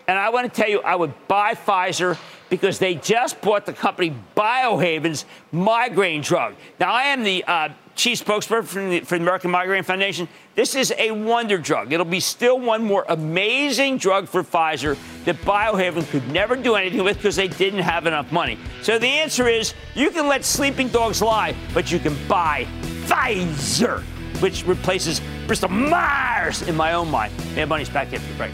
And 0.08 0.18
I 0.18 0.30
want 0.30 0.52
to 0.52 0.60
tell 0.60 0.70
you, 0.70 0.80
I 0.82 0.94
would 0.94 1.12
buy 1.26 1.54
Pfizer 1.54 2.16
because 2.48 2.78
they 2.78 2.94
just 2.94 3.40
bought 3.40 3.66
the 3.66 3.72
company 3.72 4.14
Biohaven's 4.36 5.24
migraine 5.52 6.22
drug. 6.22 6.54
Now, 6.78 6.92
I 6.92 7.04
am 7.04 7.22
the 7.22 7.44
uh, 7.44 7.68
chief 7.96 8.24
spokesperson 8.24 8.64
for 8.64 8.88
the, 8.88 9.00
for 9.00 9.16
the 9.16 9.22
American 9.22 9.50
Migraine 9.50 9.82
Foundation. 9.82 10.28
This 10.54 10.74
is 10.74 10.92
a 10.96 11.10
wonder 11.10 11.58
drug. 11.58 11.92
It'll 11.92 12.06
be 12.06 12.20
still 12.20 12.60
one 12.60 12.84
more 12.84 13.04
amazing 13.08 13.98
drug 13.98 14.28
for 14.28 14.42
Pfizer 14.42 14.96
that 15.24 15.36
Biohaven 15.36 16.08
could 16.10 16.28
never 16.28 16.54
do 16.56 16.74
anything 16.74 17.02
with 17.02 17.16
because 17.16 17.36
they 17.36 17.48
didn't 17.48 17.80
have 17.80 18.06
enough 18.06 18.30
money. 18.30 18.58
So 18.82 18.98
the 18.98 19.06
answer 19.06 19.48
is 19.48 19.74
you 19.94 20.10
can 20.10 20.28
let 20.28 20.44
sleeping 20.44 20.88
dogs 20.88 21.20
lie, 21.20 21.56
but 21.74 21.90
you 21.90 21.98
can 21.98 22.16
buy 22.28 22.66
Pfizer, 23.06 24.02
which 24.40 24.64
replaces 24.66 25.20
Bristol 25.46 25.70
Myers 25.70 26.62
in 26.62 26.76
my 26.76 26.92
own 26.92 27.10
mind. 27.10 27.32
Mad 27.54 27.68
Money's 27.68 27.88
back 27.88 28.12
after 28.12 28.28
the 28.28 28.34
break. 28.34 28.52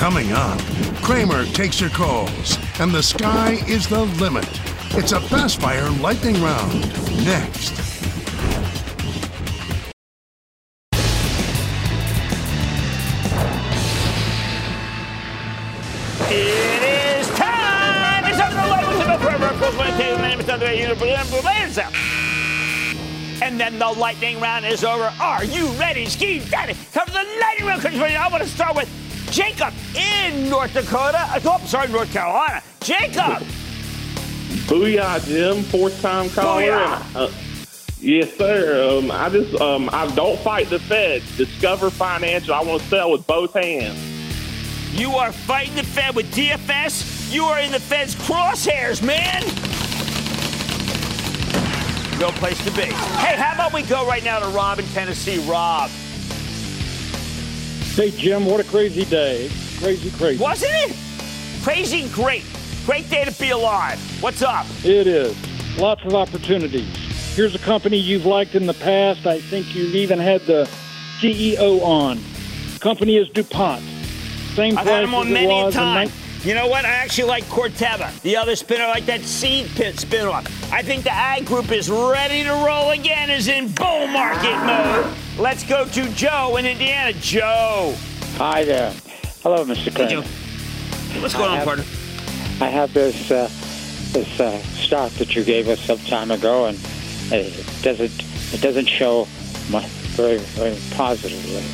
Coming 0.00 0.32
up, 0.32 0.58
Cramer 1.02 1.44
takes 1.44 1.78
your 1.78 1.90
calls, 1.90 2.56
and 2.80 2.90
the 2.90 3.02
sky 3.02 3.58
is 3.68 3.86
the 3.86 4.06
limit. 4.16 4.48
It's 4.96 5.12
a 5.12 5.20
fast 5.20 5.60
fire 5.60 5.90
lightning 5.90 6.42
round. 6.42 6.80
Next. 7.22 7.72
It 16.30 16.82
is 16.82 17.28
time! 17.36 18.24
It's 18.24 18.38
time 18.38 18.52
for 18.52 18.62
the 18.62 18.68
lightning 18.70 19.00
round. 19.00 19.20
And 23.42 23.60
then 23.60 23.78
the 23.78 23.90
lightning 23.90 24.40
round 24.40 24.64
is 24.64 24.82
over. 24.82 25.12
Are 25.20 25.44
you 25.44 25.66
ready, 25.72 26.06
Ski 26.06 26.38
Daddy? 26.38 26.72
Time 26.90 27.04
for 27.04 27.12
the 27.12 27.38
lightning 27.38 27.68
round. 27.68 27.86
I 28.16 28.28
want 28.30 28.42
to 28.42 28.48
start 28.48 28.74
with 28.74 28.88
Jacob 29.30 29.72
in 29.94 30.48
North 30.48 30.74
Dakota. 30.74 31.40
Oh, 31.44 31.62
sorry, 31.66 31.88
North 31.88 32.12
Carolina. 32.12 32.62
Jacob. 32.80 33.42
Booyah, 34.66 35.24
Jim. 35.24 35.62
Fourth 35.64 36.00
time 36.02 36.28
caller. 36.30 36.62
Booyah. 36.62 37.16
Uh, 37.16 37.30
yes, 38.00 38.34
sir. 38.34 38.98
Um, 38.98 39.10
I 39.10 39.28
just 39.28 39.60
um, 39.60 39.88
I 39.92 40.12
don't 40.14 40.38
fight 40.40 40.68
the 40.68 40.80
Fed. 40.80 41.22
Discover 41.36 41.90
Financial. 41.90 42.54
I 42.54 42.62
want 42.62 42.82
to 42.82 42.88
sell 42.88 43.12
with 43.12 43.26
both 43.26 43.52
hands. 43.52 43.98
You 44.92 45.12
are 45.12 45.30
fighting 45.30 45.76
the 45.76 45.84
Fed 45.84 46.16
with 46.16 46.34
DFS. 46.34 47.32
You 47.32 47.44
are 47.44 47.60
in 47.60 47.70
the 47.70 47.78
Fed's 47.78 48.16
crosshairs, 48.16 49.00
man. 49.00 49.42
No 52.18 52.30
place 52.32 52.62
to 52.64 52.70
be. 52.72 52.82
Hey, 52.82 53.36
how 53.36 53.54
about 53.54 53.72
we 53.72 53.82
go 53.82 54.06
right 54.06 54.24
now 54.24 54.40
to 54.40 54.46
Rob 54.48 54.80
in 54.80 54.84
Tennessee? 54.86 55.38
Rob. 55.48 55.90
Hey, 57.94 58.10
Jim, 58.12 58.46
what 58.46 58.60
a 58.60 58.64
crazy 58.64 59.04
day. 59.04 59.50
Crazy, 59.78 60.10
crazy. 60.12 60.42
Wasn't 60.42 60.70
it? 60.72 60.96
Crazy 61.62 62.08
great. 62.10 62.44
Great 62.86 63.10
day 63.10 63.24
to 63.24 63.32
be 63.38 63.50
alive. 63.50 63.98
What's 64.22 64.42
up? 64.42 64.64
It 64.84 65.06
is. 65.06 65.36
Lots 65.78 66.02
of 66.04 66.14
opportunities. 66.14 66.88
Here's 67.36 67.54
a 67.54 67.58
company 67.58 67.96
you've 67.98 68.26
liked 68.26 68.54
in 68.54 68.66
the 68.66 68.74
past. 68.74 69.26
I 69.26 69.40
think 69.40 69.74
you've 69.74 69.94
even 69.94 70.18
had 70.18 70.40
the 70.42 70.68
CEO 71.20 71.82
on. 71.82 72.18
company 72.80 73.16
is 73.16 73.28
DuPont. 73.28 73.82
Same 74.54 74.78
I've 74.78 74.86
had 74.86 75.02
them 75.04 75.14
on 75.14 75.30
many 75.32 75.60
a 75.60 75.64
was 75.66 75.74
time. 75.74 76.08
nine- 76.08 76.12
You 76.42 76.54
know 76.54 76.66
what? 76.68 76.86
I 76.86 76.88
actually 76.88 77.28
like 77.28 77.44
Corteva, 77.44 78.18
the 78.22 78.36
other 78.36 78.56
spinner, 78.56 78.86
like 78.86 79.04
that 79.06 79.20
seed 79.22 79.68
pit 79.76 80.00
spin-off. 80.00 80.46
I 80.72 80.82
think 80.82 81.04
the 81.04 81.12
ag 81.12 81.44
group 81.44 81.70
is 81.70 81.90
ready 81.90 82.42
to 82.44 82.52
roll 82.52 82.90
again, 82.90 83.28
is 83.28 83.48
in 83.48 83.68
bull 83.68 84.06
market 84.06 84.56
mode. 84.64 85.06
Let's 85.40 85.64
go 85.64 85.86
to 85.86 86.08
Joe 86.10 86.56
in 86.58 86.66
Indiana. 86.66 87.14
Joe. 87.14 87.94
Hi 88.36 88.62
there. 88.62 88.92
Hello, 89.42 89.64
Mr. 89.64 89.94
Cramer. 89.94 90.20
What's 91.22 91.32
going 91.34 91.48
I 91.48 91.52
on, 91.52 91.56
have- 91.56 91.64
partner? 91.64 91.84
I 92.60 92.68
have 92.68 92.92
this 92.92 93.30
uh, 93.30 93.48
this 94.12 94.38
uh, 94.38 94.58
stock 94.76 95.10
that 95.12 95.34
you 95.34 95.42
gave 95.42 95.68
us 95.68 95.80
some 95.80 95.98
time 96.00 96.30
ago, 96.30 96.66
and 96.66 96.78
it 97.32 97.64
doesn't 97.82 98.12
it 98.52 98.60
doesn't 98.60 98.84
show 98.86 99.26
much, 99.70 99.86
very 100.14 100.36
very 100.38 100.76
positively. 100.94 101.64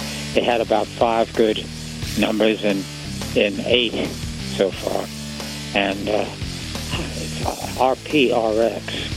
It 0.40 0.44
had 0.44 0.60
about 0.60 0.86
five 0.86 1.34
good 1.34 1.66
numbers 2.20 2.62
in 2.62 2.84
in 3.34 3.58
eight 3.66 3.94
so 4.54 4.70
far, 4.70 5.04
and 5.74 6.08
uh, 6.08 6.24
it's 7.16 7.40
RPRX. 7.78 9.15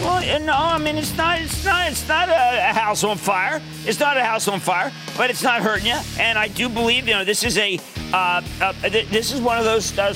Well, 0.00 0.40
no, 0.40 0.52
I 0.54 0.78
mean 0.78 0.96
it's 0.96 1.16
not, 1.16 1.40
it's 1.40 1.64
not, 1.64 1.90
it's 1.90 2.06
not 2.06 2.28
a, 2.28 2.72
house 2.72 3.02
on 3.02 3.16
fire. 3.16 3.60
It's 3.84 3.98
not 3.98 4.16
a 4.16 4.24
house 4.24 4.46
on 4.46 4.60
fire, 4.60 4.92
but 5.16 5.28
it's 5.28 5.42
not 5.42 5.60
hurting 5.60 5.86
you. 5.86 5.98
And 6.20 6.38
I 6.38 6.48
do 6.48 6.68
believe, 6.68 7.08
you 7.08 7.14
know, 7.14 7.24
this 7.24 7.42
is 7.42 7.58
a, 7.58 7.80
uh, 8.12 8.42
uh, 8.60 8.72
th- 8.88 9.08
this 9.08 9.32
is 9.32 9.40
one 9.40 9.58
of 9.58 9.64
those 9.64 9.96
uh, 9.98 10.12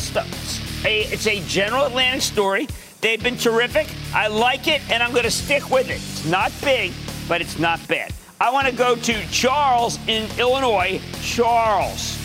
it's 0.85 1.27
a 1.27 1.41
General 1.47 1.87
Atlantic 1.87 2.23
story. 2.23 2.69
They've 3.01 3.23
been 3.23 3.37
terrific. 3.37 3.89
I 4.15 4.29
like 4.29 4.69
it, 4.69 4.81
and 4.89 5.03
I'm 5.03 5.11
going 5.11 5.25
to 5.25 5.31
stick 5.31 5.69
with 5.71 5.91
it. 5.91 5.95
It's 5.97 6.25
not 6.27 6.53
big, 6.63 6.93
but 7.29 7.41
it's 7.41 7.59
not 7.59 7.87
bad. 7.89 8.13
I 8.41 8.51
want 8.51 8.69
to 8.69 8.73
go 8.73 8.95
to 8.95 9.27
Charles 9.31 9.99
in 10.07 10.29
Illinois. 10.39 11.01
Charles. 11.21 12.17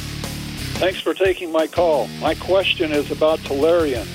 Thanks 0.78 1.00
for 1.00 1.16
taking 1.16 1.52
my 1.52 1.66
call. 1.66 2.08
My 2.20 2.36
question 2.36 2.92
is 2.92 3.10
about 3.10 3.40
Tellurian. 3.40 4.06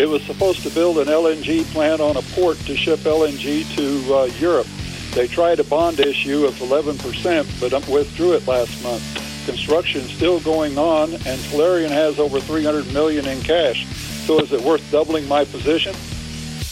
It 0.00 0.08
was 0.08 0.22
supposed 0.22 0.62
to 0.62 0.70
build 0.70 0.96
an 0.96 1.08
LNG 1.08 1.62
plant 1.74 2.00
on 2.00 2.16
a 2.16 2.22
port 2.22 2.56
to 2.60 2.74
ship 2.74 3.00
LNG 3.00 3.70
to 3.76 4.14
uh, 4.14 4.24
Europe. 4.38 4.66
They 5.12 5.26
tried 5.26 5.60
a 5.60 5.64
bond 5.64 6.00
issue 6.00 6.46
of 6.46 6.54
11%, 6.54 7.60
but 7.60 7.86
withdrew 7.86 8.32
it 8.32 8.48
last 8.48 8.82
month. 8.82 9.04
Construction's 9.44 10.10
still 10.10 10.40
going 10.40 10.78
on, 10.78 11.12
and 11.12 11.38
Tellurian 11.50 11.90
has 11.90 12.18
over 12.18 12.40
300 12.40 12.90
million 12.94 13.28
in 13.28 13.42
cash. 13.42 13.86
So 14.24 14.40
is 14.40 14.52
it 14.52 14.62
worth 14.62 14.90
doubling 14.90 15.28
my 15.28 15.44
position? 15.44 15.94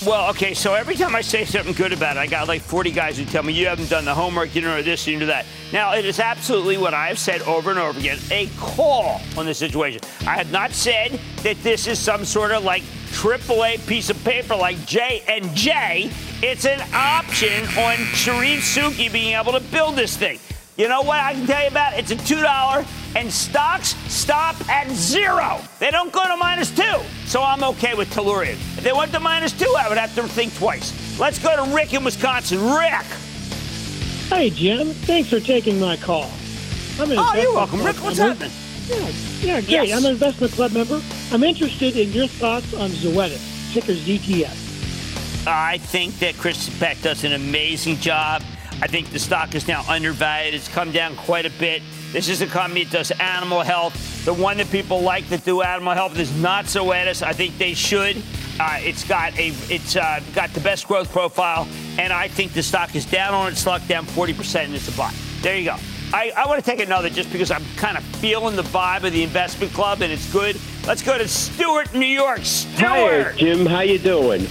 Well, 0.06 0.30
okay, 0.30 0.54
so 0.54 0.74
every 0.74 0.94
time 0.94 1.16
I 1.16 1.22
say 1.22 1.44
something 1.44 1.72
good 1.72 1.92
about 1.92 2.16
it, 2.16 2.20
I 2.20 2.28
got 2.28 2.46
like 2.46 2.62
40 2.62 2.92
guys 2.92 3.18
who 3.18 3.24
tell 3.24 3.42
me 3.42 3.52
you 3.52 3.66
haven't 3.66 3.90
done 3.90 4.04
the 4.04 4.14
homework, 4.14 4.54
you 4.54 4.60
don't 4.60 4.70
know 4.70 4.80
this, 4.80 5.04
you 5.08 5.14
don't 5.14 5.22
know 5.22 5.26
that. 5.26 5.44
Now, 5.72 5.92
it 5.94 6.04
is 6.04 6.20
absolutely 6.20 6.78
what 6.78 6.94
I 6.94 7.08
have 7.08 7.18
said 7.18 7.42
over 7.42 7.70
and 7.70 7.80
over 7.80 7.98
again 7.98 8.18
a 8.30 8.48
call 8.58 9.20
on 9.36 9.44
the 9.44 9.54
situation. 9.54 10.00
I 10.20 10.36
have 10.36 10.52
not 10.52 10.70
said 10.70 11.18
that 11.42 11.60
this 11.64 11.88
is 11.88 11.98
some 11.98 12.24
sort 12.24 12.52
of 12.52 12.62
like 12.62 12.82
AAA 13.10 13.84
piece 13.88 14.08
of 14.08 14.22
paper 14.22 14.54
like 14.54 14.86
J 14.86 15.24
and 15.26 15.52
J. 15.56 16.12
It's 16.44 16.64
an 16.64 16.80
option 16.94 17.64
on 17.76 17.96
Charif 18.14 18.58
Souki 18.58 19.12
being 19.12 19.34
able 19.34 19.50
to 19.50 19.60
build 19.60 19.96
this 19.96 20.16
thing. 20.16 20.38
You 20.76 20.88
know 20.88 21.02
what 21.02 21.18
I 21.18 21.32
can 21.32 21.44
tell 21.44 21.62
you 21.62 21.68
about? 21.70 21.98
It's 21.98 22.12
a 22.12 22.16
$2 22.16 22.86
and 23.16 23.32
stocks 23.32 23.94
stop 24.12 24.54
at 24.68 24.88
zero. 24.90 25.60
They 25.78 25.90
don't 25.90 26.12
go 26.12 26.26
to 26.26 26.36
minus 26.36 26.70
two. 26.70 27.00
So 27.26 27.42
I'm 27.42 27.62
okay 27.64 27.94
with 27.94 28.10
Tellurian. 28.12 28.54
If 28.76 28.84
they 28.84 28.92
went 28.92 29.12
to 29.12 29.20
minus 29.20 29.52
two, 29.52 29.74
I 29.78 29.88
would 29.88 29.98
have 29.98 30.14
to 30.16 30.22
think 30.28 30.54
twice. 30.56 30.92
Let's 31.18 31.38
go 31.38 31.54
to 31.64 31.74
Rick 31.74 31.94
in 31.94 32.04
Wisconsin. 32.04 32.58
Rick. 32.74 33.04
Hey, 34.28 34.50
Jim. 34.50 34.88
Thanks 34.88 35.30
for 35.30 35.40
taking 35.40 35.80
my 35.80 35.96
call. 35.96 36.30
I'm 37.00 37.10
an 37.10 37.18
Oh, 37.18 37.34
you're 37.34 37.52
welcome. 37.54 37.82
Rick, 37.82 37.96
what's 37.96 38.18
member. 38.18 38.44
happening? 38.46 38.52
Yeah, 38.88 39.08
yeah, 39.40 39.60
great. 39.60 39.68
Yes. 39.88 39.92
I'm 39.98 40.04
an 40.04 40.12
investment 40.12 40.52
club 40.52 40.72
member. 40.72 41.00
I'm 41.32 41.42
interested 41.44 41.96
in 41.96 42.10
your 42.12 42.26
thoughts 42.26 42.72
on 42.74 42.90
Zoetis, 42.90 43.72
ticker 43.72 43.92
ZTS. 43.92 45.46
I 45.46 45.78
think 45.78 46.18
that 46.18 46.36
Chris 46.36 46.68
Beck 46.78 47.00
does 47.00 47.24
an 47.24 47.32
amazing 47.32 47.96
job. 47.98 48.42
I 48.80 48.86
think 48.86 49.10
the 49.10 49.18
stock 49.18 49.54
is 49.54 49.66
now 49.66 49.84
undervalued. 49.88 50.54
It's 50.54 50.68
come 50.68 50.92
down 50.92 51.16
quite 51.16 51.46
a 51.46 51.50
bit. 51.50 51.82
This 52.12 52.28
is 52.28 52.40
a 52.42 52.46
company 52.46 52.84
that 52.84 52.92
does 52.92 53.10
animal 53.12 53.60
health. 53.60 54.24
The 54.24 54.32
one 54.32 54.58
that 54.58 54.70
people 54.70 55.00
like 55.00 55.28
that 55.30 55.44
do 55.44 55.62
animal 55.62 55.94
health 55.94 56.18
is 56.18 56.34
not 56.40 56.66
so 56.66 56.84
Zoetis. 56.84 57.22
I 57.22 57.32
think 57.32 57.58
they 57.58 57.74
should. 57.74 58.16
Uh, 58.60 58.78
it's 58.80 59.04
got 59.04 59.36
a 59.38 59.48
it's 59.68 59.96
uh, 59.96 60.20
got 60.34 60.50
the 60.50 60.60
best 60.60 60.86
growth 60.86 61.10
profile, 61.10 61.66
and 61.98 62.12
I 62.12 62.28
think 62.28 62.52
the 62.52 62.62
stock 62.62 62.94
is 62.94 63.04
down 63.04 63.34
on 63.34 63.52
its 63.52 63.66
luck, 63.66 63.86
down 63.86 64.06
40% 64.06 64.64
in 64.64 64.74
its 64.74 64.96
buy. 64.96 65.12
There 65.42 65.56
you 65.56 65.64
go. 65.64 65.76
I, 66.12 66.32
I 66.36 66.46
want 66.46 66.64
to 66.64 66.68
take 66.68 66.80
another 66.80 67.10
just 67.10 67.30
because 67.30 67.50
I'm 67.50 67.64
kind 67.76 67.98
of 67.98 68.04
feeling 68.04 68.56
the 68.56 68.62
vibe 68.62 69.04
of 69.04 69.12
the 69.12 69.22
investment 69.22 69.72
club, 69.72 70.02
and 70.02 70.12
it's 70.12 70.32
good. 70.32 70.56
Let's 70.86 71.02
go 71.02 71.18
to 71.18 71.28
Stewart, 71.28 71.92
New 71.94 72.06
York. 72.06 72.38
Hi, 72.38 72.44
Stewart. 72.44 73.36
Jim. 73.36 73.66
How 73.66 73.80
you 73.80 73.98
doing? 73.98 74.46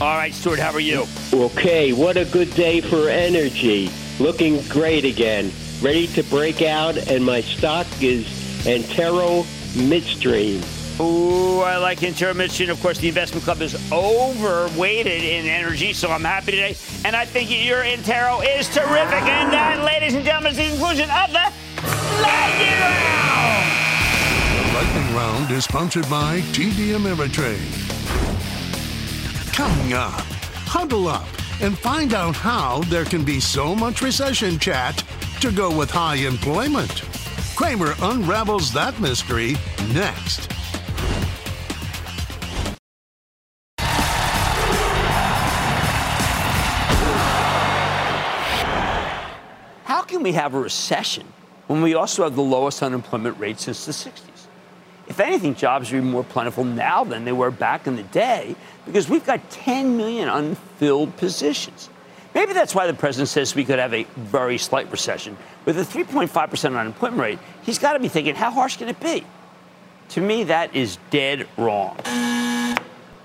All 0.00 0.16
right, 0.16 0.32
Stuart. 0.32 0.58
How 0.58 0.72
are 0.72 0.80
you? 0.80 1.06
Okay. 1.30 1.92
What 1.92 2.16
a 2.16 2.24
good 2.24 2.54
day 2.54 2.80
for 2.80 3.10
energy. 3.10 3.90
Looking 4.18 4.62
great 4.62 5.04
again. 5.04 5.52
Ready 5.82 6.06
to 6.08 6.22
break 6.22 6.62
out, 6.62 6.96
and 6.96 7.22
my 7.22 7.42
stock 7.42 7.86
is 8.00 8.26
Antero 8.66 9.44
Midstream. 9.76 10.62
Ooh, 11.00 11.60
I 11.60 11.76
like 11.76 12.02
Antero 12.02 12.32
Midstream. 12.32 12.70
Of 12.70 12.80
course, 12.80 12.96
the 12.96 13.08
investment 13.08 13.44
club 13.44 13.60
is 13.60 13.76
overweighted 13.92 15.22
in 15.22 15.44
energy, 15.44 15.92
so 15.92 16.10
I'm 16.10 16.24
happy 16.24 16.52
today. 16.52 16.76
And 17.04 17.14
I 17.14 17.26
think 17.26 17.50
your 17.50 17.82
Antero 17.82 18.40
is 18.40 18.68
terrific. 18.68 19.22
And 19.22 19.52
that, 19.52 19.84
ladies 19.84 20.14
and 20.14 20.24
gentlemen, 20.24 20.52
is 20.52 20.56
the 20.56 20.68
conclusion 20.68 21.10
of 21.10 21.30
the 21.30 21.52
Lightning 22.22 22.80
Round. 22.80 23.70
The 24.56 24.72
Lightning 24.72 25.14
Round 25.14 25.50
is 25.50 25.64
sponsored 25.64 26.08
by 26.08 26.40
TD 26.52 26.94
Ameritrade. 26.96 27.89
Coming 29.60 29.92
up, 29.92 30.24
huddle 30.64 31.06
up 31.06 31.28
and 31.60 31.76
find 31.76 32.14
out 32.14 32.34
how 32.34 32.80
there 32.84 33.04
can 33.04 33.26
be 33.26 33.40
so 33.40 33.74
much 33.74 34.00
recession 34.00 34.58
chat 34.58 35.04
to 35.42 35.52
go 35.52 35.76
with 35.76 35.90
high 35.90 36.14
employment? 36.14 37.02
Cramer 37.56 37.92
unravels 38.00 38.72
that 38.72 38.98
mystery 38.98 39.56
next. 39.92 40.50
How 49.84 50.00
can 50.00 50.22
we 50.22 50.32
have 50.32 50.54
a 50.54 50.58
recession 50.58 51.26
when 51.66 51.82
we 51.82 51.92
also 51.92 52.22
have 52.24 52.34
the 52.34 52.40
lowest 52.40 52.82
unemployment 52.82 53.38
rate 53.38 53.60
since 53.60 53.84
the 53.84 53.92
60s? 53.92 54.39
If 55.10 55.18
anything, 55.18 55.56
jobs 55.56 55.92
are 55.92 55.96
even 55.96 56.08
more 56.08 56.22
plentiful 56.22 56.62
now 56.62 57.02
than 57.02 57.24
they 57.24 57.32
were 57.32 57.50
back 57.50 57.88
in 57.88 57.96
the 57.96 58.04
day 58.04 58.54
because 58.86 59.08
we've 59.08 59.26
got 59.26 59.50
10 59.50 59.96
million 59.96 60.28
unfilled 60.28 61.16
positions. 61.16 61.90
Maybe 62.32 62.52
that's 62.52 62.76
why 62.76 62.86
the 62.86 62.94
president 62.94 63.28
says 63.28 63.56
we 63.56 63.64
could 63.64 63.80
have 63.80 63.92
a 63.92 64.04
very 64.16 64.56
slight 64.56 64.88
recession. 64.92 65.36
With 65.64 65.80
a 65.80 65.82
3.5% 65.82 66.78
unemployment 66.78 67.20
rate, 67.20 67.38
he's 67.62 67.80
got 67.80 67.94
to 67.94 67.98
be 67.98 68.06
thinking, 68.06 68.36
how 68.36 68.52
harsh 68.52 68.76
can 68.76 68.88
it 68.88 69.00
be? 69.00 69.24
To 70.10 70.20
me, 70.20 70.44
that 70.44 70.76
is 70.76 70.96
dead 71.10 71.48
wrong. 71.56 71.96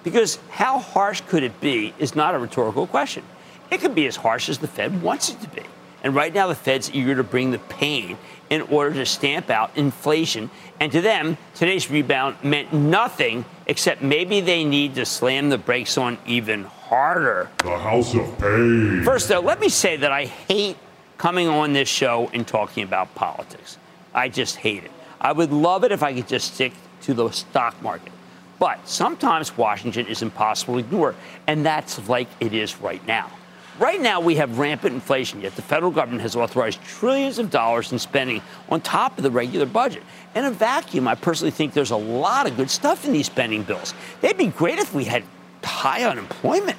Because 0.03 0.39
how 0.49 0.79
harsh 0.79 1.21
could 1.27 1.43
it 1.43 1.61
be 1.61 1.93
is 1.99 2.15
not 2.15 2.33
a 2.33 2.39
rhetorical 2.39 2.87
question. 2.87 3.23
It 3.69 3.79
could 3.79 3.93
be 3.93 4.07
as 4.07 4.15
harsh 4.15 4.49
as 4.49 4.57
the 4.57 4.67
Fed 4.67 5.03
wants 5.03 5.29
it 5.29 5.39
to 5.41 5.49
be. 5.49 5.61
And 6.05 6.13
right 6.13 6.31
now, 6.31 6.45
the 6.45 6.53
Fed's 6.53 6.93
eager 6.93 7.15
to 7.15 7.23
bring 7.23 7.49
the 7.49 7.57
pain 7.57 8.19
in 8.51 8.61
order 8.61 8.93
to 8.93 9.07
stamp 9.07 9.49
out 9.49 9.75
inflation. 9.75 10.51
And 10.79 10.91
to 10.91 11.01
them, 11.01 11.35
today's 11.55 11.89
rebound 11.89 12.35
meant 12.43 12.71
nothing 12.71 13.43
except 13.65 14.03
maybe 14.03 14.39
they 14.39 14.63
need 14.63 14.93
to 14.95 15.05
slam 15.05 15.49
the 15.49 15.57
brakes 15.57 15.97
on 15.97 16.19
even 16.27 16.65
harder. 16.65 17.49
The 17.57 17.75
House 17.75 18.13
of 18.13 18.37
Pain. 18.37 19.01
First, 19.03 19.29
though, 19.29 19.39
let 19.39 19.59
me 19.59 19.67
say 19.67 19.97
that 19.97 20.11
I 20.11 20.25
hate 20.25 20.77
coming 21.17 21.47
on 21.47 21.73
this 21.73 21.89
show 21.89 22.29
and 22.33 22.47
talking 22.47 22.83
about 22.83 23.15
politics. 23.15 23.79
I 24.13 24.29
just 24.29 24.57
hate 24.57 24.83
it. 24.83 24.91
I 25.19 25.31
would 25.31 25.51
love 25.51 25.83
it 25.85 25.91
if 25.91 26.03
I 26.03 26.13
could 26.13 26.27
just 26.27 26.53
stick 26.53 26.73
to 27.01 27.15
the 27.15 27.31
stock 27.31 27.81
market. 27.81 28.13
But 28.59 28.87
sometimes 28.87 29.57
Washington 29.57 30.05
is 30.05 30.21
impossible 30.21 30.75
to 30.75 30.79
ignore, 30.81 31.15
and 31.47 31.65
that's 31.65 32.07
like 32.07 32.27
it 32.39 32.53
is 32.53 32.79
right 32.79 33.05
now. 33.07 33.31
Right 33.77 33.99
now, 33.99 34.21
we 34.21 34.35
have 34.35 34.57
rampant 34.57 34.93
inflation, 34.93 35.41
yet 35.41 35.55
the 35.57 35.61
federal 35.61 35.91
government 35.91 36.21
has 36.21 36.35
authorized 36.35 36.81
trillions 36.83 37.39
of 37.39 37.49
dollars 37.49 37.91
in 37.91 37.99
spending 37.99 38.41
on 38.69 38.79
top 38.79 39.17
of 39.17 39.23
the 39.23 39.31
regular 39.31 39.65
budget. 39.65 40.01
In 40.33 40.45
a 40.45 40.51
vacuum, 40.51 41.09
I 41.09 41.15
personally 41.15 41.51
think 41.51 41.73
there's 41.73 41.91
a 41.91 41.97
lot 41.97 42.49
of 42.49 42.55
good 42.55 42.69
stuff 42.69 43.05
in 43.05 43.11
these 43.11 43.25
spending 43.25 43.63
bills. 43.63 43.93
They'd 44.21 44.37
be 44.37 44.47
great 44.47 44.79
if 44.79 44.93
we 44.93 45.03
had 45.03 45.23
high 45.61 46.03
unemployment. 46.03 46.77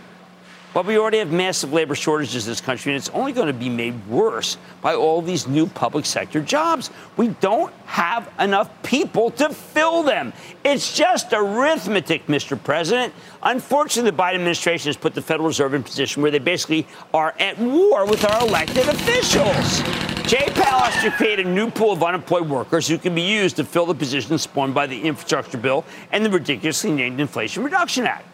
But 0.77 0.85
we 0.85 0.99
already 0.99 1.21
have 1.21 1.33
massive 1.33 1.73
labor 1.73 1.95
shortages 1.95 2.47
in 2.47 2.53
this 2.53 2.61
country, 2.61 2.93
and 2.93 2.99
it's 2.99 3.09
only 3.15 3.33
going 3.33 3.47
to 3.47 3.55
be 3.55 3.71
made 3.71 4.07
worse 4.09 4.59
by 4.83 4.95
all 4.95 5.23
these 5.23 5.49
new 5.49 5.67
public 5.69 6.05
sector 6.05 6.43
jobs. 6.43 6.91
We 7.17 7.29
don't 7.29 7.73
have 7.87 8.31
enough 8.39 8.83
people 8.83 9.31
to 9.31 9.49
fill 9.49 10.03
them. 10.03 10.35
It's 10.65 10.95
just 10.95 11.33
arithmetic, 11.33 12.27
Mr. 12.27 12.63
President. 12.63 13.15
Unfortunately, 13.43 14.11
the 14.11 14.17
Biden 14.19 14.35
administration 14.35 14.91
has 14.91 14.99
put 14.99 15.15
the 15.15 15.23
Federal 15.23 15.49
Reserve 15.49 15.73
in 15.73 15.81
a 15.81 15.85
position 15.85 16.21
where 16.21 16.31
they 16.31 16.39
basically 16.39 16.87
are 17.15 17.35
at 17.41 17.59
war 17.59 18.05
with 18.05 18.23
our 18.27 18.47
elected 18.47 18.87
officials. 18.87 19.81
Jay 20.29 20.47
Powell 20.53 20.83
has 20.83 21.03
to 21.03 21.11
create 21.13 21.41
a 21.41 21.45
new 21.45 21.71
pool 21.71 21.93
of 21.93 22.03
unemployed 22.03 22.51
workers 22.51 22.87
who 22.87 22.99
can 22.99 23.15
be 23.15 23.23
used 23.23 23.57
to 23.57 23.65
fill 23.65 23.87
the 23.87 23.95
positions 23.95 24.43
spawned 24.43 24.75
by 24.75 24.87
the 24.87 25.01
infrastructure 25.01 25.57
bill 25.57 25.87
and 26.13 26.23
the 26.23 26.29
ridiculously 26.29 26.93
named 26.93 27.19
Inflation 27.19 27.65
Reduction 27.65 28.07
Act. 28.07 28.27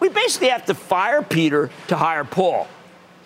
We 0.00 0.08
basically 0.08 0.48
have 0.48 0.66
to 0.66 0.74
fire 0.74 1.22
Peter 1.22 1.70
to 1.88 1.96
hire 1.96 2.24
Paul, 2.24 2.68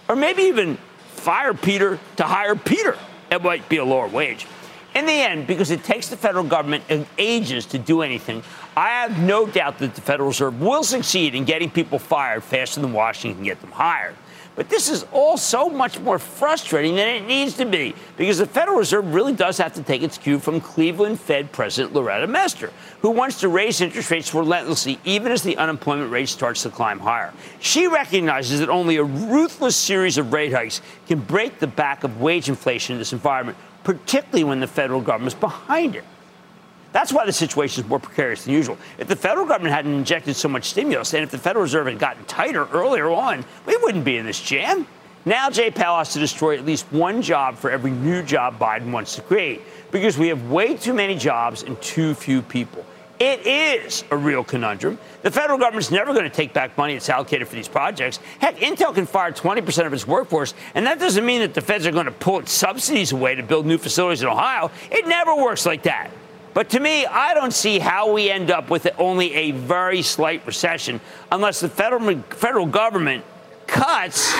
or 0.08 0.16
maybe 0.16 0.42
even 0.42 0.78
fire 1.14 1.54
Peter 1.54 1.98
to 2.16 2.24
hire 2.24 2.56
Peter. 2.56 2.96
It 3.30 3.42
might 3.42 3.68
be 3.68 3.76
a 3.76 3.84
lower 3.84 4.08
wage. 4.08 4.46
In 4.94 5.06
the 5.06 5.12
end, 5.12 5.46
because 5.46 5.70
it 5.70 5.84
takes 5.84 6.08
the 6.08 6.16
federal 6.16 6.44
government 6.44 6.84
ages 7.16 7.66
to 7.66 7.78
do 7.78 8.02
anything, 8.02 8.42
I 8.76 8.88
have 8.88 9.20
no 9.20 9.46
doubt 9.46 9.78
that 9.78 9.94
the 9.94 10.00
Federal 10.00 10.28
Reserve 10.28 10.60
will 10.60 10.82
succeed 10.82 11.34
in 11.34 11.44
getting 11.44 11.70
people 11.70 11.98
fired 11.98 12.42
faster 12.42 12.80
than 12.80 12.92
Washington 12.92 13.36
can 13.36 13.44
get 13.44 13.60
them 13.60 13.70
hired. 13.70 14.16
But 14.56 14.68
this 14.68 14.90
is 14.90 15.06
all 15.12 15.38
so 15.38 15.70
much 15.70 16.00
more 16.00 16.18
frustrating 16.18 16.96
than 16.96 17.08
it 17.08 17.26
needs 17.26 17.54
to 17.54 17.64
be 17.64 17.94
because 18.16 18.38
the 18.38 18.46
Federal 18.46 18.78
Reserve 18.78 19.14
really 19.14 19.32
does 19.32 19.56
have 19.58 19.72
to 19.74 19.82
take 19.82 20.02
its 20.02 20.18
cue 20.18 20.38
from 20.38 20.60
Cleveland 20.60 21.20
Fed 21.20 21.52
President 21.52 21.94
Loretta 21.94 22.26
Mester, 22.26 22.72
who 23.00 23.10
wants 23.10 23.40
to 23.40 23.48
raise 23.48 23.80
interest 23.80 24.10
rates 24.10 24.34
relentlessly 24.34 24.98
even 25.04 25.32
as 25.32 25.42
the 25.42 25.56
unemployment 25.56 26.10
rate 26.10 26.28
starts 26.28 26.62
to 26.64 26.70
climb 26.70 26.98
higher. 26.98 27.32
She 27.60 27.86
recognizes 27.86 28.60
that 28.60 28.68
only 28.68 28.96
a 28.96 29.04
ruthless 29.04 29.76
series 29.76 30.18
of 30.18 30.32
rate 30.32 30.52
hikes 30.52 30.82
can 31.06 31.20
break 31.20 31.58
the 31.58 31.66
back 31.66 32.04
of 32.04 32.20
wage 32.20 32.48
inflation 32.48 32.94
in 32.94 32.98
this 32.98 33.12
environment, 33.12 33.56
particularly 33.84 34.44
when 34.44 34.60
the 34.60 34.66
federal 34.66 35.00
government 35.00 35.34
is 35.34 35.40
behind 35.40 35.96
it. 35.96 36.04
That's 36.92 37.12
why 37.12 37.24
the 37.24 37.32
situation 37.32 37.84
is 37.84 37.88
more 37.88 38.00
precarious 38.00 38.44
than 38.44 38.54
usual. 38.54 38.76
If 38.98 39.06
the 39.06 39.16
federal 39.16 39.46
government 39.46 39.74
hadn't 39.74 39.94
injected 39.94 40.34
so 40.34 40.48
much 40.48 40.64
stimulus, 40.64 41.14
and 41.14 41.22
if 41.22 41.30
the 41.30 41.38
Federal 41.38 41.62
Reserve 41.62 41.86
had 41.86 41.98
gotten 41.98 42.24
tighter 42.24 42.66
earlier 42.72 43.10
on, 43.10 43.44
we 43.66 43.76
wouldn't 43.76 44.04
be 44.04 44.16
in 44.16 44.26
this 44.26 44.40
jam. 44.40 44.86
Now, 45.24 45.50
Jay 45.50 45.70
Powell 45.70 45.98
has 45.98 46.14
to 46.14 46.18
destroy 46.18 46.56
at 46.56 46.64
least 46.64 46.86
one 46.90 47.20
job 47.20 47.56
for 47.56 47.70
every 47.70 47.90
new 47.90 48.22
job 48.22 48.58
Biden 48.58 48.90
wants 48.90 49.16
to 49.16 49.22
create 49.22 49.60
because 49.92 50.16
we 50.16 50.28
have 50.28 50.50
way 50.50 50.76
too 50.76 50.94
many 50.94 51.14
jobs 51.14 51.62
and 51.62 51.80
too 51.82 52.14
few 52.14 52.40
people. 52.40 52.84
It 53.18 53.46
is 53.46 54.02
a 54.10 54.16
real 54.16 54.42
conundrum. 54.42 54.98
The 55.20 55.30
federal 55.30 55.58
government's 55.58 55.90
never 55.90 56.14
going 56.14 56.24
to 56.24 56.30
take 56.30 56.54
back 56.54 56.78
money 56.78 56.94
it's 56.94 57.10
allocated 57.10 57.46
for 57.48 57.54
these 57.54 57.68
projects. 57.68 58.18
Heck, 58.38 58.56
Intel 58.56 58.94
can 58.94 59.04
fire 59.04 59.30
20% 59.30 59.86
of 59.86 59.92
its 59.92 60.06
workforce, 60.06 60.54
and 60.74 60.86
that 60.86 60.98
doesn't 60.98 61.26
mean 61.26 61.42
that 61.42 61.52
the 61.52 61.60
feds 61.60 61.86
are 61.86 61.92
going 61.92 62.06
to 62.06 62.12
pull 62.12 62.38
its 62.38 62.52
subsidies 62.52 63.12
away 63.12 63.34
to 63.34 63.42
build 63.42 63.66
new 63.66 63.76
facilities 63.76 64.22
in 64.22 64.28
Ohio. 64.28 64.70
It 64.90 65.06
never 65.06 65.36
works 65.36 65.66
like 65.66 65.82
that. 65.82 66.10
But 66.52 66.70
to 66.70 66.80
me, 66.80 67.06
I 67.06 67.32
don't 67.34 67.52
see 67.52 67.78
how 67.78 68.12
we 68.12 68.28
end 68.28 68.50
up 68.50 68.70
with 68.70 68.88
only 68.98 69.32
a 69.34 69.50
very 69.52 70.02
slight 70.02 70.44
recession 70.46 71.00
unless 71.30 71.60
the 71.60 71.68
federal, 71.68 72.20
federal 72.22 72.66
government 72.66 73.24
cuts 73.66 74.34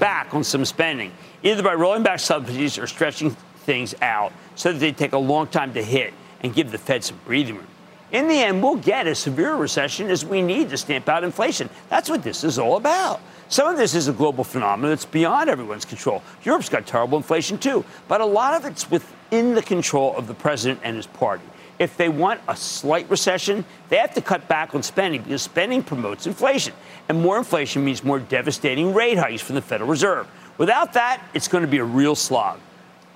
back 0.00 0.34
on 0.34 0.42
some 0.42 0.64
spending, 0.64 1.12
either 1.42 1.62
by 1.62 1.74
rolling 1.74 2.02
back 2.02 2.18
subsidies 2.18 2.76
or 2.76 2.86
stretching 2.86 3.30
things 3.64 3.94
out 4.02 4.32
so 4.56 4.72
that 4.72 4.78
they 4.78 4.90
take 4.90 5.12
a 5.12 5.18
long 5.18 5.46
time 5.46 5.72
to 5.74 5.82
hit 5.82 6.12
and 6.42 6.54
give 6.54 6.72
the 6.72 6.78
Fed 6.78 7.04
some 7.04 7.20
breathing 7.24 7.56
room. 7.56 7.66
In 8.10 8.26
the 8.26 8.34
end, 8.34 8.60
we'll 8.60 8.76
get 8.76 9.06
as 9.06 9.20
severe 9.20 9.52
a 9.52 9.56
recession 9.56 10.10
as 10.10 10.24
we 10.24 10.42
need 10.42 10.70
to 10.70 10.76
stamp 10.76 11.08
out 11.08 11.22
inflation. 11.22 11.70
That's 11.88 12.10
what 12.10 12.24
this 12.24 12.42
is 12.42 12.58
all 12.58 12.76
about. 12.76 13.20
Some 13.48 13.68
of 13.68 13.76
this 13.76 13.94
is 13.94 14.08
a 14.08 14.12
global 14.12 14.42
phenomenon 14.42 14.90
that's 14.90 15.04
beyond 15.04 15.48
everyone's 15.48 15.84
control. 15.84 16.22
Europe's 16.42 16.68
got 16.68 16.86
terrible 16.86 17.18
inflation 17.18 17.58
too, 17.58 17.84
but 18.08 18.20
a 18.20 18.26
lot 18.26 18.54
of 18.54 18.64
it's 18.64 18.90
within 19.30 19.54
the 19.54 19.62
control 19.62 20.16
of 20.16 20.26
the 20.26 20.34
president 20.34 20.80
and 20.82 20.96
his 20.96 21.06
party. 21.06 21.44
If 21.78 21.96
they 21.96 22.08
want 22.08 22.40
a 22.48 22.56
slight 22.56 23.08
recession, 23.08 23.64
they 23.88 23.96
have 23.96 24.12
to 24.14 24.20
cut 24.20 24.48
back 24.48 24.74
on 24.74 24.82
spending 24.82 25.22
because 25.22 25.42
spending 25.42 25.82
promotes 25.82 26.26
inflation. 26.26 26.74
And 27.08 27.22
more 27.22 27.38
inflation 27.38 27.84
means 27.84 28.04
more 28.04 28.18
devastating 28.18 28.92
rate 28.92 29.16
hikes 29.16 29.40
from 29.40 29.54
the 29.54 29.62
Federal 29.62 29.88
Reserve. 29.88 30.28
Without 30.58 30.92
that, 30.94 31.22
it's 31.32 31.48
going 31.48 31.62
to 31.62 31.70
be 31.70 31.78
a 31.78 31.84
real 31.84 32.14
slog. 32.14 32.58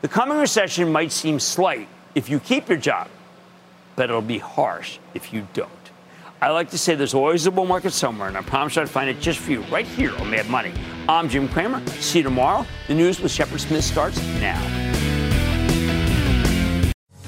The 0.01 0.09
coming 0.09 0.39
recession 0.39 0.91
might 0.91 1.13
seem 1.13 1.41
slight 1.41 1.89
if 2.15 2.31
you 2.31 2.39
keep 2.41 2.69
your 2.69 2.79
job, 2.79 3.09
but 3.97 4.09
it'll 4.09 4.23
be 4.23 4.39
harsh 4.39 4.99
if 5.15 5.33
you 5.33 5.47
don't. 5.53 5.71
I 6.41 6.51
like 6.51 6.71
to 6.71 6.79
say 6.79 6.95
there's 6.95 7.15
always 7.15 7.47
a 7.47 7.51
bull 7.51 7.67
market 7.67 7.93
somewhere, 7.93 8.29
and 8.29 8.37
I 8.37 8.43
promise 8.43 8.77
I'd 8.77 8.89
find 8.89 9.11
it 9.11 9.21
just 9.21 9.41
for 9.41 9.51
you 9.51 9.63
right 9.63 9.87
here 9.87 10.15
on 10.17 10.31
Mad 10.31 10.49
Money. 10.49 10.73
I'm 11.09 11.29
Jim 11.29 11.49
Cramer. 11.49 11.85
See 11.87 12.19
you 12.19 12.25
tomorrow. 12.25 12.67
The 12.87 12.95
news 12.95 13.21
with 13.21 13.33
Shepard 13.33 13.61
Smith 13.61 13.85
starts 13.85 14.23
now. 14.41 14.84